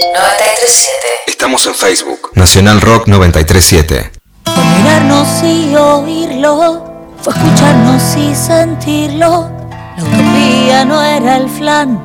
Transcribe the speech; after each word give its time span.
937. 0.00 0.92
Estamos 1.26 1.66
en 1.66 1.74
Facebook. 1.74 2.30
Nacional 2.34 2.80
Rock 2.80 3.06
937. 3.06 4.10
Fue 4.46 4.64
mirarnos 4.64 5.28
y 5.42 5.76
oírlo, 5.76 6.84
fue 7.20 7.34
escucharnos 7.34 8.16
y 8.16 8.34
sentirlo. 8.34 9.50
La 9.98 10.02
utopía 10.02 10.86
no 10.86 11.02
era 11.02 11.36
el 11.36 11.50
flan, 11.50 12.00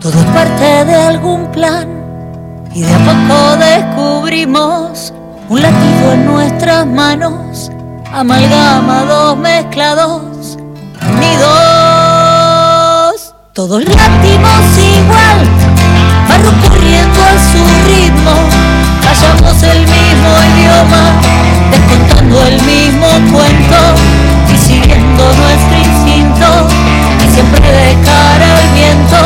todo 0.00 0.18
es 0.18 0.24
parte 0.26 0.84
de 0.84 0.94
algún 0.94 1.52
plan. 1.52 1.88
Y 2.74 2.82
de 2.82 2.92
a 2.92 2.98
poco 2.98 3.56
descubrimos 3.58 5.12
un 5.48 5.62
latido 5.62 6.12
en 6.14 6.26
nuestras 6.26 6.84
manos, 6.84 7.70
amalgamados, 8.12 9.38
mezclados, 9.38 10.58
unidos. 11.16 11.50
Todos 13.52 13.84
latimos 13.84 14.78
igual, 14.78 15.48
barro 16.28 16.50
a 17.20 17.38
su 17.52 17.60
ritmo, 17.88 18.34
callamos 19.02 19.62
el 19.62 19.80
mismo 19.80 20.30
idioma, 20.50 21.02
descontando 21.70 22.46
el 22.46 22.62
mismo 22.62 23.08
cuento 23.32 23.80
y 24.52 24.56
siguiendo 24.56 25.24
nuestro 25.24 25.76
instinto, 25.78 26.46
y 27.24 27.34
siempre 27.34 27.60
de 27.60 27.94
cara 28.04 28.56
al 28.58 28.68
viento 28.74 29.16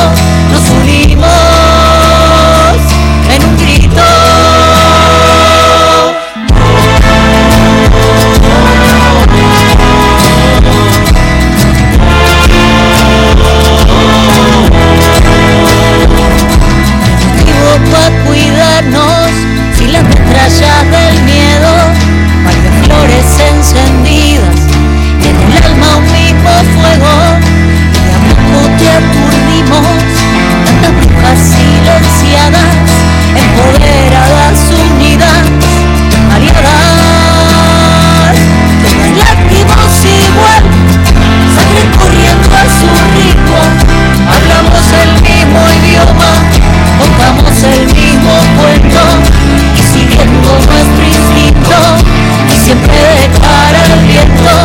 nos 0.52 0.70
unimos 0.83 1.53
cuidarnos 18.84 19.30
sin 19.77 19.93
las 19.93 20.05
metrallas 20.05 20.84
del 20.91 21.23
miedo, 21.23 21.70
varias 22.45 22.75
flores 22.84 23.39
encendidas 23.53 24.61
y 25.22 25.28
en 25.28 25.36
el 25.41 25.62
alma 25.64 25.97
un 25.97 26.05
mismo 26.12 26.50
fuego 26.81 27.12
y 27.92 27.98
de 28.05 28.11
a 28.12 28.19
te 28.78 28.89
aturdimos 28.89 29.97
tantas 30.64 30.92
brujas 30.97 31.39
silenciadas 31.39 32.73
empoderadas 33.36 34.58
unidas 34.91 35.45
aliadas 36.34 36.62
todas 38.83 39.08
lágrimas 39.17 39.95
igual 40.05 40.64
sangre 41.55 41.83
corriendo 41.97 42.48
a 42.55 42.64
su 42.69 42.89
ritmo 43.17 43.61
hablamos 44.28 44.84
el 45.03 45.11
mismo 45.23 45.61
idioma 45.80 46.30
contamos 46.98 47.62
el 47.62 47.86
mismo 47.86 48.05
siguiendo 48.05 48.83
nuestro 50.55 51.05
instinto 51.05 51.77
y 52.48 52.58
siempre 52.58 52.94
de 52.94 53.38
cara 53.41 53.80
al 53.92 54.06
viento 54.06 54.64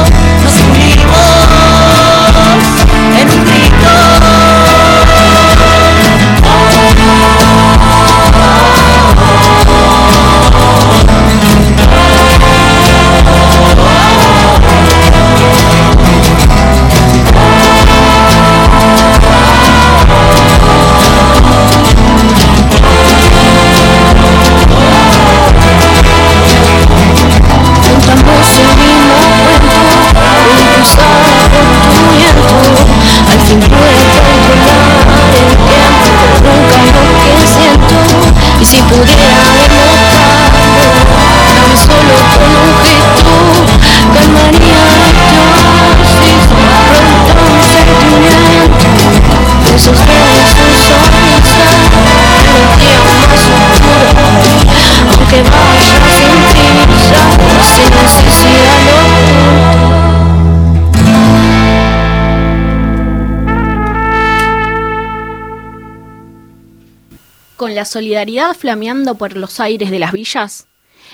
la 67.79 67.85
solidaridad 67.85 68.57
flameando 68.57 69.15
por 69.15 69.37
los 69.37 69.61
aires 69.61 69.89
de 69.89 69.99
las 69.99 70.11
villas, 70.11 70.67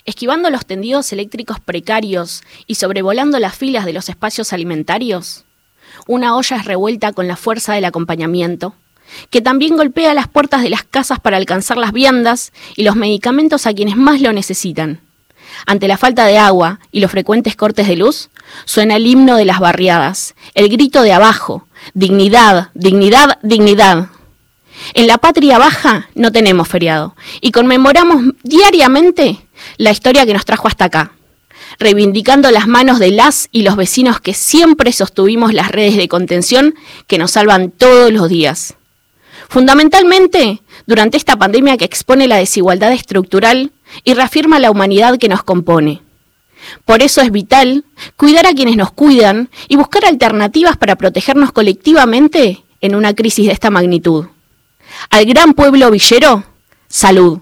esquivando 0.04 0.50
los 0.50 0.66
tendidos 0.66 1.14
eléctricos 1.14 1.60
precarios 1.60 2.42
y 2.66 2.74
sobrevolando 2.74 3.38
las 3.38 3.56
filas 3.56 3.86
de 3.86 3.94
los 3.94 4.10
espacios 4.10 4.52
alimentarios, 4.52 5.46
una 6.08 6.36
olla 6.36 6.58
es 6.58 6.66
revuelta 6.66 7.14
con 7.14 7.28
la 7.28 7.36
fuerza 7.36 7.76
del 7.76 7.86
acompañamiento, 7.86 8.74
que 9.30 9.42
también 9.42 9.78
golpea 9.78 10.16
las 10.16 10.28
puertas 10.28 10.64
de 10.64 10.72
las 10.72 10.84
casas 10.84 11.20
para 11.20 11.38
alcanzar 11.38 11.78
las 11.78 11.92
viandas 11.92 12.52
y 12.76 12.82
los 12.82 12.96
medicamentos 12.96 13.68
a 13.68 13.74
quienes 13.76 13.96
más 13.96 14.20
lo 14.22 14.34
necesitan. 14.34 15.02
Ante 15.68 15.88
la 15.88 16.00
falta 16.00 16.26
de 16.26 16.40
agua 16.40 16.80
y 16.92 17.00
los 17.00 17.12
frecuentes 17.12 17.56
cortes 17.56 17.88
de 17.88 17.96
luz, 17.96 18.32
suena 18.66 18.96
el 18.96 19.06
himno 19.06 19.38
de 19.38 19.46
las 19.46 19.60
barriadas, 19.60 20.34
el 20.56 20.68
grito 20.70 21.04
de 21.04 21.14
abajo, 21.14 21.68
dignidad, 21.94 22.72
dignidad, 22.74 23.38
dignidad. 23.44 24.10
En 24.94 25.08
la 25.08 25.18
patria 25.18 25.58
baja 25.58 26.10
no 26.16 26.32
tenemos 26.32 26.68
feriado 26.68 27.16
y 27.42 27.52
conmemoramos 27.52 28.34
diariamente 28.44 29.40
la 29.78 29.92
historia 29.92 30.26
que 30.26 30.34
nos 30.34 30.46
trajo 30.46 30.68
hasta 30.68 30.86
acá, 30.86 31.12
reivindicando 31.80 32.52
las 32.52 32.68
manos 32.68 33.00
de 33.00 33.12
las 33.12 33.50
y 33.52 33.64
los 33.64 33.76
vecinos 33.76 34.20
que 34.20 34.34
siempre 34.34 34.92
sostuvimos 34.92 35.54
las 35.54 35.72
redes 35.72 35.98
de 35.98 36.08
contención 36.08 36.76
que 37.08 37.18
nos 37.18 37.32
salvan 37.32 37.72
todos 37.72 38.12
los 38.12 38.30
días. 38.30 38.76
Fundamentalmente, 39.50 40.62
durante 40.86 41.18
esta 41.18 41.36
pandemia 41.36 41.78
que 41.78 41.86
expone 41.86 42.28
la 42.28 42.38
desigualdad 42.38 42.92
estructural 42.92 43.72
y 44.04 44.14
reafirma 44.14 44.60
la 44.60 44.72
humanidad 44.72 45.18
que 45.18 45.30
nos 45.30 45.44
compone. 45.44 46.02
Por 46.84 47.04
eso 47.04 47.22
es 47.22 47.32
vital 47.32 47.86
cuidar 48.16 48.48
a 48.48 48.54
quienes 48.54 48.76
nos 48.76 48.92
cuidan 48.92 49.50
y 49.68 49.76
buscar 49.76 50.06
alternativas 50.06 50.78
para 50.78 50.96
protegernos 50.96 51.52
colectivamente 51.52 52.64
en 52.82 52.96
una 52.96 53.14
crisis 53.14 53.46
de 53.48 53.54
esta 53.54 53.70
magnitud. 53.70 54.26
Al 55.10 55.26
gran 55.26 55.54
pueblo 55.54 55.92
villero, 55.92 56.44
salud. 56.88 57.40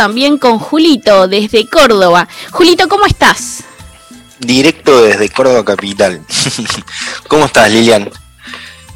También 0.00 0.38
con 0.38 0.58
Julito 0.58 1.28
desde 1.28 1.68
Córdoba. 1.68 2.26
Julito, 2.52 2.88
¿cómo 2.88 3.04
estás? 3.04 3.64
Directo 4.38 5.02
desde 5.02 5.28
Córdoba 5.28 5.62
Capital. 5.62 6.22
¿Cómo 7.28 7.44
estás, 7.44 7.70
Lilian? 7.70 8.10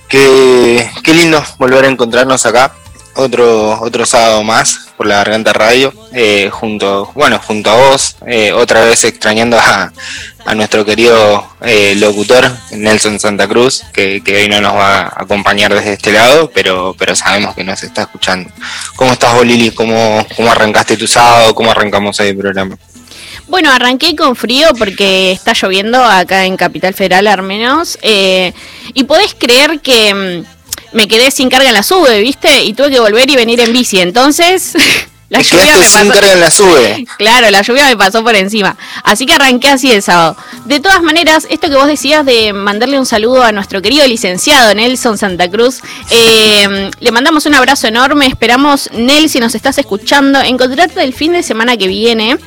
Qué, 0.08 0.90
qué 1.02 1.12
lindo 1.12 1.44
volver 1.58 1.84
a 1.84 1.88
encontrarnos 1.88 2.46
acá. 2.46 2.72
Otro, 3.16 3.82
otro 3.82 4.06
sábado 4.06 4.42
más 4.44 4.88
por 4.96 5.06
la 5.06 5.16
Garganta 5.16 5.52
Radio, 5.52 5.92
eh, 6.14 6.48
junto, 6.50 7.12
bueno, 7.14 7.38
junto 7.38 7.68
a 7.68 7.74
vos, 7.74 8.16
eh, 8.26 8.54
otra 8.54 8.82
vez 8.82 9.04
extrañando 9.04 9.58
a, 9.58 9.92
nuestro 10.54 10.84
querido 10.84 11.46
eh, 11.62 11.94
locutor 11.96 12.50
Nelson 12.72 13.18
Santa 13.18 13.46
Cruz, 13.48 13.82
que, 13.92 14.22
hoy 14.26 14.48
no 14.48 14.60
nos 14.60 14.74
va 14.74 15.02
a 15.02 15.22
acompañar 15.22 15.74
desde 15.74 15.94
este 15.94 16.12
lado, 16.12 16.50
pero, 16.54 16.94
pero 16.98 17.14
sabemos 17.14 17.54
que 17.54 17.64
nos 17.64 17.82
está 17.82 18.02
escuchando. 18.02 18.50
¿Cómo 18.96 19.12
estás 19.12 19.34
vos, 19.34 19.46
Lili? 19.46 19.70
¿Cómo, 19.70 20.26
¿Cómo 20.36 20.50
arrancaste 20.50 20.96
tu 20.96 21.06
sábado? 21.06 21.54
¿Cómo 21.54 21.70
arrancamos 21.70 22.18
el 22.20 22.36
programa? 22.36 22.76
Bueno, 23.46 23.70
arranqué 23.70 24.16
con 24.16 24.36
frío 24.36 24.68
porque 24.78 25.32
está 25.32 25.52
lloviendo 25.52 26.02
acá 26.02 26.46
en 26.46 26.56
Capital 26.56 26.94
Federal 26.94 27.26
al 27.26 27.42
menos. 27.42 27.98
eh, 28.02 28.52
y 28.94 29.04
podés 29.04 29.34
creer 29.34 29.80
que 29.80 30.14
mm, 30.14 30.96
me 30.96 31.08
quedé 31.08 31.30
sin 31.30 31.50
carga 31.50 31.68
en 31.68 31.74
la 31.74 31.82
sube, 31.82 32.20
¿viste? 32.20 32.64
Y 32.64 32.72
tuve 32.72 32.90
que 32.90 33.00
volver 33.00 33.28
y 33.28 33.36
venir 33.36 33.60
en 33.60 33.72
bici. 33.72 34.00
Entonces, 34.00 34.74
la 35.34 35.42
lluvia 35.42 35.64
quedaste 35.64 36.04
me 36.04 36.10
pasó. 36.14 36.34
la 36.36 36.50
sube. 36.50 37.06
Claro, 37.18 37.50
la 37.50 37.62
lluvia 37.62 37.86
me 37.86 37.96
pasó 37.96 38.22
por 38.22 38.34
encima. 38.34 38.76
Así 39.02 39.26
que 39.26 39.34
arranqué 39.34 39.68
así 39.68 39.90
el 39.90 40.02
sábado. 40.02 40.36
De 40.64 40.80
todas 40.80 41.02
maneras, 41.02 41.46
esto 41.50 41.68
que 41.68 41.76
vos 41.76 41.86
decías 41.86 42.24
de 42.24 42.52
mandarle 42.52 42.98
un 42.98 43.06
saludo 43.06 43.42
a 43.42 43.52
nuestro 43.52 43.82
querido 43.82 44.06
licenciado 44.06 44.74
Nelson 44.74 45.18
Santa 45.18 45.50
Cruz, 45.50 45.80
eh, 46.10 46.90
le 46.98 47.12
mandamos 47.12 47.46
un 47.46 47.54
abrazo 47.54 47.88
enorme. 47.88 48.26
Esperamos, 48.26 48.90
Nel, 48.92 49.28
si 49.28 49.40
nos 49.40 49.54
estás 49.54 49.78
escuchando, 49.78 50.40
encontrarte 50.40 51.02
el 51.02 51.12
fin 51.12 51.32
de 51.32 51.42
semana 51.42 51.76
que 51.76 51.88
viene 51.88 52.38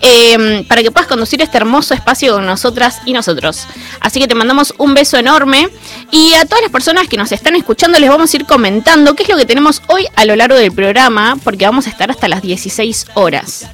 eh, 0.00 0.64
para 0.68 0.82
que 0.82 0.90
puedas 0.90 1.08
conducir 1.08 1.42
este 1.42 1.56
hermoso 1.56 1.94
espacio 1.94 2.34
con 2.34 2.46
nosotras 2.46 3.00
y 3.04 3.12
nosotros. 3.12 3.66
Así 4.00 4.20
que 4.20 4.28
te 4.28 4.34
mandamos 4.34 4.74
un 4.78 4.94
beso 4.94 5.16
enorme. 5.16 5.68
Y 6.10 6.34
a 6.34 6.44
todas 6.44 6.62
las 6.62 6.70
personas 6.70 7.08
que 7.08 7.16
nos 7.16 7.32
están 7.32 7.56
escuchando 7.56 7.98
les 7.98 8.08
vamos 8.08 8.32
a 8.32 8.36
ir 8.36 8.46
comentando 8.46 9.14
qué 9.14 9.24
es 9.24 9.28
lo 9.28 9.36
que 9.36 9.46
tenemos 9.46 9.82
hoy 9.88 10.06
a 10.14 10.24
lo 10.24 10.36
largo 10.36 10.56
del 10.56 10.72
programa, 10.72 11.36
porque 11.42 11.64
vamos 11.64 11.86
a 11.86 11.90
estar 11.90 12.10
hasta 12.10 12.28
las 12.28 12.35
16 12.42 13.06
horas. 13.14 13.66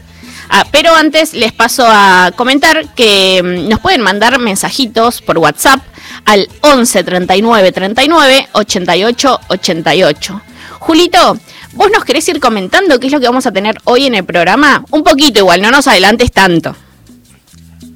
Ah, 0.48 0.66
pero 0.70 0.94
antes 0.94 1.32
les 1.32 1.52
paso 1.52 1.84
a 1.86 2.32
comentar 2.36 2.94
que 2.94 3.40
mm, 3.42 3.68
nos 3.68 3.80
pueden 3.80 4.02
mandar 4.02 4.38
mensajitos 4.38 5.22
por 5.22 5.38
WhatsApp 5.38 5.80
al 6.24 6.48
11 6.60 7.04
39 7.04 7.72
39 7.72 8.48
88 8.52 9.40
88. 9.48 10.42
Julito, 10.80 11.38
¿vos 11.72 11.90
nos 11.90 12.04
querés 12.04 12.28
ir 12.28 12.40
comentando 12.40 12.98
qué 12.98 13.06
es 13.06 13.12
lo 13.12 13.20
que 13.20 13.26
vamos 13.26 13.46
a 13.46 13.52
tener 13.52 13.78
hoy 13.84 14.06
en 14.06 14.14
el 14.14 14.24
programa? 14.24 14.84
Un 14.90 15.02
poquito 15.02 15.38
igual, 15.38 15.62
no 15.62 15.70
nos 15.70 15.86
adelantes 15.86 16.32
tanto. 16.32 16.76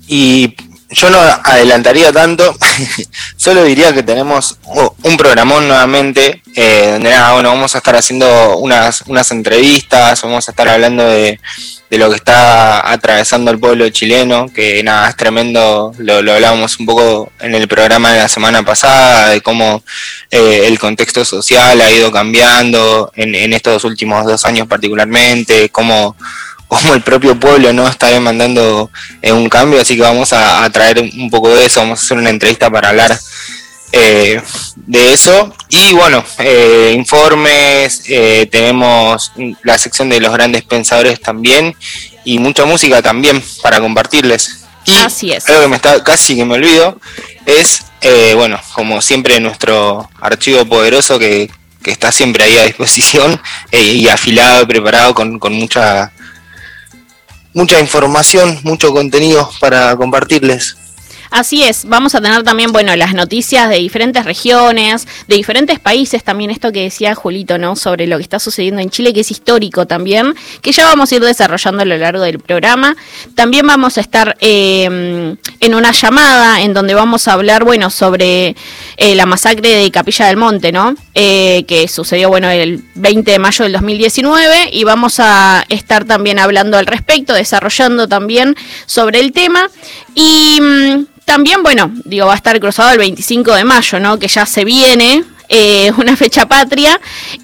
Y 0.09 0.55
yo 0.91 1.11
no 1.11 1.19
adelantaría 1.19 2.13
tanto, 2.13 2.57
solo 3.37 3.65
diría 3.65 3.93
que 3.93 4.03
tenemos 4.03 4.59
un 5.03 5.17
programón 5.17 5.67
nuevamente, 5.67 6.43
eh, 6.55 6.91
donde 6.93 7.11
nada, 7.11 7.33
bueno, 7.33 7.49
vamos 7.51 7.75
a 7.75 7.79
estar 7.79 7.97
haciendo 7.97 8.59
unas, 8.59 9.03
unas 9.07 9.31
entrevistas, 9.33 10.23
vamos 10.23 10.47
a 10.47 10.53
estar 10.53 10.69
hablando 10.69 11.05
de, 11.05 11.41
de 11.91 11.99
lo 11.99 12.09
que 12.09 12.17
está 12.17 12.91
atravesando 12.91 13.51
el 13.51 13.59
pueblo 13.59 13.89
chileno, 13.91 14.49
que 14.53 14.83
nada, 14.85 15.09
es 15.09 15.17
tremendo, 15.17 15.93
lo, 15.99 16.23
lo 16.23 16.33
hablábamos 16.33 16.79
un 16.79 16.87
poco 16.87 17.33
en 17.41 17.55
el 17.55 17.67
programa 17.67 18.13
de 18.13 18.21
la 18.21 18.29
semana 18.29 18.63
pasada, 18.63 19.31
de 19.31 19.41
cómo 19.41 19.83
eh, 20.31 20.63
el 20.67 20.79
contexto 20.79 21.25
social 21.25 21.81
ha 21.81 21.91
ido 21.91 22.13
cambiando 22.13 23.11
en, 23.17 23.35
en 23.35 23.53
estos 23.53 23.83
últimos 23.85 24.25
dos 24.25 24.45
años 24.45 24.69
particularmente, 24.69 25.69
cómo 25.71 26.17
como 26.69 26.95
el 26.95 27.03
propio 27.03 27.39
pueblo 27.39 27.73
no 27.73 27.87
está 27.89 28.09
demandando 28.09 28.91
eh, 29.23 29.33
un 29.33 29.49
cambio, 29.49 29.81
así 29.81 29.97
que 29.97 30.03
vamos 30.03 30.33
a, 30.33 30.65
a 30.65 30.71
traer 30.71 31.01
un 31.01 31.31
poco 31.31 31.49
de 31.55 31.67
eso, 31.67 31.81
vamos 31.81 32.01
a 32.01 32.05
hacer 32.05 32.19
una 32.19 32.31
entrevista 32.31 32.71
para 32.71 32.89
hablar 32.91 33.19
eh, 33.93 34.41
de 34.77 35.13
eso. 35.13 35.55
Y 35.69 35.93
bueno, 35.93 36.25
eh, 36.39 36.93
informes, 36.97 38.03
tenemos 38.51 39.33
la 39.63 39.79
sección 39.79 40.09
de 40.09 40.21
los 40.21 40.33
grandes 40.33 40.65
pensadores 40.65 41.21
también 41.21 41.75
y 42.25 42.39
mucha 42.39 42.65
música 42.65 43.01
también 43.03 43.43
para 43.63 43.81
compartirles. 43.81 44.65
Y 44.85 44.95
Así 44.97 45.33
es. 45.33 45.49
algo 45.49 45.63
que 45.63 45.69
me 45.69 45.77
está 45.77 46.03
casi 46.05 46.37
que 46.37 46.45
me 46.45 46.55
olvido 46.55 46.99
es, 47.45 47.83
eh, 48.03 48.35
bueno, 48.37 48.61
como 48.75 49.01
siempre 49.01 49.41
nuestro 49.41 50.09
archivo 50.21 50.65
poderoso 50.67 51.19
que, 51.19 51.51
que 51.83 51.91
está 51.91 52.13
siempre 52.13 52.45
ahí 52.45 52.59
a 52.59 52.65
disposición 52.65 53.41
y 53.73 54.07
afilado 54.09 54.63
y 54.63 54.67
preparado 54.67 55.15
con, 55.15 55.39
con 55.39 55.53
mucha 55.55 56.13
mucha 57.57 57.81
información, 57.81 58.61
mucho 58.65 58.93
contenido 58.93 59.51
para 59.61 59.97
compartirles. 59.97 60.77
Así 61.37 61.63
es, 61.63 61.85
vamos 61.85 62.15
a 62.15 62.23
tener 62.23 62.45
también, 62.45 62.73
bueno, 62.73 62.97
las 62.97 63.13
noticias 63.13 63.69
de 63.69 63.77
diferentes 63.77 64.25
regiones, 64.25 65.07
de 65.29 65.37
diferentes 65.37 65.79
países, 65.79 66.25
también 66.25 66.51
esto 66.51 66.73
que 66.73 66.85
decía 66.85 67.15
Julito, 67.15 67.59
¿no? 67.59 67.77
Sobre 67.77 68.07
lo 68.07 68.17
que 68.17 68.23
está 68.23 68.39
sucediendo 68.39 68.81
en 68.81 68.89
Chile, 68.89 69.13
que 69.13 69.21
es 69.21 69.31
histórico 69.31 69.87
también, 69.87 70.35
que 70.63 70.73
ya 70.73 70.87
vamos 70.87 71.13
a 71.13 71.17
ir 71.17 71.23
desarrollando 71.23 71.83
a 71.83 71.85
lo 71.85 71.99
largo 71.99 72.23
del 72.23 72.39
programa. 72.39 72.97
También 73.35 73.67
vamos 73.67 73.99
a 73.99 74.01
estar 74.01 74.35
eh, 74.41 75.37
en 75.61 75.75
una 75.75 75.93
llamada 75.93 76.63
en 76.63 76.73
donde 76.73 76.95
vamos 76.95 77.29
a 77.29 77.35
hablar, 77.35 77.65
bueno, 77.65 77.91
sobre 77.91 78.57
eh, 78.97 79.15
la 79.15 79.27
masacre 79.27 79.69
de 79.77 79.91
Capilla 79.91 80.29
del 80.29 80.39
Monte, 80.39 80.73
¿no? 80.73 80.95
Eh, 81.13 81.67
que 81.69 81.87
sucedió, 81.87 82.31
bueno, 82.31 82.49
el 82.49 82.83
20 82.95 83.31
de 83.31 83.39
mayo 83.39 83.63
del 83.63 83.75
2019 83.75 84.71
y 84.73 84.85
vamos 84.85 85.21
a 85.21 85.67
estar 85.69 86.07
también 86.07 86.39
hablando 86.39 86.79
al 86.79 86.87
respecto, 86.87 87.35
desarrollando 87.35 88.09
también 88.09 88.57
sobre 88.87 89.21
el 89.21 89.33
tema 89.33 89.69
y... 90.17 90.59
mm, 90.61 91.07
también, 91.25 91.63
bueno, 91.65 91.91
digo, 92.05 92.27
va 92.27 92.35
a 92.35 92.37
estar 92.37 92.59
cruzado 92.61 92.91
el 92.93 92.99
25 92.99 93.53
de 93.55 93.65
mayo, 93.65 93.99
¿no? 93.99 94.17
Que 94.19 94.29
ya 94.29 94.47
se 94.47 94.65
viene. 94.65 95.25
eh, 95.49 95.93
una 95.99 96.17
fecha 96.17 96.47
patria. 96.47 97.01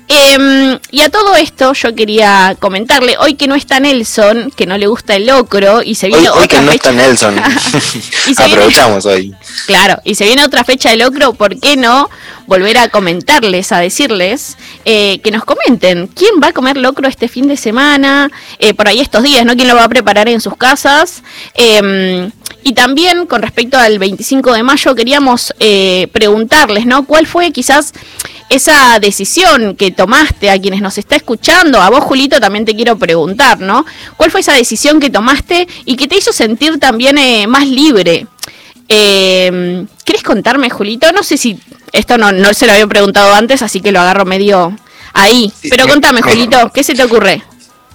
Em, 0.08 0.78
y 0.90 1.00
a 1.02 1.08
todo 1.08 1.34
esto 1.36 1.72
yo 1.72 1.94
quería 1.94 2.56
comentarle, 2.60 3.16
hoy 3.18 3.34
que 3.34 3.46
no 3.46 3.54
está 3.54 3.80
Nelson, 3.80 4.52
que 4.56 4.66
no 4.66 4.76
le 4.78 4.86
gusta 4.86 5.14
el 5.16 5.26
locro, 5.26 5.82
y 5.82 5.94
se 5.96 6.06
viene 6.08 6.28
hoy, 6.30 6.38
hoy 6.38 6.44
otra 6.44 6.58
que 6.60 6.64
no 6.66 6.72
fecha- 6.72 6.90
está 6.90 6.92
Nelson. 6.92 7.34
Y 8.28 8.34
se 8.34 8.44
viene- 8.44 8.52
Aprovechamos 8.62 9.06
hoy. 9.06 9.34
Claro, 9.66 9.96
y 10.04 10.14
se 10.14 10.24
viene 10.26 10.44
otra 10.44 10.64
fecha 10.64 10.90
de 10.90 10.96
locro, 10.96 11.32
¿por 11.34 11.58
qué 11.58 11.76
no 11.76 12.08
volver 12.52 12.76
a 12.76 12.90
comentarles, 12.90 13.72
a 13.72 13.78
decirles 13.78 14.58
eh, 14.84 15.20
que 15.20 15.30
nos 15.30 15.42
comenten 15.42 16.06
quién 16.06 16.34
va 16.42 16.48
a 16.48 16.52
comer 16.52 16.76
locro 16.76 17.08
este 17.08 17.26
fin 17.26 17.48
de 17.48 17.56
semana, 17.56 18.30
eh, 18.58 18.74
por 18.74 18.88
ahí 18.88 19.00
estos 19.00 19.22
días, 19.22 19.46
¿no? 19.46 19.56
¿Quién 19.56 19.68
lo 19.68 19.74
va 19.74 19.84
a 19.84 19.88
preparar 19.88 20.28
en 20.28 20.38
sus 20.38 20.54
casas? 20.58 21.22
Eh, 21.54 22.30
y 22.62 22.74
también 22.74 23.24
con 23.24 23.40
respecto 23.40 23.78
al 23.78 23.98
25 23.98 24.52
de 24.52 24.62
mayo 24.62 24.94
queríamos 24.94 25.54
eh, 25.60 26.08
preguntarles, 26.12 26.84
¿no? 26.84 27.06
¿Cuál 27.06 27.26
fue 27.26 27.52
quizás 27.52 27.94
esa 28.50 28.98
decisión 29.00 29.74
que 29.74 29.90
tomaste 29.90 30.50
a 30.50 30.60
quienes 30.60 30.82
nos 30.82 30.98
está 30.98 31.16
escuchando? 31.16 31.80
A 31.80 31.88
vos, 31.88 32.04
Julito, 32.04 32.38
también 32.38 32.66
te 32.66 32.76
quiero 32.76 32.98
preguntar, 32.98 33.60
¿no? 33.60 33.86
¿Cuál 34.18 34.30
fue 34.30 34.42
esa 34.42 34.52
decisión 34.52 35.00
que 35.00 35.08
tomaste 35.08 35.66
y 35.86 35.96
que 35.96 36.06
te 36.06 36.18
hizo 36.18 36.34
sentir 36.34 36.78
también 36.78 37.16
más 37.48 37.66
libre? 37.66 38.26
Eh, 38.90 39.86
¿Querés 40.04 40.22
contarme, 40.22 40.68
Julito? 40.70 41.10
No 41.12 41.22
sé 41.22 41.36
si 41.36 41.58
esto 41.92 42.18
no, 42.18 42.32
no 42.32 42.52
se 42.54 42.66
lo 42.66 42.72
había 42.72 42.86
preguntado 42.86 43.34
antes, 43.34 43.62
así 43.62 43.80
que 43.80 43.92
lo 43.92 44.00
agarro 44.00 44.24
medio 44.24 44.76
ahí. 45.12 45.52
Pero 45.68 45.84
me- 45.86 45.90
contame, 45.92 46.20
me- 46.20 46.30
Julito, 46.32 46.70
¿qué 46.74 46.82
se 46.82 46.94
te 46.94 47.04
ocurre? 47.04 47.42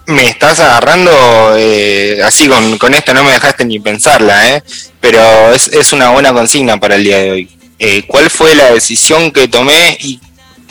Me 0.06 0.30
estás 0.30 0.60
agarrando 0.62 1.12
eh, 1.58 2.22
así 2.24 2.48
con, 2.48 2.78
con 2.78 2.94
esto, 2.94 3.14
no 3.14 3.26
me 3.26 3.32
dejaste 3.34 3.66
ni 3.66 3.78
pensarla, 3.80 4.56
¿eh? 4.56 4.64
pero 5.02 5.52
es, 5.54 5.68
es 5.68 5.92
una 5.92 6.12
buena 6.12 6.32
consigna 6.32 6.80
para 6.80 6.96
el 6.96 7.04
día 7.04 7.18
de 7.18 7.32
hoy. 7.32 7.50
Eh, 7.78 8.04
¿Cuál 8.08 8.30
fue 8.30 8.56
la 8.56 8.72
decisión 8.72 9.32
que 9.32 9.50
tomé 9.50 9.98
y 10.00 10.20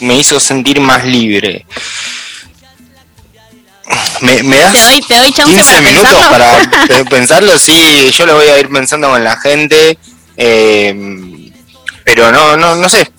me 0.00 0.16
hizo 0.16 0.40
sentir 0.40 0.80
más 0.80 1.04
libre? 1.04 1.66
¿Me, 4.22 4.42
me 4.42 4.56
das 4.56 4.72
Te 4.72 4.80
doy, 4.82 5.00
te 5.02 5.14
doy 5.18 5.32
chance 5.32 5.52
15 5.54 5.68
para 5.74 5.80
minutos 5.82 6.10
pensarlo. 6.12 6.70
para 6.90 7.04
pensarlo? 7.10 7.58
Sí, 7.58 8.10
yo 8.16 8.26
lo 8.26 8.34
voy 8.36 8.46
a 8.48 8.58
ir 8.58 8.68
pensando 8.70 9.10
con 9.10 9.22
la 9.22 9.36
gente, 9.36 9.98
eh, 10.36 11.52
pero 12.04 12.30
no, 12.32 12.56
no, 12.56 12.76
no 12.76 12.88
sé. 12.88 13.10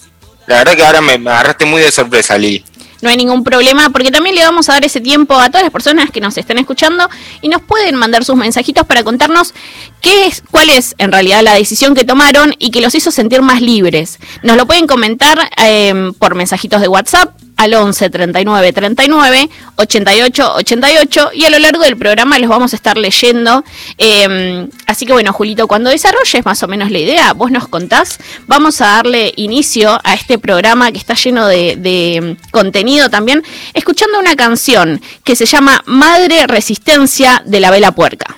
La 0.48 0.60
verdad 0.60 0.76
que 0.76 0.86
ahora 0.86 1.02
me, 1.02 1.14
agarraste 1.14 1.66
muy 1.66 1.82
de 1.82 1.92
sorpresa, 1.92 2.38
Lili. 2.38 2.64
No 3.02 3.10
hay 3.10 3.18
ningún 3.18 3.44
problema, 3.44 3.90
porque 3.92 4.10
también 4.10 4.36
le 4.36 4.44
vamos 4.44 4.70
a 4.70 4.74
dar 4.74 4.86
ese 4.86 5.02
tiempo 5.02 5.36
a 5.36 5.50
todas 5.50 5.62
las 5.62 5.72
personas 5.72 6.10
que 6.10 6.20
nos 6.20 6.36
estén 6.38 6.58
escuchando 6.58 7.08
y 7.42 7.50
nos 7.50 7.62
pueden 7.62 7.96
mandar 7.96 8.26
sus 8.26 8.36
mensajitos 8.36 8.88
para 8.88 9.04
contarnos 9.04 9.54
qué 10.02 10.26
es, 10.26 10.42
cuál 10.50 10.70
es 10.70 10.96
en 10.98 11.12
realidad 11.12 11.44
la 11.44 11.54
decisión 11.54 11.94
que 11.94 12.06
tomaron 12.06 12.56
y 12.58 12.72
que 12.72 12.82
los 12.82 12.96
hizo 12.96 13.12
sentir 13.12 13.42
más 13.42 13.62
libres. 13.62 14.18
Nos 14.42 14.58
lo 14.58 14.66
pueden 14.66 14.88
comentar 14.88 15.38
eh, 15.58 16.12
por 16.18 16.34
mensajitos 16.34 16.82
de 16.82 16.88
WhatsApp 16.88 17.37
al 17.58 17.74
11 17.74 18.10
39 18.10 18.74
39 18.74 19.50
88 19.76 20.54
88 20.56 21.30
y 21.34 21.46
a 21.46 21.50
lo 21.50 21.60
largo 21.60 21.84
del 21.84 21.98
programa 21.98 22.40
los 22.40 22.50
vamos 22.50 22.74
a 22.74 22.76
estar 22.76 22.98
leyendo. 22.98 23.64
Eh, 23.98 24.68
así 24.86 25.06
que 25.06 25.14
bueno, 25.14 25.34
Julito, 25.34 25.68
cuando 25.68 25.90
desarrolles 25.90 26.46
más 26.46 26.64
o 26.64 26.68
menos 26.68 26.92
la 26.92 27.00
idea, 27.00 27.34
vos 27.34 27.52
nos 27.52 27.68
contás, 27.68 28.20
vamos 28.48 28.82
a 28.82 28.88
darle 28.88 29.34
inicio 29.36 30.00
a 30.04 30.14
este 30.14 30.38
programa 30.38 30.92
que 30.92 30.98
está 30.98 31.16
lleno 31.16 31.48
de, 31.48 31.76
de 31.76 32.38
contenido 32.52 33.10
también, 33.10 33.44
escuchando 33.74 34.20
una 34.20 34.36
canción 34.36 35.02
que 35.24 35.36
se 35.36 35.46
llama 35.46 35.82
Madre 35.86 36.48
Resistencia 36.48 37.42
de 37.46 37.60
la 37.60 37.72
Vela 37.72 37.92
Puerca. 37.92 38.38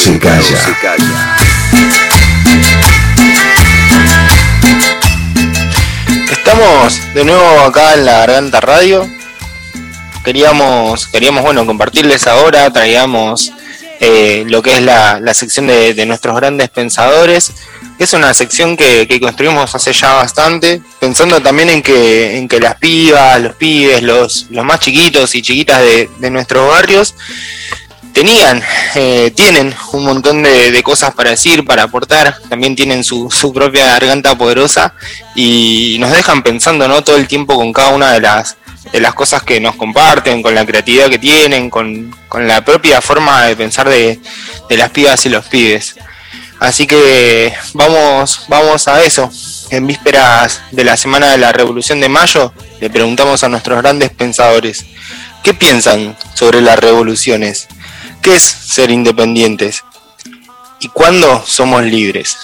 Se 0.00 0.18
calla. 0.18 1.36
Estamos 6.30 7.14
de 7.14 7.24
nuevo 7.24 7.60
acá 7.60 7.94
en 7.94 8.06
la 8.06 8.20
Garganta 8.20 8.60
Radio. 8.60 9.06
Queríamos, 10.24 11.06
queríamos 11.06 11.42
bueno, 11.42 11.66
compartirles 11.66 12.26
ahora, 12.26 12.70
traíamos 12.72 13.52
eh, 14.00 14.44
lo 14.48 14.62
que 14.62 14.78
es 14.78 14.82
la, 14.82 15.34
sección 15.34 15.66
de, 15.66 16.06
nuestros 16.06 16.34
grandes 16.34 16.70
pensadores. 16.70 17.52
Es 17.98 18.14
una 18.14 18.32
sección 18.32 18.78
que, 18.78 19.18
construimos 19.20 19.74
hace 19.74 19.92
ya 19.92 20.14
bastante, 20.14 20.80
pensando 20.98 21.42
también 21.42 21.68
en 21.68 21.82
que, 21.82 22.38
en 22.38 22.48
que 22.48 22.58
las 22.58 22.76
pibas, 22.76 23.38
los 23.42 23.54
pibes, 23.56 24.02
los, 24.02 24.46
los 24.48 24.64
más 24.64 24.80
chiquitos 24.80 25.34
y 25.34 25.42
chiquitas 25.42 25.82
de, 25.82 26.30
nuestros 26.30 26.66
barrios 26.66 27.14
tenían, 28.12 28.62
eh, 28.94 29.32
tienen 29.34 29.74
un 29.92 30.04
montón 30.04 30.42
de, 30.42 30.82
cosas 30.82 31.14
para 31.14 31.30
decir, 31.30 31.64
para 31.64 31.84
aportar, 31.84 32.38
también 32.48 32.74
tienen 32.74 33.04
su, 33.04 33.28
propia 33.54 33.86
garganta 33.86 34.36
poderosa 34.36 34.94
y 35.34 35.96
nos 36.00 36.12
dejan 36.12 36.42
pensando 36.42 36.88
¿no? 36.88 37.02
todo 37.02 37.16
el 37.16 37.28
tiempo 37.28 37.56
con 37.56 37.72
cada 37.72 37.90
una 37.90 38.12
de 38.12 38.20
las, 38.20 38.56
de 38.92 39.00
las 39.00 39.14
cosas 39.14 39.42
que 39.42 39.60
nos 39.60 39.76
comparten, 39.76 40.42
con 40.42 40.54
la 40.54 40.64
creatividad 40.66 41.08
que 41.08 41.18
tienen, 41.18 41.70
con, 41.70 42.14
la 42.34 42.64
propia 42.64 43.00
forma 43.00 43.44
de 43.44 43.56
pensar 43.56 43.88
de, 43.88 44.20
las 44.70 44.90
pibas 44.90 45.24
y 45.26 45.28
los 45.28 45.46
pibes. 45.46 45.96
Así 46.58 46.86
que 46.86 47.54
vamos, 47.74 48.44
vamos 48.48 48.86
a 48.88 49.02
eso. 49.02 49.30
En 49.70 49.86
vísperas 49.86 50.62
de 50.72 50.84
la 50.84 50.96
Semana 50.96 51.30
de 51.30 51.38
la 51.38 51.52
Revolución 51.52 52.00
de 52.00 52.08
Mayo, 52.08 52.52
le 52.80 52.90
preguntamos 52.90 53.44
a 53.44 53.48
nuestros 53.48 53.80
grandes 53.80 54.10
pensadores, 54.10 54.84
¿qué 55.44 55.54
piensan 55.54 56.16
sobre 56.34 56.60
las 56.60 56.78
revoluciones? 56.78 57.68
¿Qué 58.22 58.34
es 58.34 58.42
ser 58.42 58.90
independientes? 58.90 59.82
¿Y 60.80 60.88
cuándo 60.88 61.42
somos 61.46 61.82
libres? 61.84 62.36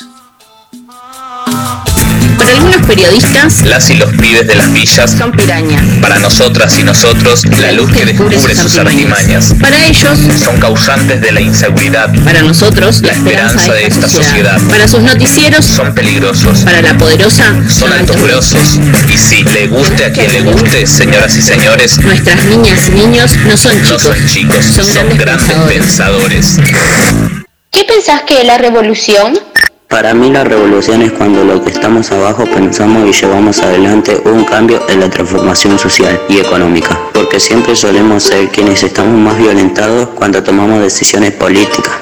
Para 2.47 2.59
algunos 2.59 2.87
periodistas, 2.87 3.63
las 3.65 3.91
y 3.91 3.95
los 3.95 4.13
pibes 4.13 4.47
de 4.47 4.55
las 4.55 4.73
villas 4.73 5.11
son 5.19 5.33
pirañas. 5.33 5.83
Para 6.01 6.21
nosotras 6.21 6.79
y 6.79 6.85
nosotros, 6.85 7.45
la 7.61 7.73
luz 7.73 7.93
que 7.93 8.05
descubre 8.05 8.55
sus 8.55 8.79
artimañas. 8.79 9.53
Para 9.61 9.85
ellos, 9.85 10.17
son 10.39 10.61
causantes 10.61 11.21
de 11.21 11.33
la 11.33 11.41
inseguridad. 11.41 12.09
Para 12.25 12.43
nosotros, 12.43 13.03
la 13.03 13.15
esperanza 13.15 13.73
de 13.73 13.89
esta 13.89 14.09
sociedad. 14.09 14.61
Para 14.69 14.87
sus 14.87 15.01
noticieros, 15.01 15.65
son 15.67 15.93
peligrosos. 15.93 16.61
Para 16.61 16.83
la 16.83 16.97
poderosa, 16.97 17.53
son 17.69 17.93
altos 17.93 18.23
grosos. 18.23 18.79
Y 19.13 19.17
si 19.17 19.43
le 19.43 19.67
guste 19.67 20.05
a 20.05 20.13
quien 20.13 20.31
le 20.31 20.43
guste, 20.43 20.87
señoras 20.87 21.37
y 21.37 21.43
señores, 21.43 21.99
nuestras 21.99 22.45
niñas 22.45 22.87
y 22.87 22.91
niños 22.93 23.37
no 23.45 23.57
son 23.57 23.73
chicos, 23.73 23.91
no 23.91 23.99
son, 23.99 24.27
chicos, 24.29 24.65
son, 24.65 25.19
grandes, 25.19 25.57
pensadores. 25.67 26.59
¿Qué 27.73 27.83
pensás 27.83 28.23
que 28.23 28.39
es 28.39 28.47
la 28.47 28.57
revolución? 28.57 29.37
Para 29.89 30.15
mí 30.15 30.31
la 30.31 30.43
revolución 30.43 31.01
es 31.03 31.13
cuando 31.13 31.45
lo 31.45 31.63
que 31.63 31.71
estamos 31.71 32.11
abajo 32.11 32.45
pensamos 32.45 33.09
y 33.09 33.13
llevamos 33.13 33.61
adelante 33.61 34.21
un 34.25 34.45
cambio 34.45 34.83
en 34.89 35.01
la 35.01 35.09
transformación 35.09 35.79
social 35.79 36.21
y 36.29 36.39
económica, 36.39 36.99
porque 37.15 37.39
siempre 37.39 37.77
solemos 37.77 38.25
ser 38.25 38.49
quienes 38.49 38.83
estamos 38.83 39.17
más 39.17 39.39
violentados 39.39 40.09
cuando 40.17 40.43
tomamos 40.43 40.81
decisiones 40.81 41.33
políticas. 41.33 41.95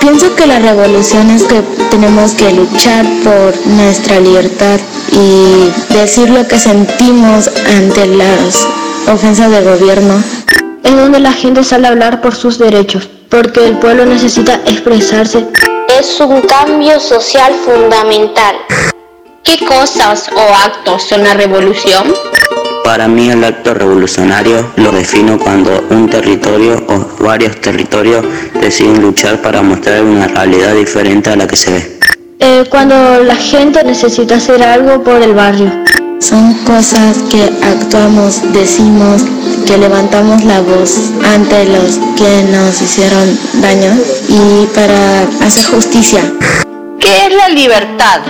Pienso 0.00 0.34
que 0.34 0.46
la 0.46 0.58
revolución 0.58 1.30
es 1.30 1.44
que 1.44 1.60
tenemos 1.90 2.32
que 2.32 2.52
luchar 2.52 3.04
por 3.22 3.54
nuestra 3.66 4.18
libertad 4.18 4.80
y 5.12 5.94
decir 5.94 6.30
lo 6.30 6.48
que 6.48 6.58
sentimos 6.58 7.50
ante 7.76 8.06
las 8.06 8.66
ofensas 9.12 9.50
del 9.50 9.64
gobierno. 9.64 10.22
Es 10.82 10.96
donde 10.96 11.20
la 11.20 11.32
gente 11.32 11.64
sale 11.64 11.86
a 11.86 11.90
hablar 11.90 12.22
por 12.22 12.34
sus 12.34 12.58
derechos, 12.58 13.10
porque 13.28 13.66
el 13.66 13.78
pueblo 13.78 14.06
necesita 14.06 14.54
expresarse 14.66 15.46
es 15.98 16.20
un 16.20 16.42
cambio 16.42 17.00
social 17.00 17.54
fundamental. 17.64 18.56
¿Qué 19.42 19.64
cosas 19.64 20.28
o 20.34 20.40
actos 20.40 21.04
son 21.04 21.22
la 21.22 21.34
revolución? 21.34 22.12
Para 22.84 23.08
mí 23.08 23.30
el 23.30 23.42
acto 23.42 23.72
revolucionario 23.72 24.72
lo 24.76 24.92
defino 24.92 25.38
cuando 25.38 25.84
un 25.90 26.08
territorio 26.10 26.84
o 26.88 27.22
varios 27.22 27.60
territorios 27.60 28.24
deciden 28.60 29.00
luchar 29.00 29.40
para 29.40 29.62
mostrar 29.62 30.02
una 30.02 30.28
realidad 30.28 30.74
diferente 30.74 31.30
a 31.30 31.36
la 31.36 31.46
que 31.46 31.56
se 31.56 31.72
ve. 31.72 31.98
Eh, 32.40 32.64
cuando 32.68 33.22
la 33.24 33.36
gente 33.36 33.82
necesita 33.82 34.36
hacer 34.36 34.62
algo 34.62 35.02
por 35.02 35.22
el 35.22 35.32
barrio. 35.32 35.72
Son 36.18 36.54
cosas 36.64 37.18
que 37.30 37.42
actuamos, 37.62 38.40
decimos, 38.52 39.22
que 39.66 39.76
levantamos 39.76 40.44
la 40.44 40.60
voz 40.60 41.12
ante 41.24 41.66
los 41.66 41.98
que 42.16 42.42
nos 42.50 42.80
hicieron 42.80 43.38
daño 43.60 43.92
y 44.28 44.66
para 44.74 45.22
hacer 45.44 45.64
justicia. 45.66 46.22
¿Qué 46.98 47.26
es 47.26 47.34
la 47.34 47.48
libertad? 47.50 48.22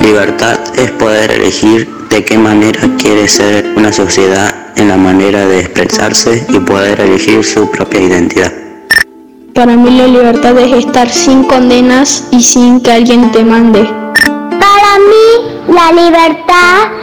Libertad 0.00 0.58
es 0.76 0.90
poder 0.92 1.30
elegir 1.30 1.88
de 2.10 2.24
qué 2.24 2.36
manera 2.36 2.80
quiere 2.98 3.28
ser 3.28 3.72
una 3.76 3.92
sociedad 3.92 4.54
en 4.76 4.88
la 4.88 4.96
manera 4.96 5.46
de 5.46 5.60
expresarse 5.60 6.44
y 6.48 6.58
poder 6.60 7.00
elegir 7.00 7.44
su 7.44 7.70
propia 7.70 8.00
identidad. 8.00 8.52
Para 9.54 9.76
mí 9.76 9.90
la 9.96 10.06
libertad 10.06 10.58
es 10.58 10.84
estar 10.84 11.08
sin 11.08 11.44
condenas 11.44 12.24
y 12.30 12.42
sin 12.42 12.80
que 12.80 12.92
alguien 12.92 13.30
te 13.32 13.44
mande. 13.44 13.84
Para 13.84 14.98
mí 14.98 15.58
la 15.68 15.92
libertad 15.92 16.98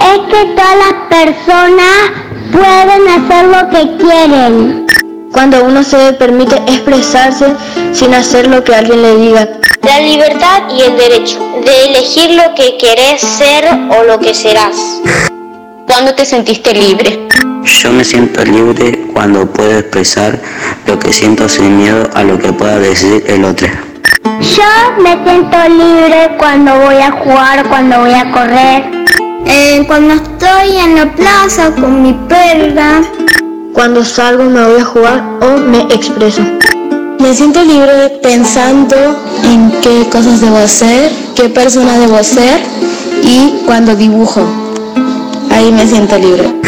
es 0.00 0.18
que 0.30 0.44
todas 0.54 0.76
las 0.76 0.94
personas 1.08 2.12
pueden 2.52 3.08
hacer 3.08 3.46
lo 3.46 3.68
que 3.70 3.96
quieren. 3.96 4.86
Cuando 5.32 5.64
uno 5.64 5.82
se 5.82 6.12
permite 6.14 6.56
expresarse 6.66 7.54
sin 7.92 8.14
hacer 8.14 8.48
lo 8.48 8.64
que 8.64 8.74
alguien 8.74 9.02
le 9.02 9.16
diga. 9.16 9.48
La 9.82 10.00
libertad 10.00 10.62
y 10.76 10.82
el 10.82 10.96
derecho 10.96 11.38
de 11.64 11.86
elegir 11.86 12.32
lo 12.32 12.54
que 12.54 12.76
querés 12.78 13.20
ser 13.20 13.64
o 13.90 14.04
lo 14.04 14.18
que 14.18 14.34
serás. 14.34 15.00
¿Cuándo 15.86 16.14
te 16.14 16.24
sentiste 16.24 16.74
libre? 16.74 17.28
Yo 17.64 17.92
me 17.92 18.04
siento 18.04 18.44
libre 18.44 19.06
cuando 19.12 19.46
puedo 19.46 19.78
expresar 19.78 20.38
lo 20.86 20.98
que 20.98 21.12
siento 21.12 21.48
sin 21.48 21.78
miedo 21.78 22.08
a 22.14 22.22
lo 22.22 22.38
que 22.38 22.52
pueda 22.52 22.78
decir 22.78 23.24
el 23.26 23.44
otro. 23.44 23.68
Yo 24.24 25.02
me 25.02 25.12
siento 25.24 25.56
libre 25.68 26.36
cuando 26.38 26.78
voy 26.80 26.96
a 26.96 27.10
jugar, 27.12 27.68
cuando 27.68 28.00
voy 28.00 28.12
a 28.12 28.30
correr, 28.32 28.99
eh, 29.46 29.84
cuando 29.86 30.14
estoy 30.14 30.76
en 30.76 30.94
la 30.94 31.14
plaza 31.14 31.72
con 31.72 32.02
mi 32.02 32.12
perra. 32.28 33.02
Cuando 33.72 34.04
salgo 34.04 34.44
me 34.44 34.64
voy 34.64 34.80
a 34.80 34.84
jugar 34.84 35.38
o 35.40 35.58
me 35.58 35.82
expreso. 35.94 36.42
Me 37.18 37.34
siento 37.34 37.62
libre 37.62 38.18
pensando 38.22 38.96
en 39.44 39.70
qué 39.82 40.08
cosas 40.10 40.40
debo 40.40 40.56
hacer, 40.56 41.10
qué 41.34 41.48
persona 41.48 41.98
debo 41.98 42.22
ser 42.22 42.60
y 43.22 43.62
cuando 43.66 43.94
dibujo. 43.94 44.42
Ahí 45.50 45.70
me 45.72 45.86
siento 45.86 46.18
libre. 46.18 46.59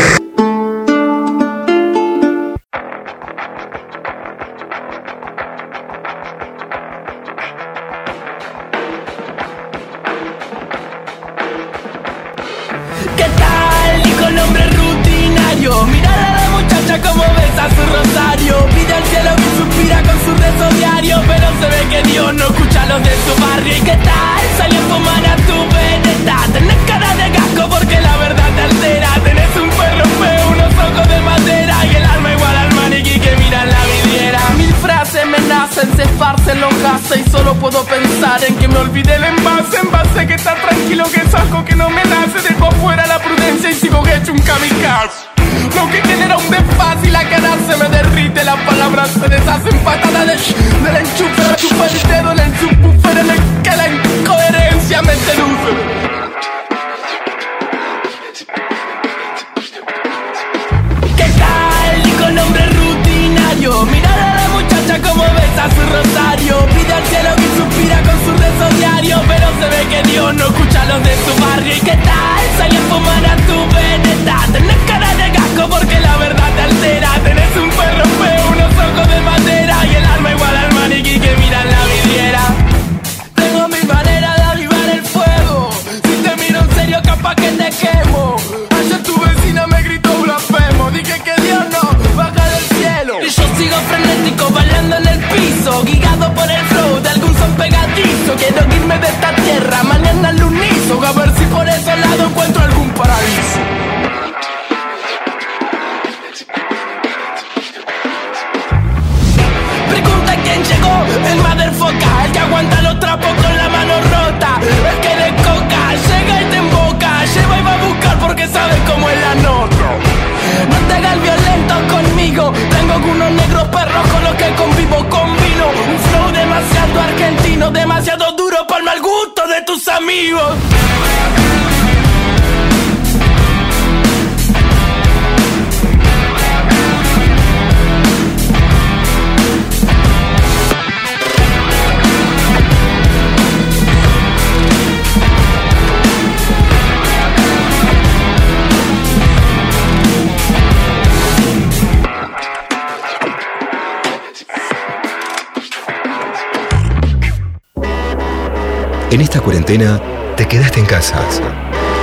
Cuarentena 159.63 160.01
te 160.37 160.47
quedaste 160.49 160.81
en 160.81 160.87
casa 160.87 161.21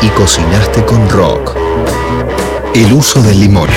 y 0.01 0.07
cocinaste 0.09 0.85
con 0.85 1.09
rock. 1.09 1.57
El 2.73 2.93
uso 2.93 3.21
del 3.21 3.39
limón. 3.39 3.69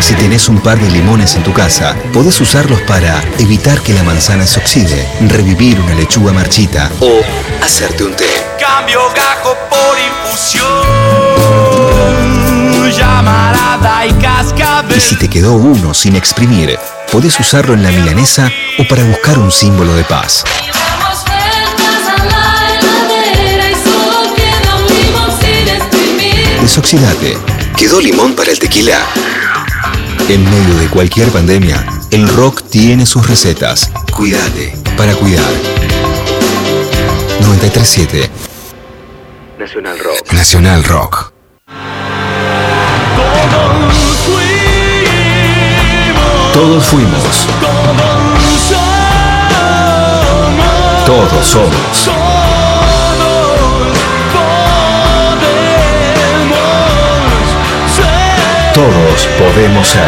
Si 0.00 0.14
tenés 0.14 0.48
un 0.48 0.60
par 0.60 0.78
de 0.78 0.88
limones 0.90 1.34
en 1.34 1.42
tu 1.42 1.52
casa, 1.52 1.96
podés 2.12 2.40
usarlos 2.40 2.80
para 2.82 3.20
evitar 3.38 3.80
que 3.80 3.92
la 3.92 4.04
manzana 4.04 4.46
se 4.46 4.60
oxide, 4.60 5.08
revivir 5.28 5.80
una 5.80 5.94
lechuga 5.94 6.32
marchita 6.32 6.92
o 7.00 7.22
hacerte 7.64 8.04
un 8.04 8.14
té. 8.14 8.26
Cambio 8.60 9.00
gajo 9.14 9.56
por 9.68 9.98
infusión 9.98 10.66
Llamarada 12.96 14.06
y 14.06 14.12
cascabel 14.12 14.96
Y 14.96 15.00
si 15.00 15.16
te 15.16 15.28
quedó 15.28 15.54
uno 15.54 15.92
sin 15.92 16.14
exprimir, 16.14 16.78
podés 17.10 17.38
usarlo 17.40 17.74
en 17.74 17.82
la 17.82 17.90
milanesa 17.90 18.50
o 18.78 18.86
para 18.86 19.02
buscar 19.04 19.38
un 19.38 19.50
símbolo 19.50 19.94
de 19.94 20.04
paz. 20.04 20.44
Desoxidate. 26.66 27.38
¿Quedó 27.76 28.00
limón 28.00 28.34
para 28.34 28.50
el 28.50 28.58
tequila? 28.58 28.98
En 30.28 30.42
medio 30.50 30.74
de 30.80 30.88
cualquier 30.88 31.28
pandemia, 31.28 31.86
el 32.10 32.26
rock 32.26 32.60
tiene 32.68 33.06
sus 33.06 33.24
recetas. 33.28 33.92
Cuídate 34.12 34.76
para 34.96 35.14
cuidar. 35.14 35.48
937 37.40 38.28
Nacional 39.60 39.96
Rock. 40.00 40.32
Nacional 40.32 40.82
Rock. 40.82 41.32
Todos 46.52 46.84
fuimos. 46.84 47.46
Todos 51.06 51.46
somos. 51.46 52.25
Todos 58.76 59.26
podemos 59.38 59.88
ser. 59.88 60.02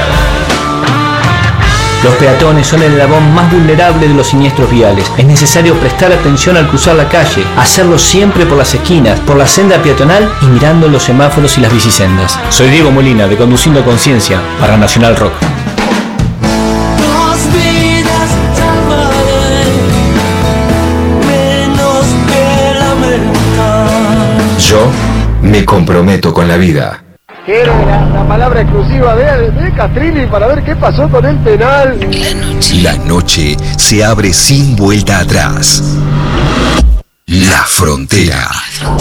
Los 2.04 2.14
peatones 2.16 2.66
son 2.66 2.83
el 2.83 2.92
eslabón 2.92 3.33
más 3.33 3.50
vulnerable 3.50 4.07
de 4.07 4.12
los 4.12 4.26
siniestros 4.26 4.70
viales. 4.70 5.11
Es 5.16 5.24
necesario 5.24 5.74
prestar 5.81 6.12
atención 6.12 6.54
al 6.59 6.68
cruzar 6.68 6.94
la 6.96 7.09
calle, 7.09 7.42
hacerlo 7.57 7.98
siempre 7.98 8.44
por 8.44 8.59
las 8.59 8.74
esquinas, 8.74 9.20
por 9.20 9.38
la 9.38 9.46
senda 9.46 9.83
peatonal 9.83 10.31
y 10.42 10.46
mirando 10.48 10.87
los 10.87 11.02
semáforos 11.02 11.57
y 11.57 11.62
las 11.62 11.72
bicisendas. 11.72 12.38
Soy 12.50 12.68
Diego 12.68 12.90
Molina 12.90 13.26
de 13.26 13.38
Conduciendo 13.38 13.83
Conciencia 13.87 14.38
para 14.61 14.76
Nacional 14.76 15.16
Rock. 15.16 15.33
Yo 24.59 24.90
me 25.40 25.64
comprometo 25.64 26.35
con 26.35 26.46
la 26.46 26.59
vida. 26.59 27.07
Quiero 27.48 27.72
la, 27.87 28.04
la 28.04 28.28
palabra 28.28 28.61
exclusiva 28.61 29.16
de, 29.16 29.50
de 29.50 30.26
para 30.26 30.48
ver 30.48 30.62
qué 30.62 30.76
pasó 30.76 31.08
con 31.08 31.24
el 31.24 31.34
penal. 31.38 31.98
La 32.82 32.92
noche 33.06 33.56
se 33.78 34.04
abre 34.04 34.34
sin 34.34 34.76
vuelta 34.76 35.20
atrás. 35.20 35.82
La 37.26 37.64
frontera. 37.64 38.50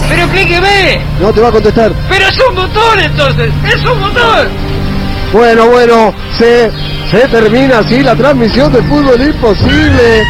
¡Pero 0.08 0.22
explíqueme! 0.22 0.98
No 1.20 1.30
te 1.30 1.42
va 1.42 1.48
a 1.48 1.52
contestar. 1.52 1.92
Pero 2.08 2.26
es 2.26 2.38
un 2.48 2.54
botón 2.54 3.00
entonces, 3.00 3.50
es 3.66 3.84
un 3.84 4.00
botón. 4.00 4.48
Bueno, 5.30 5.66
bueno, 5.66 6.14
se, 6.38 6.70
se 7.10 7.28
termina 7.28 7.80
así 7.80 8.02
la 8.02 8.16
transmisión 8.16 8.72
de 8.72 8.82
fútbol 8.84 9.20
imposible. 9.20 10.24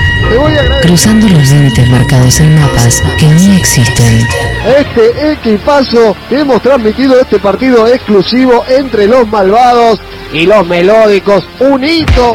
Cruzando 0.82 1.28
los 1.28 1.48
límites 1.50 1.88
marcados 1.88 2.40
en 2.40 2.60
mapas 2.60 3.02
que 3.18 3.26
ni 3.26 3.56
existen. 3.56 4.26
a 4.64 4.80
este 4.80 5.32
equipazo 5.32 6.16
que 6.28 6.40
hemos 6.40 6.62
transmitido 6.62 7.20
este 7.20 7.38
partido 7.38 7.86
exclusivo 7.86 8.64
entre 8.68 9.06
los 9.06 9.26
malvados 9.28 10.00
y 10.32 10.46
los 10.46 10.66
melódicos. 10.66 11.44
Un 11.60 11.84
hito. 11.84 12.34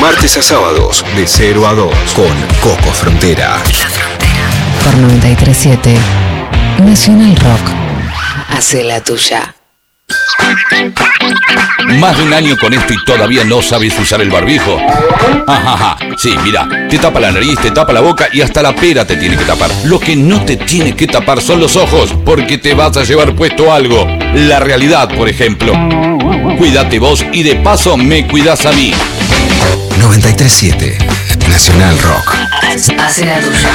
Martes 0.00 0.36
a 0.36 0.42
sábados 0.42 1.04
de 1.16 1.26
0 1.26 1.66
a 1.66 1.74
2 1.74 1.94
con 2.14 2.32
Coco 2.60 2.92
Frontera. 2.92 3.58
Por 4.84 4.96
937 4.96 5.96
Nacional 6.84 7.34
Rock. 7.36 7.70
Hace 8.50 8.84
la 8.84 9.02
tuya. 9.02 9.55
Más 11.98 12.16
de 12.16 12.24
un 12.24 12.32
año 12.32 12.56
con 12.56 12.74
esto 12.74 12.92
y 12.92 13.04
todavía 13.04 13.44
no 13.44 13.62
sabes 13.62 13.98
usar 13.98 14.20
el 14.20 14.30
barbijo. 14.30 14.78
Ajaja, 15.46 15.96
sí, 16.18 16.34
mira, 16.42 16.68
te 16.90 16.98
tapa 16.98 17.20
la 17.20 17.32
nariz, 17.32 17.58
te 17.60 17.70
tapa 17.70 17.92
la 17.92 18.00
boca 18.00 18.28
y 18.32 18.40
hasta 18.42 18.62
la 18.62 18.74
pera 18.74 19.06
te 19.06 19.16
tiene 19.16 19.36
que 19.36 19.44
tapar. 19.44 19.70
Lo 19.84 19.98
que 19.98 20.16
no 20.16 20.44
te 20.44 20.56
tiene 20.56 20.94
que 20.94 21.06
tapar 21.06 21.40
son 21.40 21.60
los 21.60 21.76
ojos, 21.76 22.14
porque 22.24 22.58
te 22.58 22.74
vas 22.74 22.96
a 22.96 23.04
llevar 23.04 23.34
puesto 23.34 23.72
algo. 23.72 24.06
La 24.34 24.60
realidad, 24.60 25.08
por 25.16 25.28
ejemplo. 25.28 25.72
Cuídate 26.58 26.98
vos 26.98 27.24
y 27.32 27.42
de 27.42 27.56
paso 27.56 27.96
me 27.96 28.26
cuidas 28.26 28.66
a 28.66 28.72
mí. 28.72 28.92
937 29.98 30.98
Nacional 31.48 31.98
Rock. 32.00 32.34
Hace 32.62 33.24
la 33.24 33.40
tuya. 33.40 33.72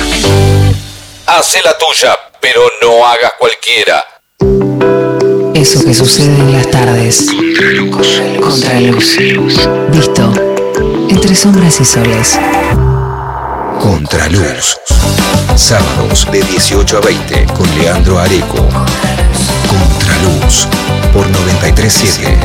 Hace 1.28 1.62
la 1.64 1.78
tuya, 1.78 2.18
pero 2.40 2.62
no 2.82 3.06
hagas 3.06 3.32
cualquiera. 3.40 4.04
Eso 5.54 5.84
que 5.84 5.94
sucede 5.94 6.34
en 6.36 6.54
las 6.54 6.70
tardes. 6.72 7.28
Contraluz. 8.40 9.20
Visto. 9.90 10.34
Entre 11.10 11.36
sombras 11.36 11.80
y 11.82 11.86
soles. 11.86 12.40
Contraluz. 13.80 14.78
Sábados 15.56 16.28
de 16.32 16.42
18 16.42 16.98
a 16.98 17.02
20 17.02 17.46
con 17.58 17.70
Leandro 17.78 18.20
Areco. 18.20 18.68
Contraluz. 19.68 20.68
Por 21.14 21.28
937 21.30 22.38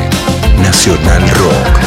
Nacional 0.58 1.28
Rock. 1.30 1.78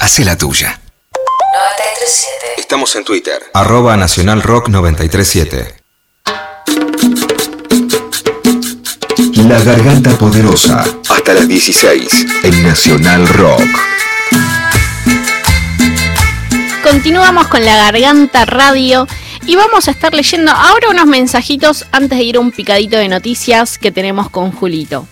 Hace 0.00 0.24
la 0.24 0.36
tuya. 0.36 0.80
937. 1.12 2.60
Estamos 2.60 2.96
en 2.96 3.04
Twitter. 3.04 3.40
Arroba 3.54 3.96
Nacional 3.96 4.42
Rock 4.42 4.68
937. 4.68 5.82
La 9.36 9.58
Garganta 9.62 10.10
Poderosa. 10.18 10.84
Hasta 11.08 11.34
las 11.34 11.48
16 11.48 12.26
en 12.42 12.62
Nacional 12.62 13.26
Rock. 13.28 13.62
Continuamos 16.82 17.48
con 17.48 17.64
la 17.64 17.76
Garganta 17.76 18.44
Radio 18.44 19.06
y 19.46 19.56
vamos 19.56 19.88
a 19.88 19.92
estar 19.92 20.12
leyendo 20.14 20.52
ahora 20.52 20.90
unos 20.90 21.06
mensajitos 21.06 21.86
antes 21.92 22.18
de 22.18 22.24
ir 22.24 22.36
a 22.36 22.40
un 22.40 22.52
picadito 22.52 22.96
de 22.96 23.08
noticias 23.08 23.78
que 23.78 23.90
tenemos 23.90 24.28
con 24.28 24.52
Julito. 24.52 25.06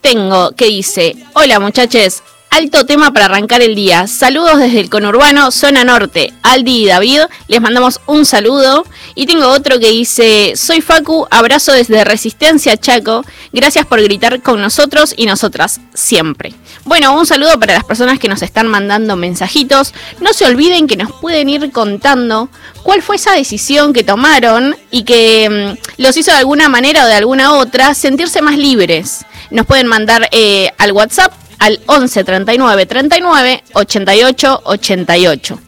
tengo 0.00 0.52
que 0.52 0.66
dice, 0.66 1.16
hola 1.34 1.58
muchachos, 1.58 2.22
alto 2.52 2.84
tema 2.84 3.14
para 3.14 3.24
arrancar 3.24 3.62
el 3.62 3.74
día. 3.74 4.06
Saludos 4.06 4.58
desde 4.58 4.80
el 4.80 4.90
conurbano, 4.90 5.50
zona 5.50 5.84
norte. 5.84 6.34
Aldi 6.42 6.82
y 6.82 6.86
David, 6.86 7.20
les 7.48 7.62
mandamos 7.62 7.98
un 8.06 8.26
saludo. 8.26 8.84
Y 9.14 9.24
tengo 9.24 9.48
otro 9.48 9.80
que 9.80 9.88
dice, 9.88 10.52
soy 10.54 10.82
Facu, 10.82 11.26
abrazo 11.30 11.72
desde 11.72 12.04
Resistencia 12.04 12.76
Chaco. 12.76 13.24
Gracias 13.52 13.86
por 13.86 14.02
gritar 14.02 14.42
con 14.42 14.60
nosotros 14.60 15.14
y 15.16 15.24
nosotras 15.24 15.80
siempre. 15.94 16.52
Bueno, 16.84 17.18
un 17.18 17.24
saludo 17.24 17.58
para 17.58 17.72
las 17.72 17.84
personas 17.84 18.18
que 18.18 18.28
nos 18.28 18.42
están 18.42 18.66
mandando 18.66 19.16
mensajitos. 19.16 19.94
No 20.20 20.34
se 20.34 20.44
olviden 20.44 20.86
que 20.86 20.96
nos 20.96 21.10
pueden 21.10 21.48
ir 21.48 21.72
contando 21.72 22.50
cuál 22.82 23.00
fue 23.00 23.16
esa 23.16 23.32
decisión 23.32 23.94
que 23.94 24.04
tomaron 24.04 24.76
y 24.90 25.04
que 25.04 25.76
mm, 25.78 26.02
los 26.02 26.18
hizo 26.18 26.30
de 26.32 26.38
alguna 26.38 26.68
manera 26.68 27.04
o 27.04 27.06
de 27.06 27.14
alguna 27.14 27.54
otra 27.54 27.94
sentirse 27.94 28.42
más 28.42 28.58
libres. 28.58 29.24
Nos 29.50 29.64
pueden 29.64 29.86
mandar 29.86 30.28
eh, 30.32 30.70
al 30.76 30.92
WhatsApp 30.92 31.32
al 31.62 31.80
11 31.86 32.24
39 32.24 32.86
39 32.86 33.64
88 33.74 34.62
88. 34.64 35.58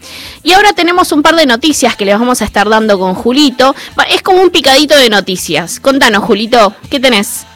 Y 0.42 0.52
ahora 0.52 0.72
tenemos 0.72 1.12
un 1.12 1.22
par 1.22 1.36
de 1.36 1.46
noticias 1.46 1.94
que 1.94 2.04
les 2.04 2.18
vamos 2.18 2.42
a 2.42 2.44
estar 2.44 2.68
dando 2.68 2.98
con 2.98 3.14
Julito. 3.14 3.76
Es 4.10 4.20
como 4.20 4.42
un 4.42 4.50
picadito 4.50 4.96
de 4.96 5.08
noticias. 5.08 5.78
Contanos, 5.78 6.24
Julito, 6.24 6.74
¿qué 6.90 6.98
tenés? 6.98 7.46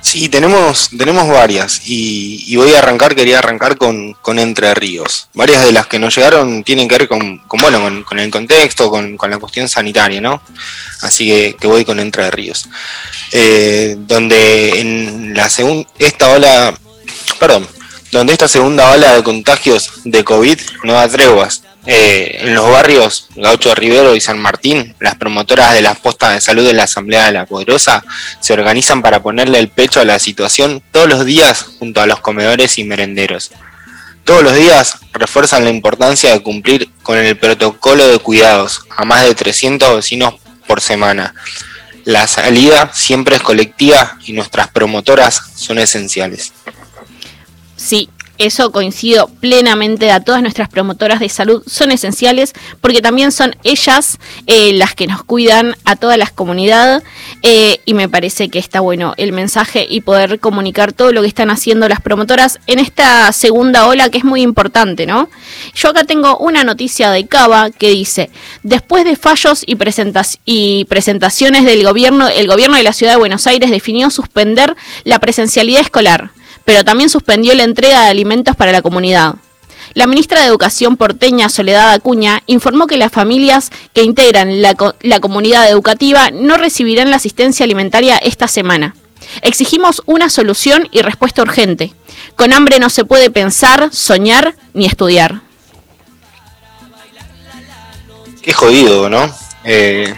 Sí, 0.00 0.28
tenemos, 0.28 0.90
tenemos 0.98 1.28
varias 1.28 1.82
y, 1.84 2.56
voy 2.56 2.74
a 2.74 2.78
arrancar, 2.78 3.14
quería 3.14 3.38
arrancar 3.38 3.76
con, 3.76 4.14
con 4.14 4.38
Entre 4.38 4.74
Ríos. 4.74 5.28
Varias 5.34 5.64
de 5.64 5.72
las 5.72 5.86
que 5.86 5.98
nos 5.98 6.16
llegaron 6.16 6.64
tienen 6.64 6.88
que 6.88 6.98
ver 6.98 7.08
con, 7.08 7.40
bueno, 7.60 8.04
con, 8.04 8.18
el 8.18 8.30
contexto, 8.30 8.90
con, 8.90 9.16
la 9.30 9.38
cuestión 9.38 9.68
sanitaria, 9.68 10.20
¿no? 10.20 10.42
Así 11.02 11.28
que, 11.28 11.56
que 11.58 11.66
voy 11.68 11.84
con 11.84 12.00
Entre 12.00 12.30
Ríos. 12.30 12.68
Eh, 13.30 13.94
donde 13.98 14.80
en 14.80 15.34
la 15.34 15.48
segunda, 15.48 15.88
esta 15.98 16.30
ola, 16.30 16.74
perdón, 17.34 17.66
donde 18.10 18.32
esta 18.34 18.48
segunda 18.48 18.90
ola 18.90 19.14
de 19.14 19.22
contagios 19.22 19.90
de 20.04 20.22
COVID 20.24 20.58
no 20.84 20.92
da 20.94 21.08
treguas. 21.08 21.62
Eh, 21.84 22.38
en 22.42 22.54
los 22.54 22.70
barrios 22.70 23.26
Gaucho 23.34 23.74
Rivero 23.74 24.14
y 24.14 24.20
San 24.20 24.38
Martín, 24.38 24.94
las 25.00 25.16
promotoras 25.16 25.74
de 25.74 25.82
las 25.82 25.98
postas 25.98 26.34
de 26.34 26.40
salud 26.40 26.64
de 26.64 26.74
la 26.74 26.84
Asamblea 26.84 27.26
de 27.26 27.32
la 27.32 27.46
Poderosa 27.46 28.04
se 28.38 28.52
organizan 28.52 29.02
para 29.02 29.20
ponerle 29.20 29.58
el 29.58 29.68
pecho 29.68 30.00
a 30.00 30.04
la 30.04 30.20
situación 30.20 30.80
todos 30.92 31.08
los 31.08 31.24
días 31.24 31.66
junto 31.80 32.00
a 32.00 32.06
los 32.06 32.20
comedores 32.20 32.78
y 32.78 32.84
merenderos. 32.84 33.50
Todos 34.24 34.44
los 34.44 34.54
días 34.54 34.98
refuerzan 35.12 35.64
la 35.64 35.70
importancia 35.70 36.30
de 36.30 36.42
cumplir 36.42 36.88
con 37.02 37.18
el 37.18 37.36
protocolo 37.36 38.06
de 38.06 38.20
cuidados 38.20 38.82
a 38.96 39.04
más 39.04 39.24
de 39.24 39.34
300 39.34 39.96
vecinos 39.96 40.34
por 40.68 40.80
semana. 40.80 41.34
La 42.04 42.26
salida 42.28 42.90
siempre 42.92 43.36
es 43.36 43.42
colectiva 43.42 44.18
y 44.24 44.32
nuestras 44.32 44.68
promotoras 44.68 45.42
son 45.56 45.78
esenciales. 45.78 46.52
Sí, 47.82 48.08
eso 48.38 48.70
coincido 48.70 49.26
plenamente 49.40 50.12
a 50.12 50.20
todas 50.20 50.40
nuestras 50.40 50.68
promotoras 50.68 51.18
de 51.18 51.28
salud, 51.28 51.64
son 51.66 51.90
esenciales 51.90 52.52
porque 52.80 53.02
también 53.02 53.32
son 53.32 53.56
ellas 53.64 54.18
eh, 54.46 54.72
las 54.74 54.94
que 54.94 55.08
nos 55.08 55.24
cuidan 55.24 55.74
a 55.84 55.96
toda 55.96 56.16
la 56.16 56.28
comunidad 56.28 57.02
eh, 57.42 57.80
y 57.84 57.94
me 57.94 58.08
parece 58.08 58.50
que 58.50 58.60
está 58.60 58.78
bueno 58.78 59.14
el 59.16 59.32
mensaje 59.32 59.84
y 59.90 60.02
poder 60.02 60.38
comunicar 60.38 60.92
todo 60.92 61.10
lo 61.12 61.22
que 61.22 61.26
están 61.26 61.50
haciendo 61.50 61.88
las 61.88 62.00
promotoras 62.00 62.60
en 62.68 62.78
esta 62.78 63.32
segunda 63.32 63.88
ola 63.88 64.10
que 64.10 64.18
es 64.18 64.24
muy 64.24 64.42
importante, 64.42 65.04
¿no? 65.04 65.28
Yo 65.74 65.88
acá 65.88 66.04
tengo 66.04 66.38
una 66.38 66.62
noticia 66.62 67.10
de 67.10 67.26
Cava 67.26 67.70
que 67.70 67.90
dice, 67.90 68.30
después 68.62 69.04
de 69.04 69.16
fallos 69.16 69.64
y, 69.66 69.74
presentas 69.74 70.38
y 70.44 70.84
presentaciones 70.84 71.64
del 71.64 71.82
gobierno, 71.82 72.28
el 72.28 72.46
gobierno 72.46 72.76
de 72.76 72.84
la 72.84 72.92
ciudad 72.92 73.14
de 73.14 73.18
Buenos 73.18 73.48
Aires 73.48 73.72
definió 73.72 74.08
suspender 74.10 74.76
la 75.02 75.18
presencialidad 75.18 75.80
escolar 75.80 76.30
pero 76.64 76.84
también 76.84 77.10
suspendió 77.10 77.54
la 77.54 77.64
entrega 77.64 78.02
de 78.02 78.10
alimentos 78.10 78.56
para 78.56 78.72
la 78.72 78.82
comunidad. 78.82 79.34
La 79.94 80.06
ministra 80.06 80.40
de 80.40 80.46
Educación 80.46 80.96
porteña 80.96 81.48
Soledad 81.48 81.92
Acuña 81.92 82.42
informó 82.46 82.86
que 82.86 82.96
las 82.96 83.12
familias 83.12 83.70
que 83.92 84.02
integran 84.02 84.62
la, 84.62 84.74
co 84.74 84.94
la, 85.02 85.20
comunidad 85.20 85.68
educativa 85.68 86.30
no 86.30 86.56
recibirán 86.56 87.10
la 87.10 87.16
asistencia 87.16 87.64
alimentaria 87.64 88.16
esta 88.16 88.48
semana. 88.48 88.94
Exigimos 89.42 90.02
una 90.06 90.30
solución 90.30 90.88
y 90.92 91.02
respuesta 91.02 91.42
urgente. 91.42 91.92
Con 92.36 92.52
hambre 92.52 92.78
no 92.78 92.88
se 92.88 93.04
puede 93.04 93.30
pensar, 93.30 93.90
soñar 93.92 94.54
ni 94.72 94.86
estudiar. 94.86 95.42
Qué 98.40 98.52
jodido, 98.52 99.08
¿no? 99.10 99.32
Eh, 99.64 100.12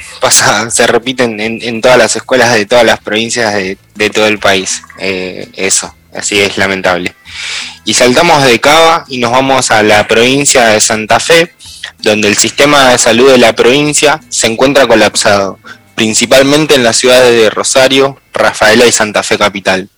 se 0.70 0.86
repiten 0.86 1.38
en, 1.40 1.80
todas 1.82 1.98
las 1.98 2.16
escuelas 2.16 2.54
de 2.54 2.64
todas 2.64 2.84
las 2.84 3.00
provincias 3.00 3.52
de, 3.52 3.76
de 3.94 4.10
todo 4.10 4.26
el 4.26 4.38
país. 4.38 4.82
Eh, 4.98 5.50
eso 5.54 5.92
así 6.14 6.40
es 6.40 6.56
lamentable. 6.56 7.14
Y 7.84 7.94
saltamos 7.94 8.44
de 8.44 8.60
Cava 8.60 9.04
y 9.08 9.18
nos 9.18 9.32
vamos 9.32 9.70
a 9.70 9.82
la 9.82 10.06
provincia 10.06 10.66
de 10.66 10.80
Santa 10.80 11.20
Fe, 11.20 11.52
donde 11.98 12.28
el 12.28 12.36
sistema 12.36 12.90
de 12.90 12.98
salud 12.98 13.30
de 13.30 13.38
la 13.38 13.54
provincia 13.54 14.20
se 14.28 14.46
encuentra 14.46 14.86
colapsado, 14.86 15.58
principalmente 15.94 16.74
en 16.74 16.84
las 16.84 16.96
ciudades 16.96 17.34
de 17.34 17.50
Rosario, 17.50 18.20
Rafaela 18.32 18.86
y 18.86 18.92
Santa 18.92 19.22
Fe 19.22 19.38
Capital. 19.38 19.88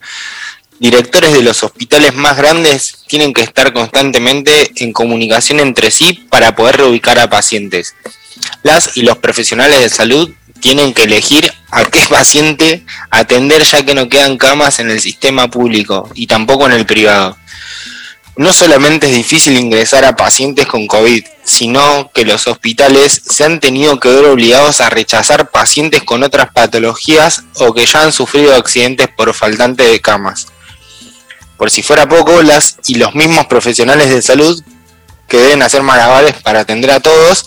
Directores 0.79 1.33
de 1.33 1.42
los 1.42 1.62
hospitales 1.62 2.14
más 2.14 2.37
grandes 2.37 2.98
tienen 3.07 3.33
que 3.33 3.42
estar 3.42 3.72
constantemente 3.72 4.72
en 4.76 4.92
comunicación 4.92 5.61
entre 5.61 5.90
sí 5.90 6.26
para 6.29 6.55
poder 6.55 6.79
reubicar 6.79 7.18
a 7.18 7.31
pacientes. 7.31 7.94
Las 8.62 8.96
y 8.96 9.02
los 9.02 9.18
profesionales 9.18 9.81
de 9.81 9.88
salud 9.88 10.31
tienen 10.61 10.95
que 10.95 11.05
elegir 11.05 11.53
a 11.71 11.85
qué 11.85 12.01
paciente 12.11 12.85
atender 13.11 13.62
ya 13.64 13.85
que 13.85 13.95
no 13.95 14.09
quedan 14.09 14.38
camas 14.38 14.79
en 14.79 14.90
el 14.90 15.01
sistema 15.01 15.49
público 15.49 16.11
y 16.14 16.27
tampoco 16.27 16.66
en 16.66 16.73
el 16.73 16.87
privado. 16.87 17.37
No 18.37 18.53
solamente 18.53 19.07
es 19.07 19.14
difícil 19.14 19.57
ingresar 19.57 20.05
a 20.05 20.14
pacientes 20.14 20.66
con 20.66 20.87
COVID, 20.87 21.25
sino 21.42 22.11
que 22.12 22.27
los 22.27 22.47
hospitales 22.47 23.23
se 23.25 23.45
han 23.45 23.61
tenido 23.61 23.99
que 23.99 24.11
ver 24.11 24.27
obligados 24.27 24.83
a 24.83 24.90
rechazar 24.90 25.51
pacientes 25.51 26.03
con 26.03 26.23
otras 26.23 26.51
patologías 26.53 27.45
o 27.55 27.73
que 27.73 27.87
ya 27.87 28.03
han 28.03 28.12
sufrido 28.12 28.55
accidentes 28.55 29.09
por 29.16 29.33
faltante 29.33 29.85
de 29.85 30.01
camas. 30.01 30.49
Por 31.57 31.71
si 31.71 31.83
fuera 31.83 32.07
poco, 32.07 32.42
las 32.42 32.77
y 32.87 32.97
los 32.97 33.14
mismos 33.14 33.47
profesionales 33.47 34.11
de 34.11 34.21
salud 34.21 34.62
que 35.28 35.38
deben 35.38 35.62
hacer 35.62 35.82
malabares 35.82 36.34
para 36.42 36.60
atender 36.60 36.90
a 36.90 37.00
todos, 37.00 37.46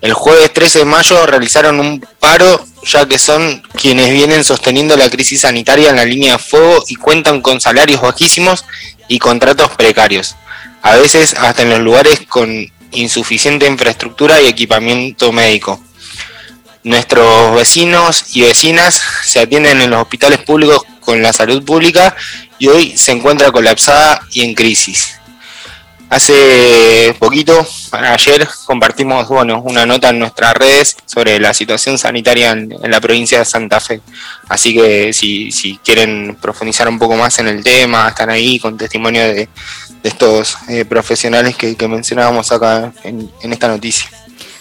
el 0.00 0.14
jueves 0.14 0.52
13 0.52 0.80
de 0.80 0.84
mayo 0.84 1.26
realizaron 1.26 1.78
un 1.78 2.00
paro 2.18 2.64
ya 2.84 3.06
que 3.06 3.18
son 3.18 3.62
quienes 3.74 4.10
vienen 4.10 4.44
sosteniendo 4.44 4.96
la 4.96 5.10
crisis 5.10 5.42
sanitaria 5.42 5.90
en 5.90 5.96
la 5.96 6.04
línea 6.04 6.32
de 6.32 6.38
fuego 6.38 6.82
y 6.88 6.96
cuentan 6.96 7.42
con 7.42 7.60
salarios 7.60 8.00
bajísimos 8.00 8.64
y 9.08 9.18
contratos 9.18 9.70
precarios, 9.72 10.36
a 10.82 10.96
veces 10.96 11.34
hasta 11.34 11.62
en 11.62 11.70
los 11.70 11.80
lugares 11.80 12.22
con 12.28 12.70
insuficiente 12.92 13.66
infraestructura 13.66 14.40
y 14.40 14.46
equipamiento 14.46 15.32
médico. 15.32 15.82
Nuestros 16.82 17.54
vecinos 17.54 18.24
y 18.34 18.42
vecinas 18.42 19.02
se 19.24 19.40
atienden 19.40 19.82
en 19.82 19.90
los 19.90 20.00
hospitales 20.00 20.38
públicos 20.38 20.80
con 21.00 21.20
la 21.22 21.32
salud 21.32 21.62
pública 21.62 22.16
y 22.58 22.68
hoy 22.68 22.96
se 22.96 23.12
encuentra 23.12 23.52
colapsada 23.52 24.22
y 24.32 24.42
en 24.42 24.54
crisis. 24.54 25.19
Hace 26.10 27.14
poquito, 27.20 27.64
ayer, 27.92 28.48
compartimos 28.66 29.28
bueno, 29.28 29.62
una 29.62 29.86
nota 29.86 30.08
en 30.08 30.18
nuestras 30.18 30.54
redes 30.54 30.96
sobre 31.06 31.38
la 31.38 31.54
situación 31.54 31.98
sanitaria 31.98 32.50
en, 32.50 32.72
en 32.82 32.90
la 32.90 33.00
provincia 33.00 33.38
de 33.38 33.44
Santa 33.44 33.78
Fe. 33.78 34.00
Así 34.48 34.74
que 34.74 35.12
si, 35.12 35.52
si, 35.52 35.78
quieren 35.78 36.36
profundizar 36.42 36.88
un 36.88 36.98
poco 36.98 37.14
más 37.14 37.38
en 37.38 37.46
el 37.46 37.62
tema, 37.62 38.08
están 38.08 38.28
ahí 38.28 38.58
con 38.58 38.76
testimonio 38.76 39.22
de, 39.22 39.48
de 40.02 40.08
estos 40.08 40.58
eh, 40.68 40.84
profesionales 40.84 41.56
que, 41.56 41.76
que, 41.76 41.86
mencionábamos 41.86 42.50
acá 42.50 42.92
en, 43.04 43.30
en 43.40 43.52
esta 43.52 43.68
noticia. 43.68 44.10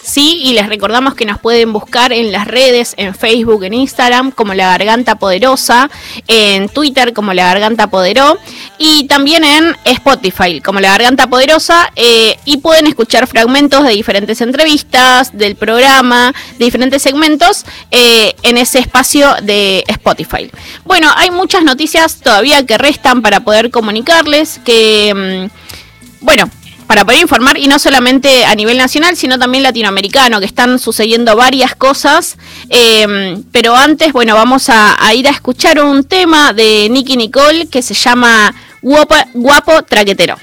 Sí, 0.10 0.42
y 0.44 0.54
les 0.54 0.68
recordamos 0.68 1.14
que 1.14 1.24
nos 1.24 1.38
pueden 1.38 1.72
buscar 1.72 2.12
en 2.12 2.32
las 2.32 2.48
redes, 2.48 2.96
en 2.98 3.14
Facebook, 3.14 3.64
en 3.64 3.76
Instagram, 3.76 4.32
como 4.32 4.56
La 4.56 4.66
Garganta 4.66 5.14
Poderosa, 5.20 5.88
en 6.28 6.68
Twitter 6.68 7.14
como 7.14 7.32
La 7.32 7.46
Garganta 7.46 7.92
Poderó, 7.92 8.40
y 8.80 9.06
también 9.06 9.44
en 9.44 9.76
Spotify 9.86 10.62
como 10.62 10.80
La 10.80 10.90
Garganta 10.94 11.28
Poderosa, 11.28 11.92
eh, 11.96 12.40
y 12.44 12.58
pueden 12.58 12.88
escuchar 12.88 13.28
fragmentos 13.28 13.84
de 13.84 13.92
diferentes 13.92 14.42
entrevistas, 14.42 15.38
del 15.38 15.56
programa, 15.56 16.34
de 16.58 16.66
diferentes 16.66 17.04
segmentos, 17.04 17.66
eh, 17.92 18.34
en 18.42 18.58
ese 18.58 18.80
espacio 18.80 19.36
de 19.44 19.84
Spotify. 19.86 20.50
Bueno, 20.86 21.08
hay 21.16 21.30
muchas 21.30 21.62
noticias 21.62 22.20
todavía 22.20 22.66
que 22.66 22.80
restan 22.80 23.22
para 23.22 23.42
poder 23.42 23.70
comunicarles, 23.70 24.60
que, 24.66 25.50
mmm, 25.52 26.26
bueno, 26.26 26.50
para 26.90 27.06
poder 27.06 27.20
informar 27.20 27.60
y 27.60 27.68
no 27.68 27.78
solamente 27.78 28.46
a 28.46 28.56
nivel 28.56 28.76
nacional, 28.80 29.16
sino 29.16 29.38
también 29.38 29.62
latinoamericano, 29.62 30.40
que 30.40 30.48
están 30.48 30.80
sucediendo 30.80 31.36
varias 31.36 31.76
cosas. 31.76 32.36
Eh, 32.68 33.38
pero 33.52 33.76
antes, 33.76 34.12
bueno, 34.12 34.34
vamos 34.34 34.70
a, 34.70 34.98
ir 35.14 35.28
a 35.28 35.30
escuchar 35.30 35.80
un 35.84 36.04
tema 36.04 36.52
de 36.52 36.88
Nicky 36.90 37.16
Nicole 37.16 37.68
que 37.68 37.84
se 37.84 37.94
llama 37.94 38.56
Guapo, 38.82 39.14
Guapo 39.36 39.84
Traquetero. 39.84 40.38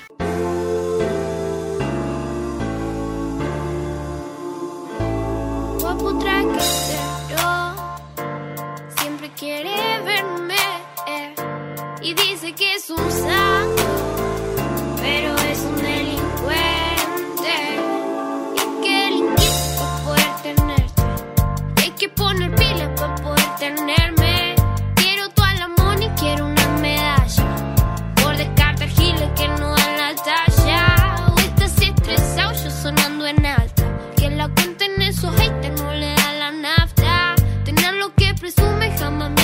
Poder 23.66 23.74
tenerme. 23.74 24.54
Quiero 24.96 25.28
toda 25.30 25.54
la 25.54 25.68
money, 25.68 26.10
quiero 26.18 26.46
una 26.46 26.68
medalla. 26.80 28.14
Por 28.22 28.36
descarte 28.36 28.88
giles 28.88 29.30
que 29.36 29.48
no 29.48 29.74
dan 29.74 29.96
la 29.96 30.14
talla. 30.14 31.32
O 31.34 31.38
estás 31.38 31.80
estresado, 31.80 32.52
yo 32.52 32.70
sonando 32.70 33.26
en 33.26 33.44
alta. 33.44 33.84
Que 34.16 34.30
la 34.30 34.48
cuenten 34.48 35.00
esos 35.02 35.34
haters 35.36 35.80
no 35.80 35.92
le 35.92 36.14
da 36.14 36.32
la 36.32 36.50
nafta. 36.52 37.34
Tener 37.64 37.94
lo 37.94 38.14
que 38.14 38.34
presume 38.34 38.96
jamás 38.98 39.35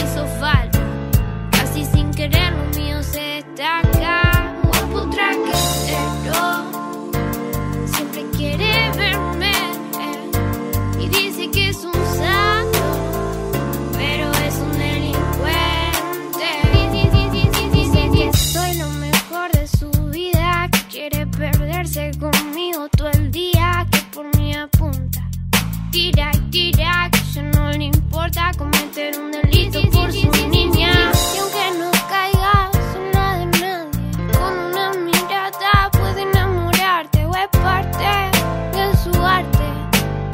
cometer 29.03 29.21
un 29.21 29.31
delito 29.31 29.81
por 29.91 30.13
su 30.13 30.31
niña. 30.49 31.13
Y 31.35 31.39
aunque 31.39 31.79
no 31.79 31.91
caiga 32.09 32.71
sola 32.93 33.39
de 33.39 33.47
nadie, 33.47 34.33
con 34.33 34.59
una 34.59 34.93
mirada 34.93 35.91
puede 35.93 36.23
enamorarte 36.23 37.25
o 37.25 37.35
es 37.35 37.49
parte 37.49 38.31
de 38.77 38.97
su 38.97 39.23
arte. 39.23 39.69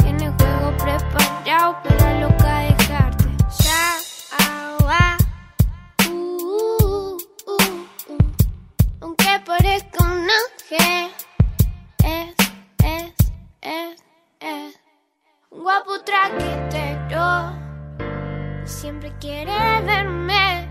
Tiene 0.02 0.31
juego 0.31 0.76
preparado 0.76 1.76
para 1.83 2.20
loca 2.20 2.59
dejarte. 2.61 3.24
Ya, 3.61 3.96
ah, 4.40 5.16
uh, 6.09 6.12
uh, 6.12 7.16
uh, 7.46 7.62
uh. 8.09 8.18
Aunque 9.00 9.40
parezca 9.46 10.04
un 10.04 10.28
ángel, 10.42 11.11
es, 12.04 12.35
es, 12.85 13.14
es, 13.62 14.04
es. 14.40 14.81
Guapo 15.50 16.00
traquetero. 16.04 17.58
Siempre 18.68 19.11
quiere 19.18 19.50
verme. 19.83 20.68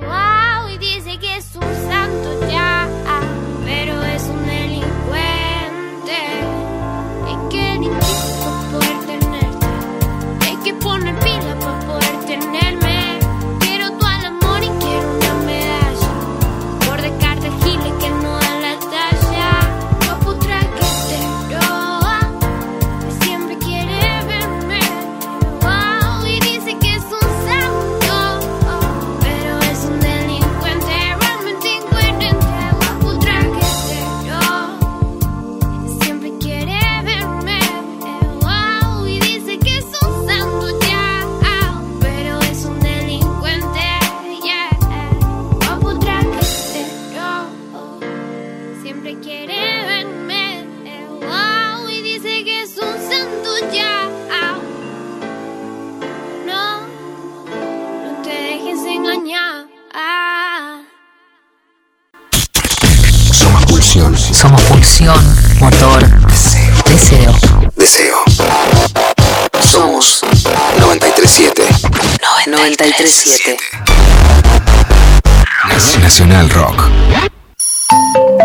Wow, 0.00 0.68
y 0.72 0.78
dice 0.78 1.18
que 1.18 1.36
es 1.36 1.54
un 1.56 1.62
santo 1.62 2.48
ya. 2.48 2.88
Pero 3.64 4.02
es 4.02 4.22
un 4.22 4.46
delincuente. 4.46 6.18
Y 7.28 7.48
que 7.50 7.78
necesito 7.80 8.50
poder 8.72 8.98
tenerte. 9.06 9.66
Hay 10.46 10.56
que 10.64 10.74
poner 10.74 11.18
pila 11.18 11.58
para 11.58 11.80
poder 11.80 12.24
tenerme. 12.26 12.69
Motor, 65.60 66.08
deseo. 66.86 67.32
Deseo. 67.76 68.16
Somos 69.60 70.22
937. 70.78 71.62
937. 72.46 73.56
Nacional 76.02 76.48
Rock. 76.50 76.88